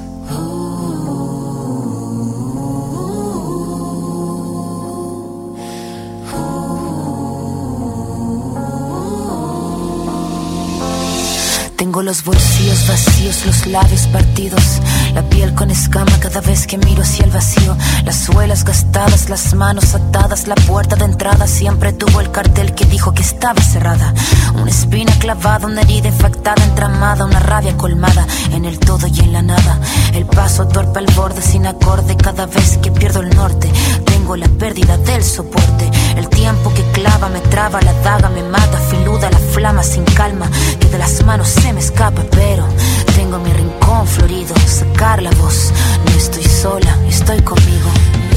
Tengo 11.82 12.03
los 12.03 12.24
bolsillos 12.24 12.88
vacíos, 12.88 13.44
los 13.44 13.66
labios 13.66 14.06
partidos, 14.06 14.80
la 15.16 15.24
piel 15.24 15.56
con 15.56 15.72
escama 15.72 16.12
cada 16.20 16.40
vez 16.40 16.68
que 16.68 16.78
miro 16.78 17.02
hacia 17.02 17.26
el 17.26 17.32
vacío, 17.32 17.76
las 18.06 18.18
suelas 18.18 18.64
gastadas, 18.64 19.32
las 19.32 19.56
manos 19.56 19.95
atadas, 19.95 20.48
la 20.48 20.53
puerta 20.53 20.95
de 20.95 21.06
entrada 21.06 21.48
siempre 21.48 21.91
tuvo 21.91 22.22
el 22.22 22.30
cartel 22.30 22.76
que 22.76 22.86
dijo 22.86 23.16
que 23.16 23.24
estaba 23.24 23.60
cerrada. 23.64 24.14
Una 24.53 24.70
espina 24.70 25.12
clavada, 25.18 25.66
una 25.66 25.82
herida 25.82 26.10
infectada, 26.10 26.64
entramada, 26.64 27.26
una 27.26 27.40
rabia 27.40 27.76
colmada 27.76 28.28
en 28.52 28.66
el 28.66 28.78
todo 28.78 29.08
y 29.08 29.20
en 29.20 29.34
la 29.34 29.41
nada. 29.41 29.80
El 30.14 30.28
paso 30.28 30.68
torpe 30.68 30.99
al 30.99 31.12
borde 31.16 31.41
sin 31.41 31.66
acorde 31.66 32.16
cada 32.16 32.45
vez 32.45 32.78
que 32.78 32.91
pierdo 32.91 33.22
el 33.22 33.36
norte. 33.36 33.72
Tengo 34.22 34.35
la 34.35 34.48
pérdida 34.49 34.99
del 34.99 35.23
soporte, 35.23 35.89
el 36.15 36.30
tiempo 36.30 36.72
que 36.76 36.84
clava 36.91 37.27
me 37.27 37.39
traba, 37.39 37.81
la 37.81 37.91
daga 38.03 38.30
me 38.30 38.43
mata, 38.43 38.77
filuda 38.77 39.31
la 39.31 39.39
flama 39.39 39.81
sin 39.81 40.03
calma, 40.03 40.48
que 40.80 40.88
de 40.89 40.99
las 40.99 41.26
manos 41.26 41.48
se 41.48 41.73
me 41.73 41.80
escapa, 41.80 42.22
pero 42.30 42.68
tengo 43.15 43.39
mi 43.39 43.52
rincón 43.52 44.06
florido, 44.06 44.53
sacar 44.68 45.23
la 45.23 45.31
voz, 45.31 45.73
no 46.06 46.11
estoy 46.11 46.43
sola, 46.43 46.95
estoy 47.10 47.41
conmigo. 47.41 47.89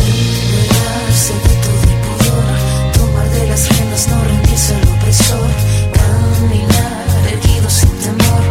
Liberarse 0.07 1.35
de 1.35 1.55
todo 1.65 1.83
el 1.93 1.99
pudor, 2.07 2.93
tomar 2.95 3.29
de 3.29 3.47
las 3.47 3.69
riendas, 3.69 4.09
no 4.09 4.25
rendirse 4.25 4.75
al 4.77 4.89
opresor, 4.89 5.51
caminar 5.93 7.29
erguido 7.31 7.69
sin 7.69 7.91
temor, 7.99 8.43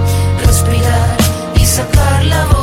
respirar 0.45 1.17
y 1.55 1.65
sacar 1.65 2.25
la 2.25 2.45
voz. 2.45 2.62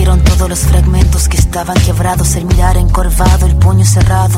Cayeron 0.00 0.24
todos 0.24 0.48
los 0.48 0.60
fragmentos 0.60 1.28
que 1.28 1.36
estaban 1.36 1.76
quebrados. 1.76 2.34
El 2.34 2.46
mirar 2.46 2.78
encorvado, 2.78 3.44
el 3.44 3.54
puño 3.56 3.84
cerrado. 3.84 4.34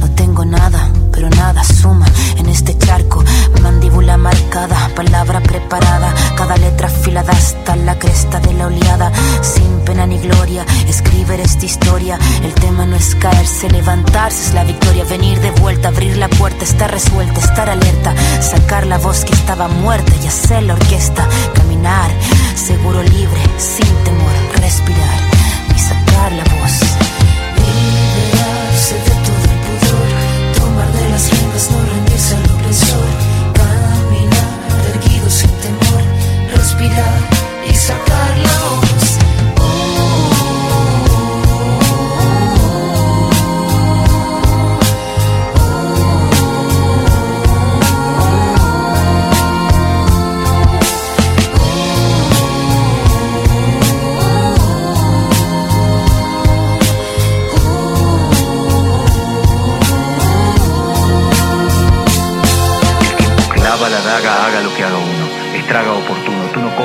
No 0.00 0.10
tengo 0.10 0.44
nada, 0.44 0.90
pero 1.16 1.30
nada 1.30 1.64
suma 1.64 2.06
en 2.36 2.46
este 2.50 2.76
charco. 2.76 3.24
Mandíbula 3.62 4.18
marcada, 4.18 4.90
palabra 4.94 5.40
preparada. 5.40 6.14
Cada 6.36 6.56
letra 6.58 6.88
afilada 6.88 7.32
hasta 7.32 7.74
la 7.74 7.98
cresta 7.98 8.38
de 8.38 8.52
la 8.52 8.66
oleada. 8.66 9.10
Sin 9.40 9.80
pena 9.86 10.06
ni 10.06 10.18
gloria, 10.18 10.64
escribir 10.86 11.40
esta 11.40 11.64
historia. 11.64 12.18
El 12.44 12.52
tema 12.54 12.84
no 12.84 12.96
es 12.96 13.14
caerse, 13.14 13.70
levantarse 13.70 14.48
es 14.48 14.54
la 14.54 14.64
victoria. 14.64 15.04
Venir 15.04 15.40
de 15.40 15.50
vuelta, 15.52 15.88
abrir 15.88 16.18
la 16.18 16.28
puerta, 16.28 16.64
estar 16.64 16.90
resuelta, 16.90 17.40
estar 17.40 17.70
alerta. 17.70 18.14
Sacar 18.40 18.86
la 18.86 18.98
voz 18.98 19.24
que 19.24 19.32
estaba 19.32 19.68
muerta 19.68 20.12
y 20.22 20.26
hacer 20.26 20.64
la 20.64 20.74
orquesta. 20.74 21.26
Caminar, 21.54 22.10
seguro 22.54 23.02
libre, 23.02 23.40
sin 23.56 23.92
temor, 24.04 24.34
respirar 24.60 25.20
y 25.74 25.78
sacar 25.78 26.32
la 26.32 26.44
voz. 26.60 27.05
Respirar 36.76 37.20
y 37.68 37.74
sacar 37.74 38.38
la 38.38 38.58
voz. 38.64 39.18
Clava 63.54 63.88
la 63.88 64.00
daga, 64.00 64.46
haga 64.46 64.60
lo 64.60 64.74
que 64.74 64.84
haga 64.84 64.98
uno. 64.98 65.26
Estraga 65.56 65.92
oportuno, 65.94 66.25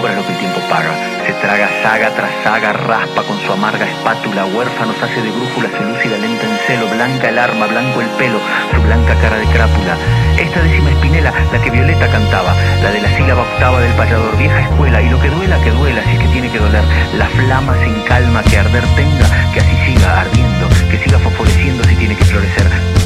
lo 0.10 0.26
que 0.26 0.34
el 0.34 0.40
tiempo 0.40 0.60
paga. 0.68 0.90
Se 1.26 1.34
traga 1.34 1.70
saga 1.84 2.10
tras 2.16 2.32
saga, 2.44 2.74
raspa 2.74 3.22
con 3.22 3.40
su 3.40 3.52
amarga 3.54 3.86
espátula. 3.86 4.46
Huérfanos 4.46 4.98
hace 5.02 5.22
de 5.22 5.30
brújula, 5.30 5.70
se 5.70 5.86
lúcida 5.86 6.18
lenta 6.18 6.48
en 6.48 6.58
celo. 6.66 6.88
Blanca 6.88 7.30
el 7.30 7.38
arma, 7.38 7.68
blanco 7.68 8.02
el 8.02 8.08
pelo, 8.18 8.40
su 8.74 8.82
blanca 8.82 9.14
cara 9.22 9.38
de 9.38 9.46
crápula. 9.46 9.96
Esta 10.38 10.62
décima 10.64 10.90
espinela, 10.90 11.32
la 11.52 11.62
que 11.62 11.70
Violeta 11.70 12.08
cantaba. 12.10 12.56
La 12.82 12.92
de 12.92 13.02
la 13.02 13.16
sílaba 13.16 13.44
octava 13.44 13.80
del 13.80 13.94
payador, 13.94 14.36
vieja 14.38 14.62
escuela. 14.62 15.02
Y 15.02 15.10
lo 15.10 15.22
que 15.22 15.30
duela, 15.30 15.62
que 15.62 15.70
duela, 15.70 16.02
si 16.04 16.10
es 16.16 16.20
que 16.20 16.28
tiene 16.30 16.50
que 16.50 16.58
doler. 16.58 16.84
La 17.18 17.28
flama 17.28 17.76
sin 17.84 17.94
calma 18.02 18.42
que 18.42 18.58
arder 18.58 18.84
tenga, 18.96 19.28
que 19.54 19.60
así 19.60 19.76
siga 19.86 20.22
ardiendo. 20.22 20.68
Que 20.90 20.98
siga 20.98 21.20
fosforeciendo 21.20 21.84
si 21.84 21.96
tiene 21.96 22.16
que 22.16 22.26
florecer. 22.26 23.01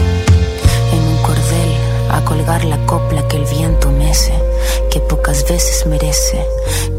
Colgar 2.25 2.65
la 2.65 2.77
copla 2.85 3.27
que 3.27 3.37
el 3.37 3.45
viento 3.45 3.91
mece, 3.91 4.33
que 4.91 4.99
pocas 4.99 5.47
veces 5.47 5.85
merece. 5.85 6.45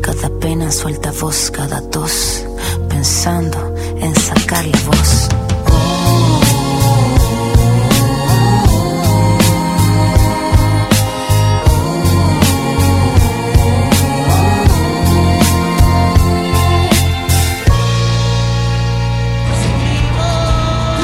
Cada 0.01 0.31
pena 0.40 0.70
suelta 0.70 1.12
voz, 1.12 1.51
cada 1.51 1.82
tos, 1.90 2.44
pensando 2.89 3.74
en 3.98 4.15
sacar 4.15 4.65
la 4.65 4.78
voz. 4.86 5.28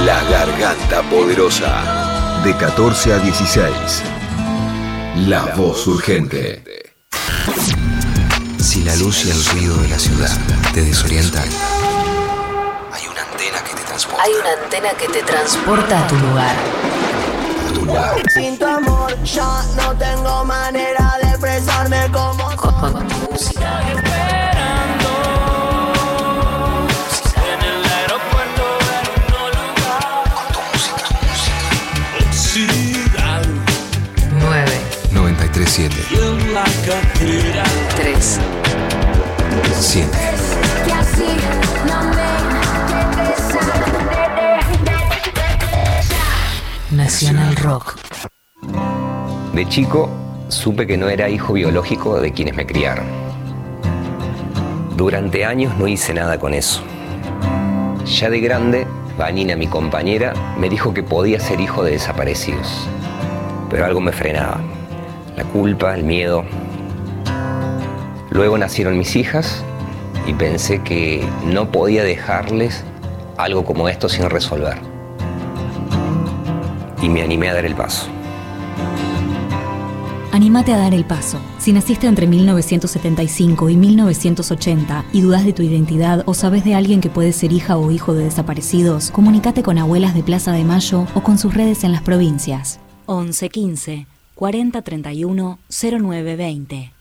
La 0.06 0.24
Garganta 0.24 1.02
Poderosa. 1.10 2.01
De 2.44 2.56
14 2.56 3.12
a 3.12 3.18
16. 3.18 4.02
La 5.28 5.44
voz 5.56 5.86
urgente. 5.86 6.62
Si 8.58 8.82
la 8.82 8.96
luz 8.96 9.24
y 9.26 9.30
el 9.30 9.44
ruido 9.44 9.76
de 9.76 9.88
la 9.88 9.98
ciudad 9.98 10.30
te 10.74 10.82
desorientan, 10.82 11.48
Hay 12.94 13.06
una 13.06 13.22
antena 14.62 14.90
que 14.90 15.06
te 15.08 15.22
transporta 15.22 16.04
a 16.04 16.06
tu 16.08 16.16
lugar. 16.16 16.56
a 17.68 17.72
tu 17.74 17.84
lugar. 17.84 18.14
Sin 18.32 18.58
tu 18.58 18.66
amor 18.66 19.22
ya 19.22 19.62
no 19.76 19.96
tengo 19.96 20.44
manera 20.44 21.18
de 21.22 21.28
expresarme 21.28 22.10
como 22.12 22.56
Con 22.56 23.08
tu 23.08 23.30
música. 23.30 24.01
La 36.52 36.64
cartera 36.64 37.64
3, 37.96 38.40
7 39.80 40.08
que 40.84 40.92
así 40.92 41.24
no 41.86 42.02
me 42.10 42.32
Nacional 46.94 47.56
Rock. 47.56 47.96
De 49.54 49.66
chico 49.66 50.10
supe 50.48 50.86
que 50.86 50.98
no 50.98 51.08
era 51.08 51.30
hijo 51.30 51.54
biológico 51.54 52.20
de 52.20 52.32
quienes 52.32 52.54
me 52.54 52.66
criaron. 52.66 53.06
Durante 54.94 55.46
años 55.46 55.74
no 55.78 55.88
hice 55.88 56.12
nada 56.12 56.38
con 56.38 56.52
eso. 56.52 56.82
Ya 58.04 58.28
de 58.28 58.40
grande, 58.40 58.86
Vanina, 59.16 59.56
mi 59.56 59.68
compañera, 59.68 60.34
me 60.58 60.68
dijo 60.68 60.92
que 60.92 61.02
podía 61.02 61.40
ser 61.40 61.62
hijo 61.62 61.82
de 61.82 61.92
desaparecidos. 61.92 62.86
Pero 63.70 63.86
algo 63.86 64.02
me 64.02 64.12
frenaba. 64.12 64.60
La 65.36 65.44
culpa, 65.44 65.94
el 65.94 66.04
miedo. 66.04 66.44
Luego 68.30 68.58
nacieron 68.58 68.98
mis 68.98 69.16
hijas 69.16 69.64
y 70.26 70.34
pensé 70.34 70.82
que 70.82 71.26
no 71.46 71.70
podía 71.70 72.04
dejarles 72.04 72.84
algo 73.36 73.64
como 73.64 73.88
esto 73.88 74.08
sin 74.08 74.28
resolver. 74.28 74.78
Y 77.00 77.08
me 77.08 77.22
animé 77.22 77.48
a 77.48 77.54
dar 77.54 77.64
el 77.64 77.74
paso. 77.74 78.08
Anímate 80.32 80.72
a 80.72 80.78
dar 80.78 80.94
el 80.94 81.04
paso. 81.04 81.38
Si 81.58 81.74
naciste 81.74 82.06
entre 82.06 82.26
1975 82.26 83.68
y 83.68 83.76
1980 83.76 85.04
y 85.12 85.20
dudas 85.20 85.44
de 85.44 85.52
tu 85.52 85.62
identidad 85.62 86.22
o 86.24 86.32
sabes 86.32 86.64
de 86.64 86.74
alguien 86.74 87.02
que 87.02 87.10
puede 87.10 87.32
ser 87.32 87.52
hija 87.52 87.76
o 87.76 87.90
hijo 87.90 88.14
de 88.14 88.24
desaparecidos, 88.24 89.10
comunícate 89.10 89.62
con 89.62 89.76
abuelas 89.76 90.14
de 90.14 90.22
Plaza 90.22 90.52
de 90.52 90.64
Mayo 90.64 91.06
o 91.14 91.22
con 91.22 91.36
sus 91.36 91.52
redes 91.52 91.84
en 91.84 91.92
las 91.92 92.02
provincias. 92.02 92.80
11 93.06 93.50
15 94.42 94.50
40 94.50 94.82
31 94.82 95.58
09 95.70 96.36
20. 96.36 96.92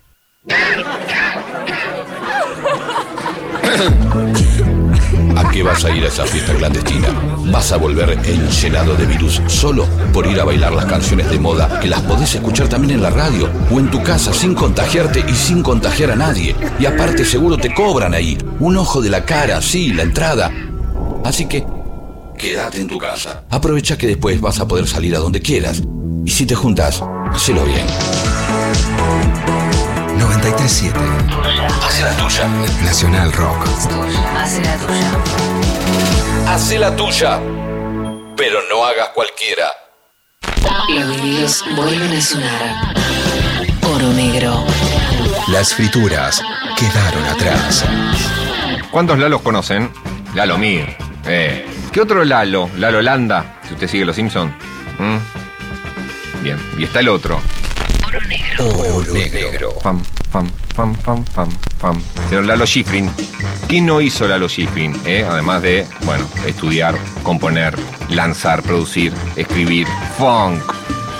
¿A 5.35 5.49
qué 5.49 5.63
vas 5.63 5.83
a 5.83 5.89
ir 5.89 6.03
a 6.03 6.07
esa 6.07 6.23
fiesta 6.27 6.53
clandestina? 6.53 7.07
¿Vas 7.51 7.71
a 7.71 7.77
volver 7.77 8.11
enllenado 8.11 8.93
de 8.95 9.07
virus 9.07 9.41
solo 9.47 9.87
por 10.13 10.27
ir 10.27 10.39
a 10.39 10.43
bailar 10.43 10.71
las 10.73 10.85
canciones 10.85 11.31
de 11.31 11.39
moda 11.39 11.79
que 11.79 11.87
las 11.87 12.01
podés 12.01 12.35
escuchar 12.35 12.69
también 12.69 12.97
en 12.97 13.01
la 13.01 13.09
radio 13.09 13.49
o 13.71 13.79
en 13.79 13.89
tu 13.89 14.03
casa 14.03 14.31
sin 14.33 14.53
contagiarte 14.53 15.25
y 15.27 15.33
sin 15.33 15.63
contagiar 15.63 16.11
a 16.11 16.15
nadie? 16.15 16.55
Y 16.79 16.85
aparte 16.85 17.25
seguro 17.25 17.57
te 17.57 17.73
cobran 17.73 18.13
ahí 18.13 18.37
un 18.59 18.77
ojo 18.77 19.01
de 19.01 19.09
la 19.09 19.25
cara, 19.25 19.63
sí, 19.63 19.93
la 19.93 20.03
entrada. 20.03 20.51
Así 21.25 21.47
que 21.47 21.65
quédate 22.37 22.81
en 22.81 22.87
tu 22.87 22.99
casa. 22.99 23.45
Aprovecha 23.49 23.97
que 23.97 24.05
después 24.05 24.39
vas 24.39 24.59
a 24.59 24.67
poder 24.67 24.85
salir 24.85 25.15
a 25.15 25.19
donde 25.19 25.41
quieras. 25.41 25.81
Y 26.23 26.29
si 26.29 26.45
te 26.45 26.53
juntas, 26.53 27.03
hacelo 27.33 27.63
bien. 27.65 27.85
937 30.17 30.99
Hace 31.85 32.03
la 32.03 32.11
tuya. 32.17 32.47
Nacional 32.83 33.31
Rock. 33.33 33.67
Hace 34.37 34.61
la 34.61 34.77
tuya. 34.77 35.11
Hace 36.47 36.79
la 36.79 36.95
tuya. 36.95 37.39
Pero 38.37 38.59
no 38.69 38.85
hagas 38.85 39.09
cualquiera. 39.09 39.67
Los 40.89 41.07
vinilos 41.15 41.63
vuelven 41.75 42.13
a 42.13 42.21
sonar. 42.21 42.95
Oro 43.83 44.09
negro. 44.13 44.65
Las 45.47 45.73
frituras 45.73 46.41
quedaron 46.77 47.25
atrás. 47.25 47.85
¿Cuántos 48.91 49.19
Lalos 49.19 49.41
conocen? 49.41 49.91
Lalo 50.35 50.57
Mir. 50.57 50.95
Eh. 51.25 51.65
¿Qué 51.91 52.01
otro 52.01 52.23
Lalo? 52.23 52.69
Lalo 52.77 53.01
Landa, 53.01 53.59
si 53.67 53.73
usted 53.73 53.87
sigue 53.87 54.05
Los 54.05 54.15
Simpson. 54.15 54.53
¿Mm? 54.97 55.17
Bien. 56.41 56.57
Y 56.77 56.83
está 56.83 56.99
el 56.99 57.09
otro. 57.09 57.39
Oro 58.07 58.19
negro. 59.13 59.73
Pam, 59.83 60.01
pam, 60.31 60.49
pam, 60.75 60.95
pam, 60.95 61.23
pam, 61.25 61.49
pam. 61.79 62.01
Señor 62.29 62.45
Lalo 62.45 62.65
Schifrin. 62.65 63.09
¿Quién 63.67 63.85
no 63.85 64.01
hizo 64.01 64.27
Lalo 64.27 64.49
Schifrin? 64.49 64.99
eh? 65.05 65.25
Además 65.29 65.61
de, 65.61 65.85
bueno, 66.03 66.27
estudiar, 66.45 66.95
componer, 67.23 67.75
lanzar, 68.09 68.61
producir, 68.63 69.13
escribir, 69.35 69.87
funk, 70.17 70.61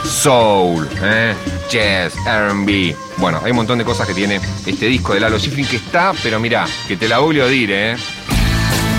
soul, 0.03 0.87
eh, 1.01 1.33
jazz, 1.69 2.13
R&B. 2.25 2.95
Bueno, 3.17 3.39
hay 3.43 3.51
un 3.51 3.57
montón 3.57 3.77
de 3.77 3.85
cosas 3.85 4.07
que 4.07 4.13
tiene 4.13 4.41
este 4.65 4.87
disco 4.87 5.13
de 5.13 5.19
Lalo 5.21 5.39
Schifrin 5.39 5.67
que 5.67 5.77
está, 5.77 6.11
pero 6.23 6.39
mira, 6.39 6.65
que 6.87 6.97
te 6.97 7.07
la 7.07 7.19
voy 7.19 7.39
a 7.39 7.45
decir, 7.45 7.71
¿eh? 7.71 7.95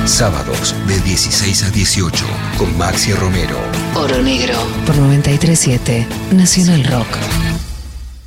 Sábados 0.06 0.74
de 0.88 0.98
16 1.00 1.62
a 1.62 1.70
18 1.70 2.24
con 2.58 2.76
Maxi 2.76 3.12
Romero. 3.14 3.56
Oro 3.94 4.20
negro. 4.20 4.54
Por 4.84 4.96
937 4.96 6.08
Nacional 6.32 6.82
Rock. 6.84 7.06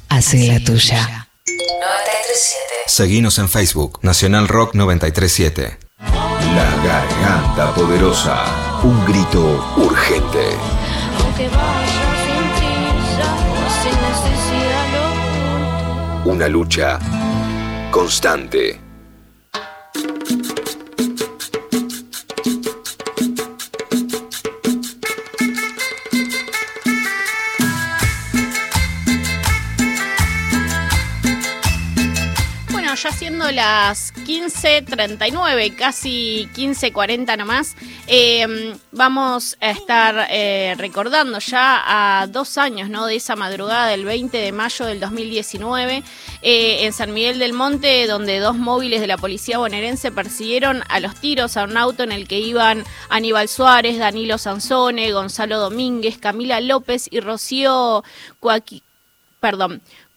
Hace 0.08 0.48
la 0.48 0.60
tuya. 0.64 1.28
937. 1.46 2.58
Seguinos 2.88 3.40
en 3.40 3.50
Facebook, 3.50 4.00
Nacional 4.04 4.48
Rock 4.48 4.74
937. 4.74 5.78
La 6.00 6.76
garganta 6.82 7.74
poderosa. 7.76 8.46
Un 8.82 9.06
grito 9.06 9.74
urgente. 9.76 10.56
Aunque 11.20 11.50
vaya 11.50 12.06
sin 12.24 12.52
prisa 12.56 13.36
o 13.52 13.56
sin 13.84 13.96
necesidad 14.02 14.88
Una 16.26 16.48
lucha 16.48 17.00
constante. 17.92 18.85
Siendo 33.18 33.50
las 33.52 34.14
15.39, 34.26 35.76
casi 35.76 36.50
15.40 36.56 37.38
nomás, 37.38 37.76
eh, 38.08 38.76
vamos 38.92 39.58
a 39.62 39.70
estar 39.72 40.28
eh, 40.30 40.76
recordando 40.78 41.40
ya 41.40 42.22
a 42.22 42.28
dos 42.28 42.58
años 42.58 42.90
¿no? 42.90 43.06
de 43.06 43.16
esa 43.16 43.36
madrugada 43.38 43.88
del 43.88 44.04
20 44.04 44.38
de 44.38 44.52
mayo 44.52 44.86
del 44.86 45.00
2019 45.00 46.04
eh, 46.42 46.86
en 46.86 46.92
San 46.94 47.14
Miguel 47.14 47.40
del 47.40 47.54
Monte, 47.54 48.06
donde 48.08 48.40
dos 48.40 48.58
móviles 48.58 49.00
de 49.00 49.08
la 49.08 49.18
policía 49.18 49.60
bonaerense 49.60 50.12
persiguieron 50.12 50.84
a 50.90 51.00
los 51.00 51.16
tiros 51.16 51.56
a 51.56 51.64
un 51.64 51.78
auto 51.78 52.04
en 52.04 52.12
el 52.12 52.28
que 52.28 52.40
iban 52.40 52.84
Aníbal 53.10 53.48
Suárez, 53.48 53.98
Danilo 53.98 54.38
Sansone, 54.38 55.12
Gonzalo 55.14 55.60
Domínguez, 55.60 56.18
Camila 56.18 56.60
López 56.60 57.08
y 57.10 57.22
Rocío 57.22 58.04
Cuaqui- 58.42 58.82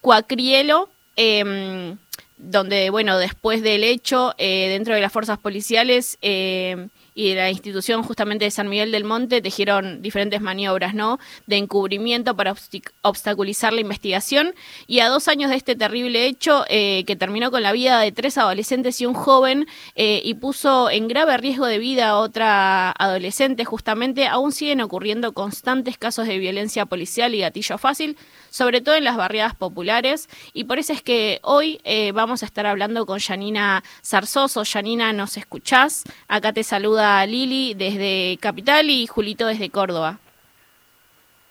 Cuacrielo. 0.01 0.91
em, 1.16 1.97
donde, 2.39 2.90
bueno, 2.90 3.19
después 3.19 3.62
del 3.62 3.85
hecho, 3.85 4.35
eh, 4.39 4.69
dentro 4.69 4.94
de 4.94 5.01
las 5.01 5.12
fuerzas 5.12 5.39
policiales 5.39 6.19
eh, 6.23 6.89
y 7.19 7.31
de 7.31 7.35
la 7.35 7.51
institución 7.51 8.05
justamente 8.05 8.44
de 8.44 8.52
San 8.52 8.69
Miguel 8.69 8.93
del 8.93 9.02
Monte, 9.02 9.43
tejieron 9.43 10.02
diferentes 10.02 10.40
maniobras, 10.40 10.94
¿no? 10.94 11.19
De 11.48 11.56
encubrimiento 11.56 12.36
para 12.36 12.55
obstaculizar 13.02 13.73
la 13.73 13.81
investigación. 13.81 14.55
Y 14.86 15.01
a 15.01 15.09
dos 15.09 15.27
años 15.27 15.51
de 15.51 15.56
este 15.56 15.74
terrible 15.74 16.27
hecho, 16.27 16.65
eh, 16.69 17.02
que 17.09 17.16
terminó 17.16 17.51
con 17.51 17.65
la 17.65 17.73
vida 17.73 17.98
de 17.98 18.12
tres 18.12 18.39
adolescentes 18.39 19.01
y 19.01 19.06
un 19.06 19.15
joven, 19.15 19.66
eh, 19.97 20.20
y 20.23 20.35
puso 20.35 20.90
en 20.90 21.09
grave 21.09 21.36
riesgo 21.39 21.66
de 21.66 21.78
vida 21.81 22.10
a 22.10 22.19
otra 22.19 22.93
adolescente, 22.93 23.65
justamente, 23.65 24.28
aún 24.28 24.52
siguen 24.52 24.81
ocurriendo 24.81 25.32
constantes 25.32 25.98
casos 25.98 26.28
de 26.28 26.39
violencia 26.39 26.86
policial 26.86 27.35
y 27.35 27.40
gatillo 27.40 27.78
fácil, 27.78 28.16
sobre 28.51 28.81
todo 28.81 28.95
en 28.95 29.05
las 29.05 29.16
barriadas 29.16 29.55
populares. 29.55 30.29
Y 30.53 30.65
por 30.65 30.79
eso 30.79 30.93
es 30.93 31.03
que 31.03 31.41
hoy 31.43 31.81
eh, 31.85 32.12
vamos 32.12 32.43
a 32.43 32.47
estar 32.47 32.66
hablando 32.66 33.07
con 33.07 33.19
Janina 33.19 33.83
Zarzoso. 34.05 34.62
Janina, 34.70 35.12
¿nos 35.12 35.37
escuchás? 35.37 36.05
Acá 36.29 36.53
te 36.53 36.65
saluda 36.65 37.25
Lili 37.27 37.75
desde 37.75 38.39
Capital 38.41 38.91
y 38.91 39.07
Julito 39.07 39.47
desde 39.47 39.70
Córdoba. 39.70 40.19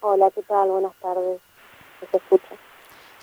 Hola, 0.02 0.30
¿qué 0.34 0.42
tal? 0.44 0.70
Buenas 0.70 0.94
tardes. 1.02 1.40
¿Se 2.12 2.18
escucha? 2.18 2.56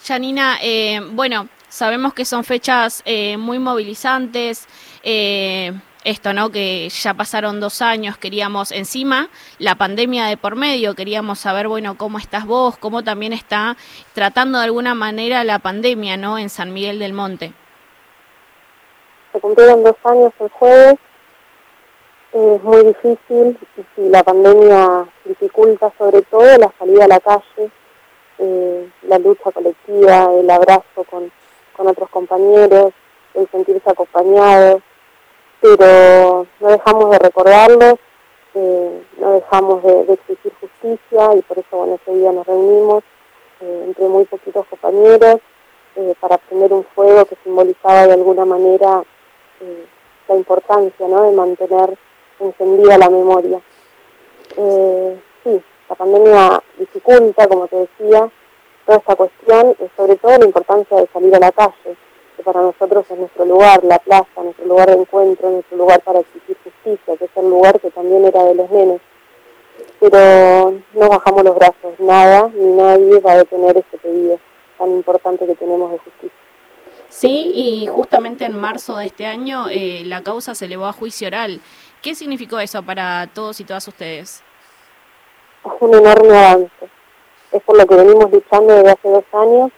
Janina, 0.04 0.58
eh, 0.60 1.00
bueno, 1.12 1.48
sabemos 1.68 2.12
que 2.12 2.24
son 2.24 2.44
fechas 2.44 3.02
eh, 3.06 3.36
muy 3.36 3.58
movilizantes. 3.58 4.66
Esto, 6.04 6.32
¿no? 6.32 6.50
Que 6.50 6.88
ya 6.88 7.14
pasaron 7.14 7.60
dos 7.60 7.82
años, 7.82 8.16
queríamos 8.18 8.70
encima 8.70 9.28
la 9.58 9.74
pandemia 9.74 10.26
de 10.26 10.36
por 10.36 10.54
medio, 10.54 10.94
queríamos 10.94 11.38
saber, 11.40 11.66
bueno, 11.66 11.96
cómo 11.96 12.18
estás 12.18 12.46
vos, 12.46 12.76
cómo 12.76 13.02
también 13.02 13.32
está 13.32 13.76
tratando 14.12 14.58
de 14.58 14.64
alguna 14.64 14.94
manera 14.94 15.42
la 15.44 15.58
pandemia, 15.58 16.16
¿no? 16.16 16.38
En 16.38 16.50
San 16.50 16.72
Miguel 16.72 16.98
del 16.98 17.14
Monte. 17.14 17.52
Se 19.32 19.40
cumplieron 19.40 19.82
dos 19.82 19.96
años 20.04 20.32
el 20.38 20.48
jueves. 20.50 20.96
Es 22.32 22.62
muy 22.62 22.84
difícil 22.84 23.58
y 23.96 24.08
la 24.08 24.22
pandemia 24.24 25.06
dificulta 25.24 25.92
sobre 25.96 26.20
todo 26.22 26.58
la 26.58 26.72
salida 26.78 27.04
a 27.04 27.08
la 27.08 27.20
calle, 27.20 27.70
eh, 28.38 28.90
la 29.02 29.18
lucha 29.18 29.52
colectiva, 29.52 30.30
el 30.40 30.50
abrazo 30.50 31.04
con, 31.08 31.30
con 31.76 31.86
otros 31.86 32.10
compañeros, 32.10 32.92
el 33.34 33.48
sentirse 33.50 33.88
acompañados, 33.88 34.82
pero 35.64 36.46
no 36.60 36.68
dejamos 36.68 37.10
de 37.10 37.18
recordarlos, 37.18 37.94
eh, 38.54 39.02
no 39.18 39.32
dejamos 39.32 39.82
de, 39.82 40.12
exigir 40.12 40.52
justicia 40.60 41.34
y 41.34 41.42
por 41.42 41.58
eso 41.58 41.76
bueno, 41.76 41.94
ese 41.94 42.14
día 42.14 42.32
nos 42.32 42.46
reunimos 42.46 43.02
eh, 43.60 43.84
entre 43.86 44.04
muy 44.08 44.26
poquitos 44.26 44.66
compañeros 44.66 45.40
eh, 45.96 46.14
para 46.20 46.36
prender 46.36 46.72
un 46.72 46.84
fuego 46.94 47.24
que 47.24 47.36
simbolizaba 47.42 48.06
de 48.06 48.12
alguna 48.12 48.44
manera 48.44 49.02
la 50.28 50.34
importancia 50.34 51.08
¿no? 51.08 51.22
de 51.22 51.32
mantener 51.32 51.96
encendida 52.40 52.98
la 52.98 53.08
memoria. 53.08 53.60
Sí, 55.44 55.62
la 55.88 55.94
pandemia 55.96 56.62
dificulta, 56.78 57.48
como 57.48 57.66
te 57.68 57.76
decía, 57.76 58.28
toda 58.84 58.98
esta 58.98 59.16
cuestión, 59.16 59.74
y 59.80 59.88
sobre 59.96 60.16
todo 60.16 60.38
la 60.38 60.44
importancia 60.44 60.96
de 60.98 61.08
salir 61.12 61.34
a 61.34 61.38
la 61.38 61.52
calle, 61.52 61.96
que 62.36 62.42
para 62.42 62.60
nosotros 62.60 63.06
es 63.08 63.18
nuestro 63.18 63.44
lugar, 63.44 63.82
la 63.84 63.98
plaza, 63.98 64.42
nuestro 64.42 64.66
lugar 64.66 64.90
de 64.90 65.00
encuentro, 65.00 65.50
nuestro 65.50 65.76
lugar 65.76 66.00
para 66.02 66.20
exigir 66.20 66.56
justicia, 66.62 67.16
que 67.16 67.24
es 67.24 67.30
el 67.36 67.48
lugar 67.48 67.80
que 67.80 67.90
también 67.90 68.24
era 68.24 68.42
de 68.44 68.54
los 68.54 68.70
nenes. 68.70 69.00
Pero 70.00 70.74
no 70.94 71.08
bajamos 71.08 71.44
los 71.44 71.54
brazos, 71.54 71.98
nada 71.98 72.50
ni 72.54 72.72
nadie 72.72 73.20
va 73.20 73.32
a 73.32 73.38
detener 73.38 73.76
ese 73.76 73.98
pedido 73.98 74.38
tan 74.78 74.90
importante 74.90 75.46
que 75.46 75.54
tenemos 75.54 75.92
de 75.92 75.98
justicia. 75.98 76.38
Sí, 77.08 77.52
y 77.54 77.86
justamente 77.86 78.44
en 78.44 78.58
marzo 78.58 78.96
de 78.96 79.06
este 79.06 79.24
año 79.24 79.68
eh, 79.70 80.02
la 80.04 80.22
causa 80.22 80.54
se 80.54 80.64
elevó 80.64 80.86
a 80.86 80.92
juicio 80.92 81.28
oral. 81.28 81.60
¿Qué 82.02 82.14
significó 82.14 82.58
eso 82.58 82.82
para 82.82 83.28
todos 83.32 83.60
y 83.60 83.64
todas 83.64 83.86
ustedes? 83.86 84.42
Es 85.64 85.72
un 85.80 85.94
enorme 85.94 86.36
avance. 86.36 86.88
Es 87.52 87.62
por 87.62 87.78
lo 87.78 87.86
que 87.86 87.94
venimos 87.94 88.30
luchando 88.32 88.74
desde 88.74 88.90
hace 88.90 89.08
dos 89.08 89.24
años. 89.32 89.70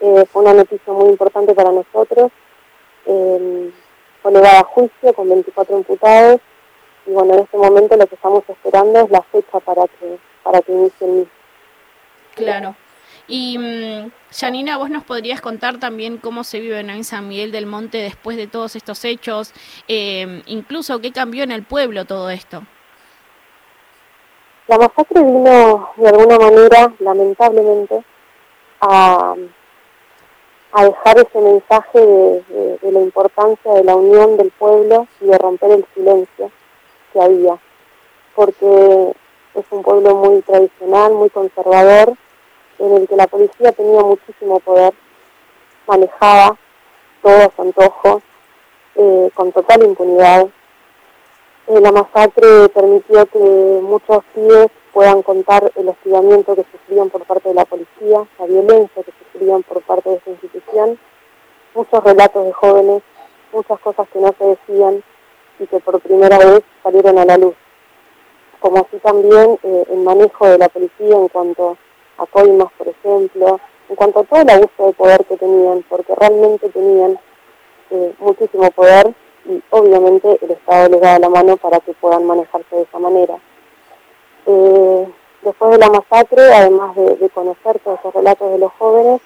Eh, 0.00 0.24
fue 0.32 0.42
una 0.42 0.54
noticia 0.54 0.92
muy 0.92 1.10
importante 1.10 1.54
para 1.54 1.70
nosotros. 1.70 2.30
Eh, 3.06 3.70
fue 4.22 4.30
elevada 4.30 4.60
a 4.60 4.64
juicio 4.64 5.12
con 5.14 5.28
24 5.28 5.76
imputados. 5.78 6.40
Y 7.06 7.10
bueno, 7.10 7.34
en 7.34 7.40
este 7.40 7.56
momento 7.56 7.96
lo 7.96 8.06
que 8.06 8.14
estamos 8.14 8.44
esperando 8.48 9.00
es 9.00 9.10
la 9.10 9.22
fecha 9.22 9.60
para 9.60 9.86
que, 9.86 10.18
para 10.42 10.60
que 10.60 10.72
inicie 10.72 11.06
el 11.06 11.12
mismo. 11.12 11.32
Claro. 12.34 12.74
Y 13.26 13.58
mm, 13.58 14.10
Janina, 14.32 14.76
vos 14.76 14.90
nos 14.90 15.04
podrías 15.04 15.40
contar 15.40 15.78
también 15.78 16.18
cómo 16.18 16.44
se 16.44 16.60
vive 16.60 16.80
en 16.80 17.04
San 17.04 17.28
Miguel 17.28 17.52
del 17.52 17.66
Monte 17.66 17.98
después 17.98 18.36
de 18.36 18.46
todos 18.46 18.76
estos 18.76 19.04
hechos, 19.04 19.52
eh, 19.86 20.42
incluso 20.46 21.00
qué 21.00 21.12
cambió 21.12 21.44
en 21.44 21.52
el 21.52 21.62
pueblo 21.62 22.04
todo 22.06 22.30
esto. 22.30 22.62
La 24.66 24.78
masacre 24.78 25.22
vino 25.22 25.90
de 25.96 26.08
alguna 26.08 26.38
manera, 26.38 26.92
lamentablemente, 26.98 28.04
a, 28.80 29.34
a 30.72 30.84
dejar 30.84 31.18
ese 31.18 31.40
mensaje 31.40 31.98
de, 31.98 32.78
la 32.82 33.00
importancia 33.00 33.72
de 33.72 33.84
la 33.84 33.96
unión 33.96 34.36
del 34.36 34.50
pueblo 34.52 35.06
y 35.20 35.26
de 35.26 35.38
romper 35.38 35.72
el 35.72 35.86
silencio 35.94 36.50
que 37.12 37.20
había, 37.20 37.58
porque 38.34 39.12
es 39.54 39.64
un 39.70 39.82
pueblo 39.82 40.14
muy 40.14 40.42
tradicional, 40.42 41.12
muy 41.12 41.30
conservador, 41.30 42.14
en 42.78 42.96
el 42.96 43.08
que 43.08 43.16
la 43.16 43.26
policía 43.26 43.72
tenía 43.72 44.02
muchísimo 44.02 44.60
poder, 44.60 44.94
manejaba 45.86 46.56
todo 47.22 47.36
a 47.36 47.50
su 47.54 47.62
antojo, 47.62 48.22
eh, 48.94 49.30
con 49.34 49.52
total 49.52 49.82
impunidad. 49.84 50.48
Eh, 51.66 51.80
la 51.80 51.92
masacre 51.92 52.68
permitió 52.68 53.26
que 53.26 53.38
muchos 53.38 54.24
pibes 54.34 54.70
puedan 54.92 55.22
contar 55.22 55.70
el 55.76 55.88
hostigamiento 55.88 56.54
que 56.54 56.64
sufrían 56.70 57.10
por 57.10 57.24
parte 57.24 57.48
de 57.48 57.54
la 57.54 57.64
policía, 57.64 58.26
la 58.38 58.46
violencia 58.46 59.02
que 59.02 59.12
sufrían 59.12 59.62
por 59.62 59.82
parte 59.82 60.10
de 60.10 60.16
esta 60.16 60.30
institución, 60.30 60.98
muchos 61.74 62.04
relatos 62.04 62.44
de 62.44 62.52
jóvenes, 62.52 63.02
muchas 63.52 63.78
cosas 63.80 64.08
que 64.12 64.18
no 64.18 64.34
se 64.38 64.44
decían 64.44 65.02
y 65.58 65.66
que 65.66 65.80
por 65.80 66.00
primera 66.00 66.38
vez 66.38 66.62
salieron 66.82 67.18
a 67.18 67.24
la 67.24 67.36
luz. 67.36 67.54
Como 68.60 68.78
así 68.78 68.98
también 68.98 69.58
eh, 69.62 69.84
el 69.90 69.98
manejo 69.98 70.46
de 70.46 70.58
la 70.58 70.68
policía 70.68 71.16
en 71.16 71.28
cuanto 71.28 71.76
a 72.18 72.26
coimas, 72.26 72.72
por 72.76 72.88
ejemplo, 72.88 73.60
en 73.88 73.96
cuanto 73.96 74.20
a 74.20 74.24
todo 74.24 74.40
el 74.40 74.50
abuso 74.50 74.86
de 74.86 74.92
poder 74.92 75.24
que 75.24 75.36
tenían, 75.36 75.84
porque 75.88 76.14
realmente 76.14 76.68
tenían 76.68 77.18
eh, 77.90 78.14
muchísimo 78.18 78.70
poder 78.70 79.14
y 79.46 79.62
obviamente 79.70 80.38
el 80.42 80.50
Estado 80.50 80.88
les 80.90 81.00
da 81.00 81.18
la 81.18 81.28
mano 81.28 81.56
para 81.56 81.80
que 81.80 81.92
puedan 81.94 82.26
manejarse 82.26 82.76
de 82.76 82.82
esa 82.82 82.98
manera. 82.98 83.38
Eh, 84.46 85.08
después 85.42 85.70
de 85.72 85.78
la 85.78 85.90
masacre, 85.90 86.42
además 86.52 86.94
de, 86.96 87.28
conocer 87.30 87.78
todos 87.80 87.98
esos 87.98 88.14
relatos 88.14 88.52
de 88.52 88.58
los 88.58 88.72
jóvenes, 88.72 89.20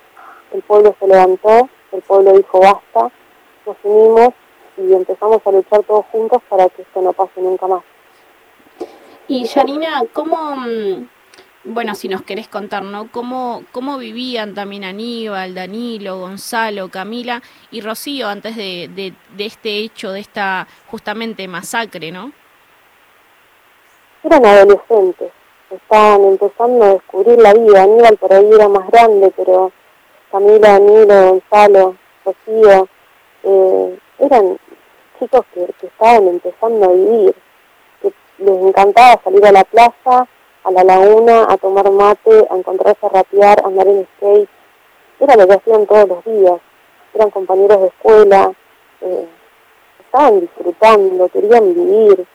el 0.53 0.63
pueblo 0.63 0.95
se 0.99 1.07
levantó, 1.07 1.69
el 1.93 2.03
pueblo 2.03 2.33
dijo 2.33 2.61
basta, 2.61 3.11
nos 3.67 3.77
unimos 3.83 4.35
y 4.77 4.93
empezamos 4.93 5.41
a 5.45 5.51
luchar 5.51 5.83
todos 5.85 6.05
juntos 6.07 6.43
para 6.49 6.69
que 6.69 6.83
esto 6.83 7.01
no 7.01 7.13
pase 7.13 7.41
nunca 7.41 7.67
más. 7.67 7.83
Y 9.27 9.47
Janina, 9.47 10.03
¿cómo, 10.13 10.57
mm, 10.57 11.09
bueno, 11.65 11.95
si 11.95 12.09
nos 12.09 12.23
querés 12.23 12.49
contar, 12.49 12.83
¿no? 12.83 13.11
¿Cómo, 13.11 13.63
cómo 13.73 13.97
vivían 13.97 14.55
también 14.55 14.85
Aníbal, 14.85 15.55
Danilo, 15.55 16.19
Gonzalo, 16.19 16.91
Camila 16.91 17.43
y 17.71 17.81
Rocío 17.81 18.29
antes 18.29 18.57
de, 18.57 18.91
de, 18.95 19.15
de 19.35 19.47
este 19.47 19.79
hecho, 19.79 20.13
de 20.13 20.21
esta 20.21 20.69
justamente 20.89 21.49
masacre, 21.49 22.13
¿no? 22.13 22.33
Eran 24.25 24.47
adolescentes, 24.47 25.33
estaban 25.69 26.25
empezando 26.25 26.83
a 26.83 26.95
descubrir 26.95 27.39
la 27.39 27.53
vida. 27.53 27.83
Aníbal 27.83 28.17
por 28.17 28.33
ahí 28.33 28.51
era 28.51 28.69
más 28.69 28.91
grande, 28.91 29.31
pero 29.37 29.71
Camila, 30.33 30.79
Danilo, 30.79 31.29
Gonzalo, 31.29 31.97
Rocío, 32.25 32.89
eh, 33.43 33.99
eran 34.21 34.59
chicos 35.19 35.45
que, 35.53 35.67
que 35.79 35.89
estaban 35.89 36.27
empezando 36.29 36.87
a 36.87 36.93
vivir, 36.93 37.35
que 38.01 38.15
les 38.39 38.63
encantaba 38.63 39.21
salir 39.23 39.45
a 39.45 39.53
la 39.53 39.65
plaza, 39.65 40.27
a 40.65 40.71
la 40.71 40.85
laguna, 40.85 41.47
a 41.47 41.59
tomar 41.59 41.91
mate, 41.91 42.47
a 42.51 42.57
encontrarse 42.57 43.05
a 43.05 43.11
rapear, 43.11 43.61
a 43.61 43.67
andar 43.67 43.87
en 43.87 44.09
skate. 44.17 44.49
Era 45.21 45.37
lo 45.37 45.47
que 45.47 45.53
hacían 45.53 45.87
todos 45.87 46.09
los 46.09 46.25
días. 46.25 46.61
Eran 47.13 47.31
compañeros 47.31 47.83
de 47.83 47.87
escuela, 47.89 48.53
eh, 49.03 49.29
estaban 50.01 50.41
disfrutando, 50.41 51.29
querían 51.29 51.75
vivir. 51.75 52.27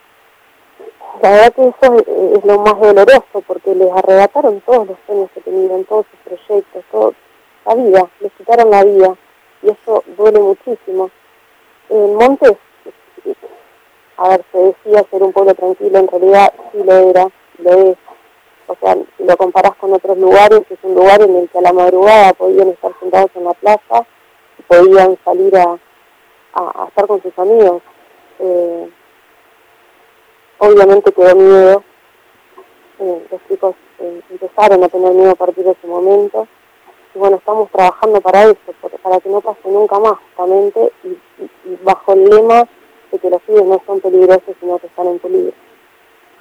La 1.22 1.32
verdad 1.32 1.54
que 1.54 1.68
eso 1.68 1.98
es, 2.36 2.46
lo 2.46 2.60
más 2.60 2.80
doloroso 2.80 3.44
porque 3.46 3.76
les 3.76 3.92
arrebataron 3.92 4.62
todos 4.62 4.88
los 4.88 4.98
sueños 5.06 5.30
que 5.34 5.42
tenían, 5.42 5.84
todos 5.84 6.06
sus 6.10 6.20
proyectos, 6.20 6.84
todo, 6.92 7.14
la 7.66 7.76
vida, 7.76 8.10
les 8.22 8.32
quitaron 8.34 8.70
la 8.70 8.84
vida 8.86 9.16
y 9.62 9.70
eso 9.70 10.04
duele 10.18 10.40
muchísimo. 10.40 11.12
En 11.90 12.16
Montes, 12.16 12.54
a 14.16 14.30
ver, 14.30 14.46
se 14.52 14.58
decía 14.60 15.06
ser 15.10 15.24
un 15.24 15.34
pueblo 15.34 15.54
tranquilo, 15.56 16.00
en 16.00 16.08
realidad 16.08 16.54
sí 16.72 16.84
lo 16.84 16.94
era, 16.94 17.28
lo 17.58 17.72
es. 17.72 17.98
O 18.68 18.76
sea, 18.80 18.96
si 19.18 19.24
lo 19.24 19.36
comparás 19.36 19.76
con 19.76 19.92
otros 19.92 20.18
lugares, 20.18 20.62
es 20.70 20.78
un 20.84 20.96
lugar 20.96 21.22
en 21.22 21.36
el 21.36 21.50
que 21.50 21.58
a 21.58 21.62
la 21.62 21.74
madrugada 21.74 22.34
podían 22.34 22.70
estar 22.70 22.92
sentados 23.00 23.32
en 23.36 23.44
la 23.44 23.54
plaza 23.56 24.06
y 24.58 24.62
podían 24.62 25.18
salir 25.26 25.58
a, 25.58 25.78
a, 26.54 26.84
a 26.84 26.88
estar 26.88 27.08
con 27.08 27.22
sus 27.22 27.38
amigos. 27.38 27.82
Eh, 28.40 28.90
obviamente 30.60 31.12
quedó 31.12 31.36
miedo. 31.36 31.84
Eh, 33.00 33.28
los 33.32 33.42
chicos 33.50 33.76
eh, 34.00 34.22
empezaron 34.30 34.84
a 34.84 34.90
tener 34.90 35.12
miedo 35.14 35.32
a 35.32 35.36
partir 35.36 35.64
de 35.64 35.72
ese 35.72 35.88
momento. 35.88 36.48
Y 37.16 37.20
bueno, 37.20 37.38
estamos 37.38 37.72
trabajando 37.72 38.22
para 38.22 38.44
eso, 38.44 38.58
porque- 38.82 38.98
para 39.00 39.20
que 39.20 39.30
no 39.30 39.42
pase 39.42 39.60
nunca 39.66 39.98
más, 40.00 40.14
justamente, 40.30 40.92
y, 41.04 41.08
y- 41.08 41.52
y 41.74 41.80
bajo 41.84 42.14
el 42.14 42.26
lema 42.26 42.68
de 43.12 43.18
que 43.20 43.30
los 43.30 43.42
pibes 43.42 43.66
no 43.66 43.82
son 43.86 44.00
peligrosos, 44.00 44.56
sino 44.60 44.78
que 44.78 44.88
están 44.88 45.08
en 45.08 45.20
peligro. 45.20 45.54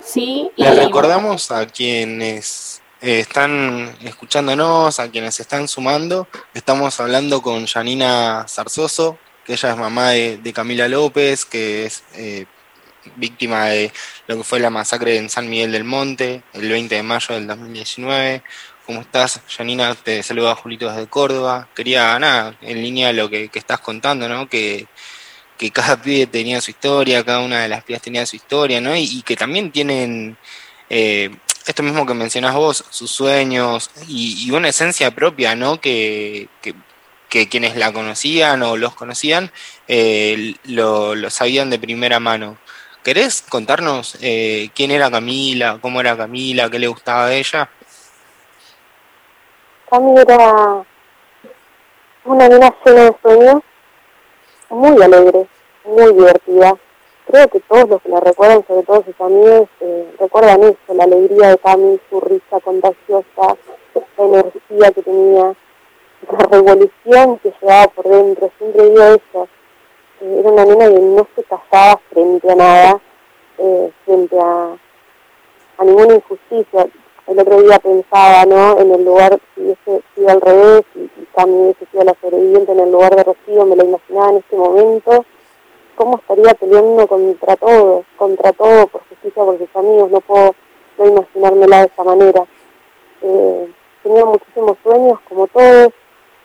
Sí, 0.00 0.50
Les 0.56 0.76
recordamos 0.84 1.50
a 1.50 1.66
quienes 1.66 2.82
eh, 3.00 3.20
están 3.20 3.96
escuchándonos, 4.02 4.98
a 5.00 5.10
quienes 5.10 5.36
se 5.36 5.42
están 5.42 5.66
sumando. 5.68 6.26
Estamos 6.54 6.98
hablando 7.00 7.40
con 7.42 7.66
Janina 7.66 8.44
Zarzoso, 8.48 9.18
que 9.44 9.54
ella 9.54 9.70
es 9.70 9.76
mamá 9.76 10.10
de, 10.10 10.36
de 10.38 10.52
Camila 10.52 10.88
López, 10.88 11.44
que 11.46 11.86
es 11.86 12.04
eh, 12.14 12.46
víctima 13.16 13.66
de 13.66 13.92
lo 14.26 14.38
que 14.38 14.44
fue 14.44 14.60
la 14.60 14.70
masacre 14.70 15.16
en 15.16 15.30
San 15.30 15.48
Miguel 15.48 15.72
del 15.72 15.84
Monte, 15.84 16.42
el 16.52 16.68
20 16.68 16.94
de 16.94 17.02
mayo 17.02 17.34
del 17.34 17.46
2019. 17.46 18.42
¿Cómo 18.86 19.02
estás, 19.02 19.42
Janina? 19.48 19.94
Te 19.94 20.22
saluda 20.22 20.54
Julito 20.54 20.88
desde 20.90 21.06
Córdoba. 21.08 21.68
Quería, 21.74 22.18
nada, 22.18 22.56
en 22.62 22.82
línea 22.82 23.08
de 23.08 23.12
lo 23.12 23.28
que, 23.28 23.50
estás 23.52 23.80
contando, 23.80 24.28
¿no? 24.28 24.48
Que, 24.48 24.86
cada 25.74 26.00
pibe 26.00 26.26
tenía 26.26 26.60
su 26.60 26.70
historia, 26.70 27.24
cada 27.24 27.40
una 27.40 27.60
de 27.60 27.68
las 27.68 27.84
pibas 27.84 28.00
tenía 28.00 28.24
su 28.24 28.36
historia, 28.36 28.80
¿no? 28.80 28.96
Y, 28.96 29.22
que 29.22 29.36
también 29.36 29.70
tienen 29.72 30.38
eh, 30.88 31.30
esto 31.66 31.82
mismo 31.82 32.06
que 32.06 32.14
mencionás 32.14 32.54
vos, 32.54 32.82
sus 32.88 33.10
sueños 33.10 33.90
y, 34.08 34.50
una 34.52 34.70
esencia 34.70 35.14
propia, 35.14 35.54
¿no? 35.54 35.80
Que, 35.80 36.48
quienes 37.28 37.76
la 37.76 37.92
conocían 37.92 38.62
o 38.62 38.78
los 38.78 38.94
conocían 38.94 39.52
eh, 39.86 40.54
lo 40.64 41.28
sabían 41.28 41.68
de 41.68 41.78
primera 41.78 42.20
mano. 42.20 42.56
¿Querés 43.08 43.40
contarnos 43.40 44.18
eh, 44.20 44.68
quién 44.74 44.90
era 44.90 45.10
Camila, 45.10 45.78
cómo 45.80 45.98
era 45.98 46.14
Camila, 46.14 46.68
qué 46.68 46.78
le 46.78 46.88
gustaba 46.88 47.28
de 47.28 47.38
ella? 47.38 47.66
Cami 49.88 50.20
era 50.20 50.84
una 52.26 52.48
nena 52.50 52.74
llena 52.84 53.04
de 53.04 53.16
sueños, 53.22 53.62
muy 54.68 55.02
alegre, 55.02 55.46
muy 55.86 56.12
divertida. 56.12 56.74
Creo 57.30 57.48
que 57.48 57.60
todos 57.60 57.88
los 57.88 58.02
que 58.02 58.10
la 58.10 58.20
recuerdan, 58.20 58.62
sobre 58.68 58.82
todo 58.82 59.02
sus 59.02 59.18
amigos, 59.22 59.70
eh, 59.80 60.14
recuerdan 60.20 60.64
eso, 60.64 60.94
la 60.94 61.04
alegría 61.04 61.48
de 61.48 61.58
Cami, 61.60 61.98
su 62.10 62.20
risa 62.20 62.60
contagiosa, 62.62 63.56
la 64.18 64.24
energía 64.24 64.92
que 64.94 65.02
tenía, 65.02 65.54
la 66.30 66.44
revolución 66.50 67.38
que 67.38 67.54
llevaba 67.58 67.88
por 67.88 68.06
dentro, 68.06 68.52
siempre 68.58 68.90
digo 68.90 69.02
eso. 69.02 69.48
Era 70.20 70.50
una 70.50 70.64
nena 70.64 70.88
que 70.88 70.98
no 70.98 71.26
se 71.36 71.44
callaba 71.44 72.00
frente 72.10 72.50
a 72.50 72.54
nada, 72.56 73.00
eh, 73.58 73.92
frente 74.04 74.36
a, 74.38 74.76
a 75.78 75.84
ninguna 75.84 76.14
injusticia. 76.14 76.88
El 77.26 77.38
otro 77.38 77.62
día 77.62 77.78
pensaba, 77.78 78.44
¿no? 78.46 78.80
En 78.80 78.92
el 78.94 79.04
lugar, 79.04 79.38
si 79.54 79.60
hubiese 79.60 80.02
sido 80.14 80.28
al 80.30 80.40
revés 80.40 80.82
y, 80.96 81.00
y 81.00 81.28
Cami 81.34 81.52
hubiese 81.52 81.86
sido 81.86 82.04
la 82.04 82.16
sobreviviente 82.20 82.72
en 82.72 82.80
el 82.80 82.90
lugar 82.90 83.14
de 83.14 83.22
Rocío, 83.22 83.64
me 83.64 83.76
la 83.76 83.84
imaginaba 83.84 84.30
en 84.30 84.36
este 84.38 84.56
momento, 84.56 85.24
cómo 85.94 86.16
estaría 86.18 86.54
peleando 86.54 87.06
contra 87.06 87.56
todo, 87.56 88.04
contra 88.16 88.52
todo, 88.52 88.86
por 88.88 89.02
justicia, 89.08 89.44
por 89.44 89.58
sus 89.58 89.76
amigos, 89.76 90.10
no 90.10 90.20
puedo 90.20 90.54
no 90.98 91.06
imaginármela 91.06 91.80
de 91.80 91.86
esa 91.86 92.02
manera. 92.02 92.44
Eh, 93.22 93.72
tenía 94.02 94.24
muchísimos 94.24 94.76
sueños, 94.82 95.20
como 95.28 95.46
todos, 95.46 95.92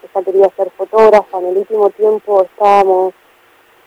ella 0.03 0.25
quería 0.25 0.49
ser 0.55 0.69
fotógrafa, 0.71 1.39
en 1.39 1.45
el 1.47 1.57
último 1.57 1.89
tiempo 1.91 2.43
estábamos 2.43 3.13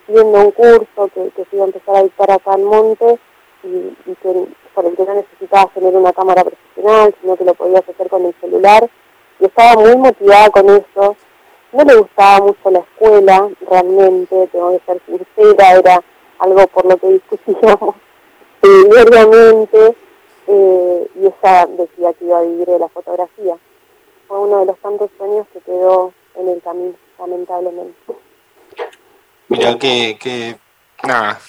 viendo 0.09 0.39
un 0.41 0.51
curso 0.53 1.09
que, 1.15 1.31
se 1.35 1.57
iba 1.57 1.65
a 1.65 1.67
empezar 1.67 1.97
a 1.97 2.03
dictar 2.03 2.31
acá 2.31 2.55
en 2.55 2.65
Monte 2.65 3.19
y, 3.63 4.15
que 4.23 4.47
por 4.75 4.85
el 4.85 4.97
que 4.97 5.05
no 5.05 5.15
necesitabas 5.15 5.73
tener 5.73 5.95
una 5.97 6.13
cámara 6.13 6.45
profesional, 6.45 7.15
sino 7.21 7.37
que 7.37 7.45
lo 7.45 7.55
podías 7.55 7.89
hacer 7.89 8.09
con 8.09 8.25
el 8.27 8.35
celular 8.41 8.89
y 9.41 9.45
estaba 9.47 9.81
muy 9.81 9.97
motivada 9.97 10.51
con 10.51 10.69
eso. 10.71 11.17
No 11.73 11.85
le 11.85 11.97
gustaba 11.97 12.47
mucho 12.47 12.71
la 12.71 12.79
escuela, 12.81 13.49
realmente, 13.69 14.47
tengo 14.49 14.71
que 14.73 14.85
ser 14.87 15.01
sincera, 15.07 15.73
era 15.73 16.03
algo 16.39 16.67
por 16.69 16.87
lo 16.87 16.97
que 16.97 17.09
discutíamos 17.09 17.95
diariamente 18.63 19.97
eh, 20.47 21.11
y 21.17 21.27
ella 21.27 21.67
decía 21.67 22.13
que 22.15 22.25
iba 22.25 22.39
a 22.39 22.43
vivir 22.43 22.67
de 22.67 22.79
la 22.79 22.89
fotografía. 22.89 23.57
Fue 24.29 24.39
uno 24.39 24.61
de 24.61 24.67
los 24.67 24.79
tantos 24.79 25.11
sueños 25.17 25.47
que 25.53 25.61
quedó 25.61 26.13
en 26.37 26.49
el 26.49 26.63
camino, 26.63 26.95
lamentablemente. 27.19 28.26
Mira 29.49 29.79
que, 29.79 30.17
que 30.21 30.57
nada, 31.05 31.41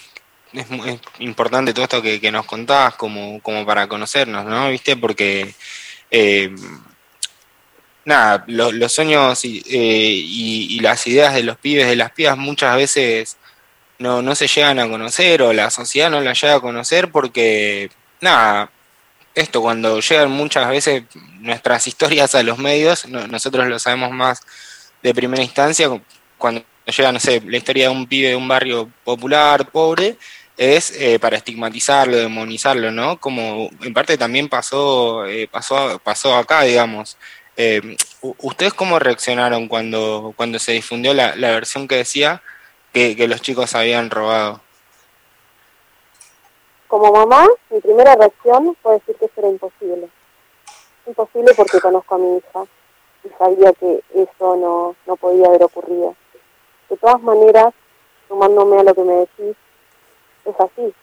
es, 0.54 0.70
mu- 0.70 0.86
es 0.86 1.00
importante 1.20 1.74
todo 1.74 1.84
esto 1.84 2.02
que, 2.02 2.20
que 2.22 2.32
nos 2.32 2.46
contabas 2.46 2.96
como, 2.96 3.42
como 3.42 3.66
para 3.66 3.88
conocernos, 3.88 4.46
¿no? 4.46 4.70
¿Viste? 4.70 4.96
Porque, 4.98 5.54
eh, 6.12 6.54
nada, 8.06 8.44
lo- 8.48 8.72
los 8.72 8.92
sueños 8.94 9.44
y, 9.46 9.60
eh, 9.68 10.12
y- 10.24 10.76
y 10.76 10.80
las 10.80 11.06
ideas 11.08 11.34
de 11.34 11.44
los 11.44 11.58
pibes, 11.58 11.88
de 11.88 11.96
las 11.96 12.12
pibas, 12.12 12.38
muchas 12.38 12.76
veces 12.76 13.38
no, 14.00 14.22
no 14.22 14.36
se 14.36 14.48
llegan 14.48 14.80
a 14.80 14.88
conocer 14.88 15.42
o 15.42 15.54
la 15.54 15.70
sociedad 15.72 16.10
no 16.12 16.22
las 16.22 16.40
llega 16.40 16.56
a 16.56 16.60
conocer 16.62 17.12
porque, 17.12 17.90
nada, 18.22 18.70
esto 19.36 19.62
cuando 19.62 20.00
llegan 20.00 20.32
muchas 20.32 20.70
veces 20.70 21.04
nuestras 21.40 21.88
historias 21.88 22.36
a 22.36 22.44
los 22.44 22.58
medios, 22.60 23.08
no- 23.08 23.28
nosotros 23.28 23.68
lo 23.68 23.80
sabemos 23.80 24.12
más 24.12 24.42
de 25.04 25.14
primera 25.14 25.44
instancia, 25.44 25.90
cuando 26.38 26.64
llega, 26.92 27.12
no 27.12 27.20
sé, 27.20 27.42
la 27.46 27.58
historia 27.58 27.90
de 27.90 27.96
un 27.96 28.08
pibe 28.08 28.30
de 28.30 28.36
un 28.36 28.48
barrio 28.48 28.90
popular, 29.04 29.70
pobre, 29.70 30.18
es 30.58 30.92
eh, 31.00 31.20
para 31.20 31.38
estigmatizarlo, 31.38 32.18
demonizarlo, 32.18 32.92
¿no? 32.92 33.20
Como 33.20 33.70
en 33.82 33.94
parte 33.94 34.18
también 34.18 34.50
pasó, 34.50 35.26
eh, 35.26 35.48
pasó, 35.52 36.00
pasó 36.04 36.36
acá, 36.36 36.64
digamos. 36.64 37.18
Eh, 37.56 37.98
¿Ustedes 38.22 38.74
cómo 38.74 39.00
reaccionaron 39.00 39.68
cuando, 39.68 40.34
cuando 40.36 40.60
se 40.60 40.74
difundió 40.74 41.14
la, 41.14 41.34
versión 41.36 41.88
que 41.88 41.96
decía 41.96 42.42
que, 42.94 43.16
que 43.16 43.28
los 43.28 43.42
chicos 43.42 43.76
habían 43.76 44.10
robado? 44.10 44.62
Como 46.88 47.12
mamá, 47.12 47.48
mi 47.70 47.82
primera 47.82 48.16
reacción 48.16 48.76
fue 48.82 48.94
decir 48.94 49.16
que 49.18 49.26
eso 49.26 49.34
era 49.38 49.50
imposible. 49.50 50.08
Imposible 51.06 51.54
porque 51.56 51.82
conozco 51.82 52.16
a 52.16 52.18
mi 52.18 52.38
hija 52.38 52.66
y 53.24 53.30
sabía 53.38 53.74
que 53.74 54.02
eso 54.16 54.56
no, 54.56 54.96
no 55.06 55.16
podía 55.18 55.48
haber 55.48 55.64
ocurrido. 55.64 56.16
De 56.90 56.98
todas 56.98 57.22
maneras, 57.22 57.74
sumándome 58.28 58.80
a 58.80 58.84
lo 58.84 58.96
que 58.96 59.04
me 59.04 59.14
decís, 59.14 59.56
es 60.46 60.60
así. 60.60 60.94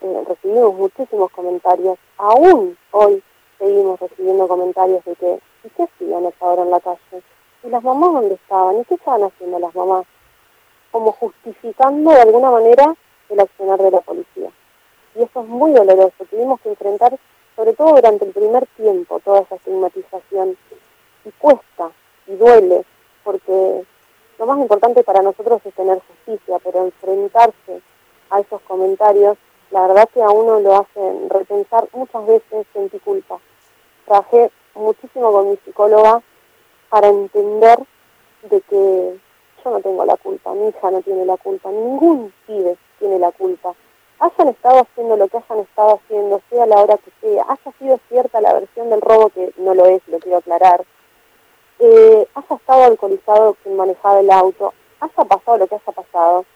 Eh, 0.00 0.24
recibimos 0.26 0.74
muchísimos 0.74 1.30
comentarios. 1.30 1.98
Aún 2.16 2.76
hoy 2.90 3.22
seguimos 3.58 4.00
recibiendo 4.00 4.48
comentarios 4.48 5.04
de 5.04 5.14
que, 5.16 5.40
¿y 5.64 5.68
qué 5.70 5.82
hacían 5.82 6.24
a 6.24 6.28
esa 6.28 6.44
hora 6.44 6.62
en 6.62 6.70
la 6.70 6.80
calle? 6.80 7.22
¿Y 7.62 7.68
las 7.68 7.82
mamás 7.82 8.12
dónde 8.12 8.34
estaban? 8.34 8.80
¿Y 8.80 8.84
qué 8.84 8.94
estaban 8.94 9.24
haciendo 9.24 9.58
las 9.58 9.74
mamás? 9.74 10.06
Como 10.90 11.12
justificando 11.12 12.10
de 12.10 12.20
alguna 12.20 12.50
manera 12.50 12.94
el 13.28 13.40
accionar 13.40 13.80
de 13.80 13.90
la 13.90 14.00
policía. 14.00 14.50
Y 15.14 15.22
eso 15.22 15.40
es 15.40 15.48
muy 15.48 15.72
doloroso. 15.72 16.24
Tuvimos 16.30 16.60
que 16.60 16.70
enfrentar, 16.70 17.18
sobre 17.56 17.72
todo 17.74 17.94
durante 17.94 18.24
el 18.24 18.32
primer 18.32 18.66
tiempo, 18.76 19.20
toda 19.20 19.40
esa 19.40 19.56
estigmatización. 19.56 20.56
Y 21.24 21.30
cuesta, 21.32 21.90
y 22.26 22.36
duele, 22.36 22.84
porque 23.22 23.84
lo 24.38 24.46
más 24.46 24.58
importante 24.58 25.04
para 25.04 25.22
nosotros 25.22 25.60
es 25.64 25.74
tener 25.74 26.00
justicia, 26.00 26.58
pero 26.62 26.84
enfrentarse 26.84 27.80
a 28.30 28.40
esos 28.40 28.60
comentarios, 28.62 29.36
la 29.70 29.86
verdad 29.86 30.08
que 30.12 30.22
a 30.22 30.30
uno 30.30 30.60
lo 30.60 30.76
hacen 30.76 31.30
repensar 31.30 31.88
muchas 31.92 32.26
veces 32.26 32.66
sentí 32.72 32.98
culpa. 32.98 33.38
Trabajé 34.06 34.50
muchísimo 34.74 35.32
con 35.32 35.50
mi 35.50 35.56
psicóloga 35.58 36.22
para 36.88 37.08
entender 37.08 37.78
de 38.42 38.60
que 38.62 39.18
yo 39.64 39.70
no 39.70 39.80
tengo 39.80 40.04
la 40.04 40.16
culpa, 40.16 40.52
mi 40.52 40.68
hija 40.68 40.90
no 40.90 41.00
tiene 41.02 41.24
la 41.24 41.36
culpa, 41.36 41.70
ningún 41.70 42.32
pibe 42.46 42.76
tiene 42.98 43.18
la 43.18 43.32
culpa. 43.32 43.74
Hayan 44.20 44.48
estado 44.48 44.80
haciendo 44.80 45.16
lo 45.16 45.28
que 45.28 45.38
hayan 45.38 45.58
estado 45.60 46.00
haciendo, 46.02 46.40
sea 46.50 46.66
la 46.66 46.80
hora 46.80 46.98
que 46.98 47.10
sea, 47.20 47.44
haya 47.48 47.78
sido 47.78 47.98
cierta 48.08 48.40
la 48.40 48.52
versión 48.52 48.90
del 48.90 49.00
robo, 49.00 49.30
que 49.30 49.52
no 49.56 49.74
lo 49.74 49.86
es, 49.86 50.06
lo 50.08 50.18
quiero 50.18 50.38
aclarar, 50.38 50.84
eh, 51.84 52.26
haya 52.34 52.56
estado 52.56 52.84
alcoholizado 52.84 53.56
quien 53.62 53.76
manejaba 53.76 54.20
el 54.20 54.30
auto, 54.30 54.72
haya 55.00 55.24
pasado 55.24 55.58
lo 55.58 55.66
que 55.66 55.74
haya 55.74 55.92
pasado, 55.92 56.46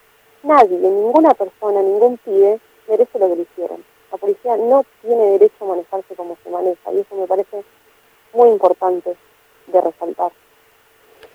nadie, 0.43 0.79
ninguna 0.79 1.35
persona, 1.35 1.83
ningún 1.83 2.17
pibe 2.19 2.59
merece 2.89 3.19
lo 3.19 3.29
que 3.29 3.37
le 3.37 3.43
hicieron. 3.43 3.85
La 4.11 4.17
policía 4.17 4.57
no 4.57 4.85
tiene 5.03 5.33
derecho 5.33 5.65
a 5.65 5.69
manejarse 5.69 6.15
como 6.15 6.39
se 6.43 6.49
maneja 6.49 6.93
y 6.93 7.01
eso 7.01 7.15
me 7.15 7.27
parece 7.27 7.63
muy 8.33 8.49
importante 8.49 9.17
de 9.67 9.81
resaltar. 9.81 10.33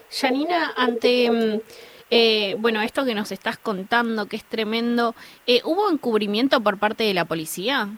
Yanina, 0.09 0.73
ante 0.75 1.29
mm, 1.29 1.61
eh, 2.09 2.55
bueno 2.57 2.81
esto 2.81 3.05
que 3.05 3.13
nos 3.13 3.31
estás 3.31 3.59
contando, 3.59 4.25
que 4.25 4.37
es 4.37 4.43
tremendo, 4.43 5.13
eh, 5.45 5.61
¿hubo 5.65 5.91
encubrimiento 5.91 6.61
por 6.61 6.79
parte 6.79 7.03
de 7.03 7.13
la 7.13 7.25
policía? 7.25 7.89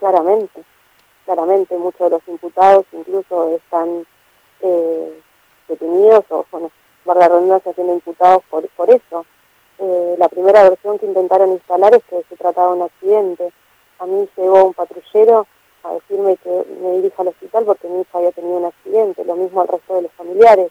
Claramente, 0.00 0.64
claramente 1.28 1.76
muchos 1.76 2.00
de 2.00 2.08
los 2.08 2.26
imputados 2.26 2.86
incluso 2.92 3.54
están 3.54 4.06
eh, 4.62 5.20
detenidos 5.68 6.24
o, 6.30 6.46
bueno, 6.50 6.70
valga 7.04 7.28
la 7.28 7.34
redundancia, 7.34 7.74
siendo 7.74 7.92
imputados 7.92 8.42
por, 8.48 8.66
por 8.70 8.88
eso. 8.88 9.26
Eh, 9.78 10.14
la 10.18 10.30
primera 10.30 10.62
versión 10.62 10.98
que 10.98 11.04
intentaron 11.04 11.52
instalar 11.52 11.94
es 11.94 12.02
que 12.04 12.24
se 12.30 12.36
trataba 12.36 12.68
de 12.68 12.80
un 12.80 12.82
accidente. 12.82 13.52
A 13.98 14.06
mí 14.06 14.26
llegó 14.38 14.64
un 14.64 14.72
patrullero 14.72 15.46
a 15.82 15.92
decirme 15.92 16.38
que 16.38 16.64
me 16.80 16.92
dirija 16.92 17.20
al 17.20 17.28
hospital 17.28 17.64
porque 17.66 17.88
mi 17.88 18.00
hija 18.00 18.18
había 18.18 18.32
tenido 18.32 18.56
un 18.56 18.64
accidente, 18.64 19.22
lo 19.26 19.36
mismo 19.36 19.60
al 19.60 19.68
resto 19.68 19.96
de 19.96 20.02
los 20.02 20.12
familiares. 20.12 20.70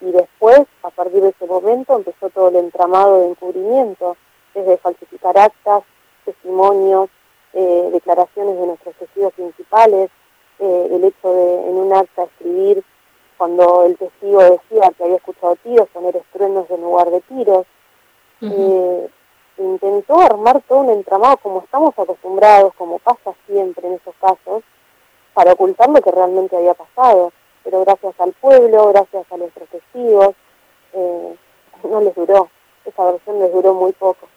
Y 0.00 0.10
después, 0.10 0.62
a 0.84 0.90
partir 0.90 1.20
de 1.20 1.28
ese 1.28 1.44
momento, 1.44 1.96
empezó 1.96 2.30
todo 2.30 2.48
el 2.48 2.56
entramado 2.56 3.20
de 3.20 3.28
encubrimiento, 3.28 4.16
desde 4.54 4.78
falsificar 4.78 5.36
actas, 5.36 5.84
testimonios, 6.24 7.10
eh, 7.58 7.88
declaraciones 7.90 8.60
de 8.60 8.66
nuestros 8.66 8.94
testigos 8.96 9.32
principales, 9.32 10.10
eh, 10.58 10.88
el 10.92 11.04
hecho 11.04 11.32
de 11.32 11.70
en 11.70 11.76
un 11.76 11.90
acta 11.90 12.24
escribir 12.24 12.84
cuando 13.38 13.84
el 13.84 13.96
testigo 13.96 14.42
decía 14.42 14.90
que 14.90 15.04
había 15.04 15.16
escuchado 15.16 15.56
tiros, 15.56 15.88
poner 15.88 16.16
estruendos 16.16 16.68
en 16.68 16.82
lugar 16.82 17.10
de 17.10 17.22
tiros. 17.22 17.66
Eh, 18.42 19.08
intentó 19.56 20.20
armar 20.20 20.60
todo 20.68 20.80
un 20.80 20.90
entramado 20.90 21.38
como 21.38 21.60
estamos 21.60 21.98
acostumbrados, 21.98 22.74
como 22.74 22.98
pasa 22.98 23.32
siempre 23.46 23.88
en 23.88 23.94
esos 23.94 24.14
casos, 24.20 24.62
para 25.32 25.52
ocultar 25.54 25.88
lo 25.88 26.02
que 26.02 26.10
realmente 26.10 26.58
había 26.58 26.74
pasado. 26.74 27.32
Pero 27.64 27.80
gracias 27.86 28.14
al 28.20 28.34
pueblo, 28.34 28.88
gracias 28.88 29.24
a 29.32 29.36
nuestros 29.38 29.66
testigos, 29.70 30.34
no 30.92 32.00
les 32.02 32.14
duró. 32.14 32.50
Esa 32.84 33.12
versión 33.12 33.38
les 33.38 33.50
duró 33.50 33.72
muy 33.72 33.92
poco. 33.92 34.28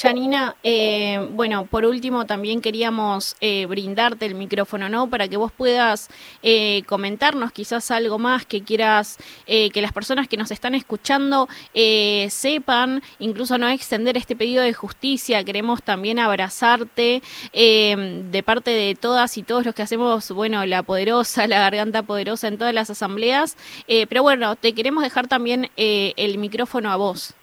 Yanina, 0.00 0.56
eh, 0.62 1.28
bueno, 1.32 1.66
por 1.66 1.84
último 1.84 2.24
también 2.24 2.62
queríamos 2.62 3.36
eh, 3.42 3.66
brindarte 3.66 4.24
el 4.24 4.34
micrófono, 4.34 4.88
¿no? 4.88 5.10
Para 5.10 5.28
que 5.28 5.36
vos 5.36 5.52
puedas 5.52 6.08
eh, 6.42 6.82
comentarnos 6.86 7.52
quizás 7.52 7.90
algo 7.90 8.18
más 8.18 8.46
que 8.46 8.62
quieras 8.62 9.18
eh, 9.46 9.68
que 9.70 9.82
las 9.82 9.92
personas 9.92 10.28
que 10.28 10.38
nos 10.38 10.50
están 10.50 10.74
escuchando 10.74 11.46
eh, 11.74 12.26
sepan, 12.30 13.02
incluso 13.18 13.58
no 13.58 13.68
extender 13.68 14.16
este 14.16 14.34
pedido 14.34 14.62
de 14.62 14.72
justicia. 14.72 15.44
Queremos 15.44 15.82
también 15.82 16.18
abrazarte 16.18 17.22
eh, 17.52 18.24
de 18.30 18.42
parte 18.42 18.70
de 18.70 18.94
todas 18.94 19.36
y 19.36 19.42
todos 19.42 19.66
los 19.66 19.74
que 19.74 19.82
hacemos, 19.82 20.30
bueno, 20.30 20.64
la 20.64 20.82
poderosa, 20.82 21.46
la 21.46 21.58
garganta 21.60 22.02
poderosa 22.02 22.48
en 22.48 22.56
todas 22.56 22.72
las 22.72 22.88
asambleas. 22.88 23.58
Pero 23.86 24.22
bueno, 24.22 24.56
te 24.56 24.72
queremos 24.74 25.02
dejar 25.04 25.28
también 25.28 25.70
el 25.76 26.38
micrófono 26.38 26.90
a 26.90 26.96
vos. 26.96 27.34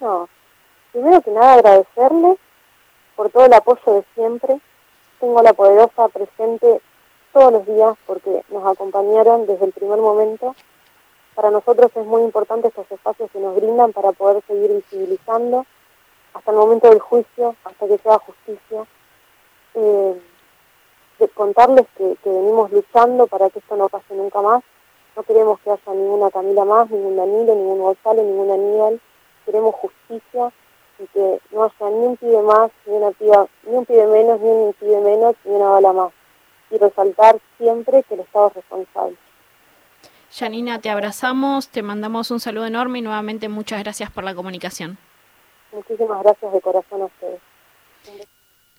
No, 0.00 0.28
primero 0.92 1.20
que 1.22 1.30
nada 1.30 1.54
agradecerles 1.54 2.38
por 3.16 3.30
todo 3.30 3.46
el 3.46 3.52
apoyo 3.52 3.94
de 3.94 4.04
siempre. 4.14 4.60
Tengo 5.18 5.42
la 5.42 5.52
poderosa 5.52 6.08
presente 6.08 6.80
todos 7.32 7.52
los 7.52 7.66
días 7.66 7.96
porque 8.06 8.42
nos 8.48 8.66
acompañaron 8.66 9.46
desde 9.46 9.66
el 9.66 9.72
primer 9.72 9.98
momento. 9.98 10.54
Para 11.34 11.50
nosotros 11.50 11.90
es 11.94 12.06
muy 12.06 12.22
importante 12.22 12.68
estos 12.68 12.90
espacios 12.90 13.30
que 13.30 13.38
nos 13.38 13.54
brindan 13.56 13.92
para 13.92 14.12
poder 14.12 14.42
seguir 14.46 14.72
visibilizando 14.72 15.66
hasta 16.34 16.50
el 16.50 16.56
momento 16.56 16.88
del 16.88 17.00
juicio, 17.00 17.56
hasta 17.64 17.86
que 17.86 17.98
sea 17.98 18.18
justicia. 18.18 18.84
Eh, 19.74 20.20
contarles 21.34 21.86
que, 21.96 22.16
que 22.22 22.30
venimos 22.30 22.70
luchando 22.72 23.26
para 23.26 23.50
que 23.50 23.58
esto 23.58 23.76
no 23.76 23.88
pase 23.88 24.14
nunca 24.14 24.40
más. 24.40 24.62
No 25.16 25.22
queremos 25.22 25.60
que 25.60 25.70
haya 25.70 25.92
ninguna 25.92 26.30
Camila 26.30 26.64
más, 26.64 26.90
ningún 26.90 27.16
Danilo, 27.16 27.54
ningún 27.54 27.80
Gonzalo, 27.80 28.22
ningún 28.22 28.50
Aníbal. 28.50 29.00
Queremos 29.44 29.74
justicia 29.74 30.52
y 31.00 31.06
que 31.08 31.40
no 31.52 31.64
haya 31.64 31.90
ni 31.90 32.06
un 32.06 32.16
pibe 32.16 32.42
más, 32.42 32.70
ni 32.86 32.92
una 32.94 33.10
piba, 33.12 33.46
ni 33.64 33.74
un 33.74 33.86
pibe 33.86 34.06
menos, 34.06 34.40
ni 34.40 34.48
un 34.48 34.74
pibe 34.74 35.00
menos, 35.00 35.34
ni 35.44 35.52
una 35.52 35.68
bala 35.68 35.92
más. 35.92 36.12
y 36.70 36.78
resaltar 36.78 37.40
siempre 37.58 38.04
que 38.04 38.14
el 38.14 38.20
Estado 38.20 38.48
es 38.48 38.54
responsable. 38.54 39.16
Janina, 40.32 40.80
te 40.80 40.90
abrazamos, 40.90 41.68
te 41.68 41.82
mandamos 41.82 42.30
un 42.30 42.38
saludo 42.38 42.66
enorme 42.66 43.00
y 43.00 43.02
nuevamente 43.02 43.48
muchas 43.48 43.82
gracias 43.82 44.10
por 44.12 44.22
la 44.22 44.34
comunicación. 44.34 44.96
Muchísimas 45.72 46.22
gracias 46.22 46.52
de 46.52 46.60
corazón 46.60 47.02
a 47.02 47.04
ustedes. 47.06 47.40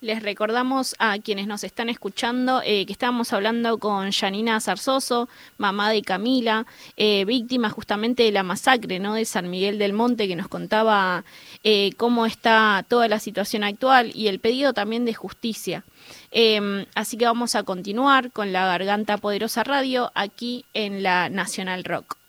Les 0.02 0.24
recordamos 0.24 0.96
a 0.98 1.20
quienes 1.20 1.46
nos 1.46 1.64
están 1.64 1.88
escuchando 1.88 2.64
eh, 2.66 2.88
que 2.88 2.92
estábamos 2.92 3.34
hablando 3.34 3.78
con 3.78 4.12
Janina 4.12 4.60
Zarzoso, 4.60 5.30
mamá 5.60 5.92
de 5.92 6.02
Camila, 6.02 6.66
eh, 6.98 7.24
víctima 7.24 7.70
justamente 7.70 8.24
de 8.24 8.32
la 8.32 8.42
masacre 8.42 8.98
¿no? 8.98 9.14
de 9.14 9.26
San 9.26 9.52
Miguel 9.52 9.78
del 9.78 9.94
Monte, 9.94 10.28
que 10.28 10.36
nos 10.36 10.48
contaba 10.48 11.24
eh, 11.64 11.92
cómo 11.98 12.26
está 12.26 12.84
toda 12.88 13.08
la 13.08 13.20
situación 13.20 13.64
actual 13.64 14.12
y 14.16 14.28
el 14.28 14.40
pedido 14.40 14.74
también 14.74 15.06
de 15.06 15.14
justicia. 15.14 15.84
Eh, 16.32 16.88
así 16.96 17.16
que 17.16 17.26
vamos 17.26 17.54
a 17.54 17.62
continuar 17.62 18.32
con 18.32 18.52
la 18.52 18.66
Garganta 18.66 19.20
Poderosa 19.20 19.64
Radio 19.64 20.12
aquí 20.16 20.66
en 20.74 21.04
la 21.04 21.30
Nacional 21.30 21.84
Rock. 21.84 22.21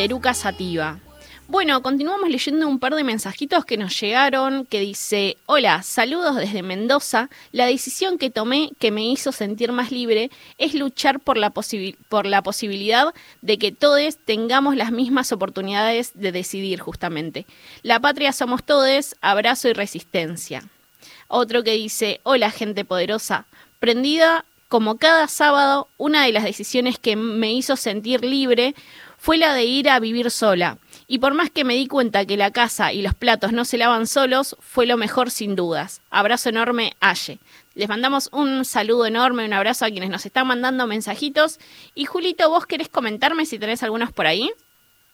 De 0.00 0.04
Eruca 0.06 0.32
Sativa. 0.32 0.98
Bueno, 1.46 1.82
continuamos 1.82 2.30
leyendo 2.30 2.66
un 2.66 2.78
par 2.78 2.94
de 2.94 3.04
mensajitos 3.04 3.66
que 3.66 3.76
nos 3.76 4.00
llegaron 4.00 4.64
que 4.64 4.80
dice, 4.80 5.36
hola, 5.44 5.82
saludos 5.82 6.36
desde 6.36 6.62
Mendoza. 6.62 7.28
La 7.52 7.66
decisión 7.66 8.16
que 8.16 8.30
tomé 8.30 8.70
que 8.78 8.92
me 8.92 9.04
hizo 9.04 9.30
sentir 9.30 9.72
más 9.72 9.90
libre 9.92 10.30
es 10.56 10.72
luchar 10.72 11.20
por 11.20 11.36
la, 11.36 11.52
posibi- 11.52 11.96
por 12.08 12.24
la 12.24 12.40
posibilidad 12.40 13.12
de 13.42 13.58
que 13.58 13.72
todos 13.72 14.16
tengamos 14.24 14.74
las 14.74 14.90
mismas 14.90 15.32
oportunidades 15.32 16.12
de 16.14 16.32
decidir 16.32 16.80
justamente. 16.80 17.44
La 17.82 18.00
patria 18.00 18.32
somos 18.32 18.64
todos, 18.64 19.16
abrazo 19.20 19.68
y 19.68 19.74
resistencia. 19.74 20.64
Otro 21.28 21.62
que 21.62 21.72
dice, 21.72 22.20
hola 22.22 22.50
gente 22.50 22.86
poderosa, 22.86 23.44
prendida 23.80 24.46
como 24.68 24.98
cada 24.98 25.26
sábado, 25.26 25.88
una 25.98 26.24
de 26.24 26.32
las 26.32 26.44
decisiones 26.44 26.96
que 26.96 27.16
me 27.16 27.52
hizo 27.52 27.74
sentir 27.74 28.24
libre 28.24 28.76
fue 29.20 29.36
la 29.36 29.52
de 29.52 29.64
ir 29.64 29.90
a 29.90 30.00
vivir 30.00 30.30
sola. 30.30 30.78
Y 31.06 31.18
por 31.18 31.34
más 31.34 31.50
que 31.50 31.64
me 31.64 31.74
di 31.74 31.86
cuenta 31.86 32.24
que 32.24 32.38
la 32.38 32.50
casa 32.50 32.92
y 32.92 33.02
los 33.02 33.14
platos 33.14 33.52
no 33.52 33.66
se 33.66 33.76
lavan 33.76 34.06
solos, 34.06 34.56
fue 34.60 34.86
lo 34.86 34.96
mejor 34.96 35.30
sin 35.30 35.56
dudas. 35.56 36.00
Abrazo 36.10 36.48
enorme, 36.48 36.96
Aye. 37.00 37.38
Les 37.74 37.88
mandamos 37.88 38.30
un 38.32 38.64
saludo 38.64 39.06
enorme, 39.06 39.44
un 39.44 39.52
abrazo 39.52 39.84
a 39.84 39.90
quienes 39.90 40.10
nos 40.10 40.26
están 40.26 40.46
mandando 40.46 40.86
mensajitos. 40.86 41.58
Y 41.94 42.06
Julito, 42.06 42.48
¿vos 42.48 42.66
querés 42.66 42.88
comentarme 42.88 43.46
si 43.46 43.58
tenés 43.58 43.82
algunos 43.82 44.10
por 44.12 44.26
ahí? 44.26 44.50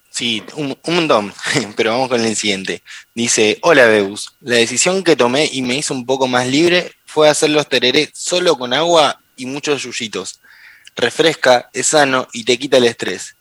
Sí, 0.09 0.41
un, 0.55 0.77
un 0.83 0.95
montón, 0.95 1.33
pero 1.75 1.91
vamos 1.91 2.09
con 2.09 2.23
el 2.23 2.35
siguiente. 2.35 2.81
Dice, 3.13 3.59
hola 3.61 3.85
Beus, 3.87 4.33
la 4.39 4.55
decisión 4.55 5.03
que 5.03 5.15
tomé 5.15 5.49
y 5.51 5.61
me 5.61 5.75
hizo 5.75 5.93
un 5.93 6.05
poco 6.05 6.27
más 6.27 6.47
libre 6.47 6.93
fue 7.05 7.29
hacer 7.29 7.49
los 7.49 7.67
tereré 7.67 8.09
solo 8.13 8.57
con 8.57 8.73
agua 8.73 9.21
y 9.35 9.45
muchos 9.45 9.83
yuyitos. 9.83 10.39
Refresca, 10.95 11.69
es 11.73 11.87
sano 11.87 12.27
y 12.33 12.43
te 12.43 12.57
quita 12.57 12.77
el 12.77 12.85
estrés. 12.85 13.36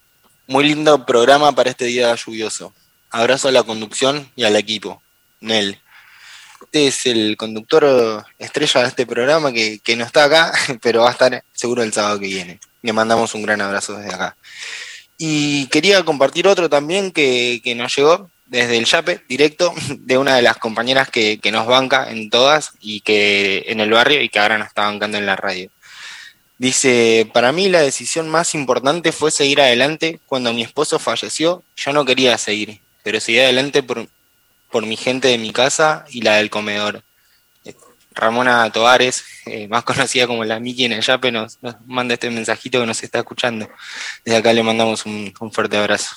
Muy 0.49 0.63
lindo 0.63 1.05
programa 1.05 1.51
para 1.51 1.71
este 1.71 1.87
día 1.87 2.15
lluvioso. 2.15 2.73
Abrazo 3.11 3.49
a 3.49 3.51
la 3.53 3.65
conducción 3.65 4.31
y 4.37 4.45
al 4.45 4.55
equipo. 4.55 5.03
Nel. 5.41 5.81
Este 6.63 6.87
es 6.87 7.07
el 7.07 7.37
conductor 7.37 8.25
estrella 8.39 8.83
de 8.83 8.87
este 8.87 9.07
programa 9.07 9.53
que, 9.53 9.97
no 9.97 10.05
está 10.05 10.23
acá, 10.23 10.53
pero 10.83 11.03
va 11.03 11.09
a 11.09 11.13
estar 11.13 11.43
seguro 11.53 11.83
el 11.83 11.93
sábado 11.93 12.21
que 12.21 12.29
viene. 12.29 12.61
Le 12.83 12.93
mandamos 12.93 13.35
un 13.35 13.43
gran 13.43 13.61
abrazo 13.61 13.97
desde 13.97 14.15
acá. 14.15 14.37
Y 15.19 15.67
quería 15.67 16.05
compartir 16.05 16.47
otro 16.47 16.71
también 16.71 17.11
que, 17.11 17.61
que 17.65 17.75
nos 17.75 17.97
llegó 17.97 18.31
desde 18.47 18.77
el 18.79 18.85
Yape, 18.85 19.23
directo, 19.29 19.75
de 19.99 20.17
una 20.17 20.37
de 20.37 20.43
las 20.43 20.59
compañeras 20.59 21.11
que, 21.11 21.41
que 21.41 21.51
nos 21.51 21.67
banca 21.67 22.09
en 22.09 22.31
todas 22.31 22.71
y 22.81 23.01
que 23.01 23.65
en 23.67 23.81
el 23.81 23.91
barrio 23.91 24.23
y 24.23 24.29
que 24.29 24.39
ahora 24.39 24.59
nos 24.59 24.69
está 24.69 24.83
bancando 24.83 25.19
en 25.19 25.27
la 25.27 25.35
radio. 25.35 25.71
Dice, 26.59 27.31
para 27.35 27.53
mí 27.53 27.69
la 27.69 27.83
decisión 27.83 28.29
más 28.31 28.55
importante 28.55 29.13
fue 29.13 29.31
seguir 29.31 29.61
adelante 29.61 30.21
cuando 30.27 30.53
mi 30.55 30.63
esposo 30.63 30.99
falleció. 30.99 31.63
Yo 31.77 31.93
no 31.93 32.05
quería 32.05 32.39
seguir, 32.39 32.81
pero 33.03 33.21
seguí 33.21 33.41
adelante 33.41 33.83
por, 33.83 34.09
por 34.71 34.87
mi 34.87 34.97
gente 34.97 35.29
de 35.29 35.39
mi 35.39 35.53
casa 35.53 36.07
y 36.09 36.23
la 36.23 36.37
del 36.37 36.49
comedor. 36.49 37.03
Eh, 37.65 37.75
Ramona 38.13 38.71
Toares, 38.73 39.25
eh, 39.45 39.69
más 39.69 39.85
conocida 39.85 40.27
como 40.27 40.45
la 40.45 40.59
Miki 40.59 40.87
en 40.87 40.93
el 40.93 41.03
Yape, 41.03 41.31
nos, 41.31 41.59
nos 41.63 41.77
manda 41.85 42.15
este 42.15 42.31
mensajito 42.31 42.81
que 42.81 42.87
nos 42.87 43.03
está 43.03 43.19
escuchando. 43.19 43.69
Desde 44.25 44.39
acá 44.39 44.53
le 44.55 44.63
mandamos 44.63 45.05
un, 45.05 45.35
un 45.39 45.53
fuerte 45.53 45.77
abrazo. 45.77 46.17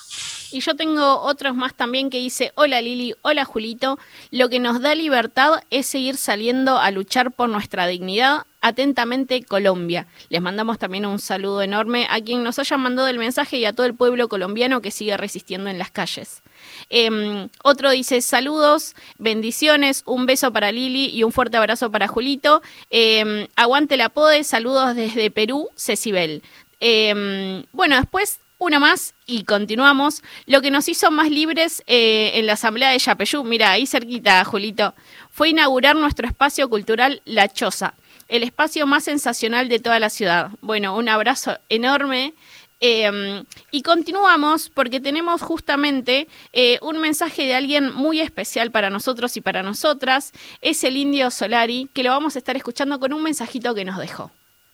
Y 0.52 0.60
yo 0.60 0.74
tengo 0.74 1.20
otros 1.20 1.54
más 1.54 1.74
también 1.74 2.10
que 2.10 2.18
dice, 2.18 2.52
hola 2.54 2.80
Lili, 2.80 3.14
hola 3.22 3.44
Julito, 3.44 3.98
lo 4.30 4.48
que 4.48 4.58
nos 4.58 4.80
da 4.80 4.94
libertad 4.94 5.62
es 5.70 5.86
seguir 5.86 6.16
saliendo 6.16 6.78
a 6.78 6.90
luchar 6.90 7.30
por 7.30 7.48
nuestra 7.48 7.86
dignidad. 7.86 8.46
Atentamente, 8.62 9.42
Colombia. 9.42 10.06
Les 10.28 10.42
mandamos 10.42 10.78
también 10.78 11.06
un 11.06 11.18
saludo 11.18 11.62
enorme 11.62 12.06
a 12.10 12.20
quien 12.20 12.42
nos 12.42 12.58
haya 12.58 12.76
mandado 12.76 13.08
el 13.08 13.18
mensaje 13.18 13.56
y 13.56 13.64
a 13.64 13.72
todo 13.72 13.86
el 13.86 13.94
pueblo 13.94 14.28
colombiano 14.28 14.82
que 14.82 14.90
sigue 14.90 15.16
resistiendo 15.16 15.70
en 15.70 15.78
las 15.78 15.90
calles. 15.90 16.42
Em, 16.90 17.48
otro 17.62 17.90
dice 17.90 18.20
saludos, 18.20 18.94
bendiciones, 19.16 20.02
un 20.04 20.26
beso 20.26 20.52
para 20.52 20.72
Lili 20.72 21.06
y 21.06 21.22
un 21.22 21.32
fuerte 21.32 21.56
abrazo 21.56 21.90
para 21.90 22.06
Julito. 22.06 22.60
Em, 22.90 23.46
aguante 23.56 23.96
la 23.96 24.10
pode, 24.10 24.44
saludos 24.44 24.94
desde 24.94 25.30
Perú, 25.30 25.70
Cecibel. 25.74 26.42
Em, 26.80 27.64
bueno, 27.72 27.96
después 27.96 28.40
una 28.60 28.78
más 28.78 29.14
y 29.26 29.44
continuamos. 29.44 30.22
Lo 30.46 30.60
que 30.60 30.70
nos 30.70 30.88
hizo 30.88 31.10
más 31.10 31.30
libres 31.30 31.82
eh, 31.86 32.32
en 32.34 32.46
la 32.46 32.52
asamblea 32.52 32.90
de 32.90 32.98
Yapeyú, 32.98 33.42
mira, 33.42 33.72
ahí 33.72 33.86
cerquita, 33.86 34.44
Julito, 34.44 34.94
fue 35.30 35.48
inaugurar 35.48 35.96
nuestro 35.96 36.28
espacio 36.28 36.68
cultural 36.68 37.22
La 37.24 37.48
Choza, 37.48 37.94
el 38.28 38.42
espacio 38.42 38.86
más 38.86 39.04
sensacional 39.04 39.68
de 39.68 39.78
toda 39.78 39.98
la 39.98 40.10
ciudad. 40.10 40.50
Bueno, 40.60 40.96
un 40.96 41.08
abrazo 41.08 41.58
enorme. 41.68 42.34
Eh, 42.82 43.44
y 43.70 43.82
continuamos 43.82 44.70
porque 44.70 45.00
tenemos 45.00 45.42
justamente 45.42 46.28
eh, 46.54 46.78
un 46.80 46.98
mensaje 46.98 47.42
de 47.42 47.54
alguien 47.54 47.94
muy 47.94 48.20
especial 48.20 48.70
para 48.70 48.88
nosotros 48.88 49.36
y 49.38 49.40
para 49.40 49.62
nosotras. 49.62 50.32
Es 50.60 50.84
el 50.84 50.96
Indio 50.96 51.30
Solari, 51.30 51.88
que 51.94 52.02
lo 52.02 52.10
vamos 52.10 52.36
a 52.36 52.38
estar 52.38 52.56
escuchando 52.56 53.00
con 53.00 53.12
un 53.14 53.22
mensajito 53.22 53.74
que 53.74 53.84
nos 53.84 53.98
dejó. 53.98 54.30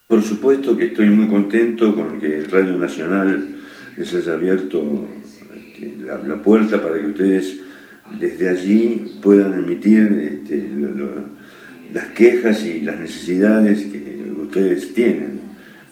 Por 0.08 0.22
supuesto 0.22 0.76
que 0.76 0.86
estoy 0.86 1.06
muy 1.06 1.28
contento 1.28 1.94
con 1.94 2.20
que 2.20 2.42
Radio 2.48 2.76
Nacional 2.76 3.56
les 3.96 4.14
haya 4.14 4.34
abierto 4.34 5.08
este, 5.56 5.96
la, 6.04 6.42
puerta 6.42 6.82
para 6.82 7.00
que 7.00 7.06
ustedes 7.06 7.60
desde 8.20 8.48
allí 8.48 9.18
puedan 9.22 9.54
emitir 9.54 10.40
este, 10.42 10.68
las 11.92 12.06
quejas 12.08 12.64
y 12.64 12.80
las 12.82 12.98
necesidades 13.00 13.84
que 13.86 14.32
ustedes 14.40 14.92
tienen 14.94 15.40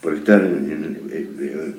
por 0.00 0.14
estar 0.14 0.44
en, 0.44 0.70
en- 0.70 0.98
eh, 1.10 1.28
eh, 1.40 1.74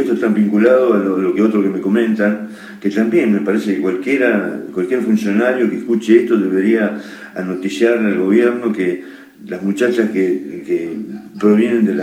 esto 0.00 0.12
está 0.14 0.28
vinculado 0.28 0.94
a 0.94 0.98
lo, 0.98 1.18
lo 1.18 1.34
que 1.34 1.42
otro 1.42 1.62
que 1.62 1.68
me 1.68 1.80
comentan, 1.80 2.48
que 2.80 2.88
también 2.90 3.32
me 3.32 3.40
parece 3.40 3.74
que 3.74 3.80
cualquiera, 3.80 4.62
cualquier 4.72 5.00
funcionario 5.02 5.68
que 5.68 5.78
escuche 5.78 6.22
esto 6.22 6.36
debería 6.38 7.00
anoticiar 7.34 7.98
al 7.98 8.18
gobierno 8.18 8.72
que 8.72 9.02
las 9.46 9.62
muchachas 9.62 10.10
que, 10.10 10.62
que 10.66 10.90
provienen 11.38 11.84
de 11.86 11.94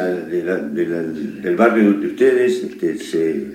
del 1.42 1.56
barrio 1.56 1.94
de 1.94 2.08
ustedes 2.08 2.64
este, 2.64 2.98
se, 2.98 3.48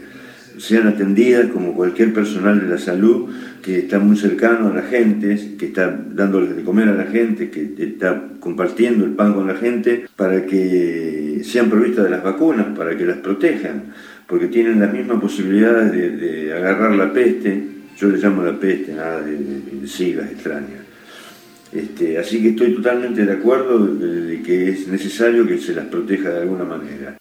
sean 0.59 0.89
atendidas 0.89 1.47
como 1.49 1.75
cualquier 1.75 2.13
personal 2.13 2.61
de 2.61 2.69
la 2.69 2.79
salud 2.79 3.31
que 3.63 3.79
está 3.81 3.99
muy 3.99 4.17
cercano 4.17 4.69
a 4.69 4.75
la 4.75 4.83
gente, 4.83 5.57
que 5.59 5.67
está 5.67 5.99
dándoles 6.15 6.57
de 6.57 6.63
comer 6.63 6.89
a 6.89 6.95
la 6.95 7.05
gente, 7.07 7.51
que 7.51 7.75
está 7.79 8.23
compartiendo 8.41 9.05
el 9.05 9.13
pan 9.13 9.35
con 9.35 9.47
la 9.47 9.55
gente, 9.57 10.07
para 10.17 10.47
que 10.47 11.41
sean 11.45 11.69
provistas 11.69 12.05
de 12.05 12.11
las 12.11 12.23
vacunas, 12.23 12.67
para 12.77 12.97
que 12.97 13.05
las 13.05 13.19
protejan, 13.19 13.93
porque 14.27 14.47
tienen 14.49 14.81
las 14.81 14.93
mismas 14.93 15.21
posibilidades 15.21 15.93
de, 15.93 16.11
de 16.17 16.53
agarrar 16.53 16.95
la 16.95 17.13
peste, 17.13 17.63
yo 17.99 18.09
le 18.09 18.19
llamo 18.19 18.43
la 18.43 18.59
peste, 18.59 18.93
nada 18.95 19.21
de, 19.23 19.33
de- 19.33 19.81
de 19.81 19.87
siglas 19.87 20.31
extrañas. 20.31 20.88
Este, 21.73 22.19
así 22.19 22.43
que 22.43 22.51
estoy 22.51 22.75
totalmente 22.75 23.27
de 23.27 23.33
acuerdo 23.33 23.87
de, 23.87 24.21
de 24.23 24.43
que 24.43 24.71
es 24.71 24.89
necesario 24.89 25.47
que 25.47 25.59
se 25.59 25.75
las 25.75 25.87
proteja 25.87 26.31
de 26.31 26.41
alguna 26.41 26.65
manera. 26.65 27.19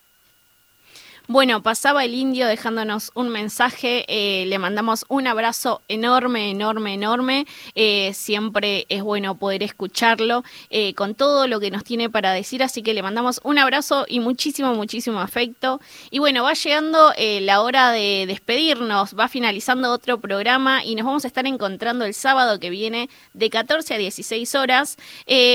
Bueno, 1.29 1.61
pasaba 1.61 2.05
el 2.05 2.13
indio 2.15 2.47
dejándonos 2.47 3.11
un 3.13 3.27
mensaje, 3.27 4.05
eh, 4.07 4.45
le 4.45 4.59
mandamos 4.59 5.03
un 5.09 5.27
abrazo 5.27 5.81
enorme, 5.89 6.51
enorme, 6.51 6.93
enorme. 6.93 7.45
Eh, 7.75 8.13
siempre 8.13 8.85
es 8.87 9.03
bueno 9.03 9.37
poder 9.37 9.61
escucharlo 9.61 10.45
eh, 10.69 10.93
con 10.93 11.15
todo 11.15 11.45
lo 11.47 11.59
que 11.59 11.69
nos 11.69 11.83
tiene 11.83 12.09
para 12.09 12.31
decir, 12.31 12.63
así 12.63 12.81
que 12.81 12.93
le 12.93 13.03
mandamos 13.03 13.41
un 13.43 13.57
abrazo 13.57 14.05
y 14.07 14.21
muchísimo, 14.21 14.73
muchísimo 14.73 15.19
afecto. 15.19 15.81
Y 16.11 16.19
bueno, 16.19 16.43
va 16.43 16.53
llegando 16.53 17.11
la 17.17 17.61
hora 17.61 17.91
de 17.91 18.23
despedirnos, 18.25 19.13
va 19.13 19.27
finalizando 19.27 19.91
otro 19.91 20.21
programa 20.21 20.85
y 20.85 20.95
nos 20.95 21.05
vamos 21.05 21.25
a 21.25 21.27
estar 21.27 21.45
encontrando 21.45 22.05
el 22.05 22.13
sábado 22.13 22.57
que 22.61 22.69
viene 22.69 23.09
de 23.33 23.49
14 23.49 23.95
a 23.95 23.97
16 23.97 24.55
horas. 24.55 24.95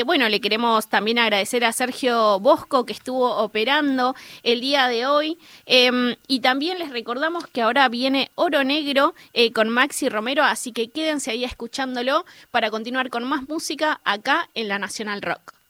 Bueno, 0.04 0.28
le 0.28 0.42
queremos 0.42 0.88
también 0.88 1.18
agradecer 1.18 1.64
a 1.64 1.72
Sergio 1.72 2.40
Bosco 2.40 2.84
que 2.84 2.92
estuvo 2.92 3.38
operando 3.38 4.14
el 4.42 4.60
día 4.60 4.86
de 4.88 5.06
hoy. 5.06 5.38
Eh, 5.66 6.16
y 6.28 6.40
también 6.40 6.78
les 6.78 6.90
recordamos 6.90 7.46
que 7.46 7.62
ahora 7.62 7.88
viene 7.88 8.30
Oro 8.34 8.64
Negro 8.64 9.14
eh, 9.32 9.52
con 9.52 9.68
Maxi 9.68 10.08
Romero, 10.08 10.44
así 10.44 10.72
que 10.72 10.88
quédense 10.88 11.30
ahí 11.30 11.44
escuchándolo 11.44 12.24
para 12.50 12.70
continuar 12.70 13.10
con 13.10 13.24
más 13.24 13.48
música 13.48 14.00
acá 14.04 14.48
en 14.54 14.68
la 14.68 14.78
Nacional 14.78 15.22
Rock. 15.22 15.61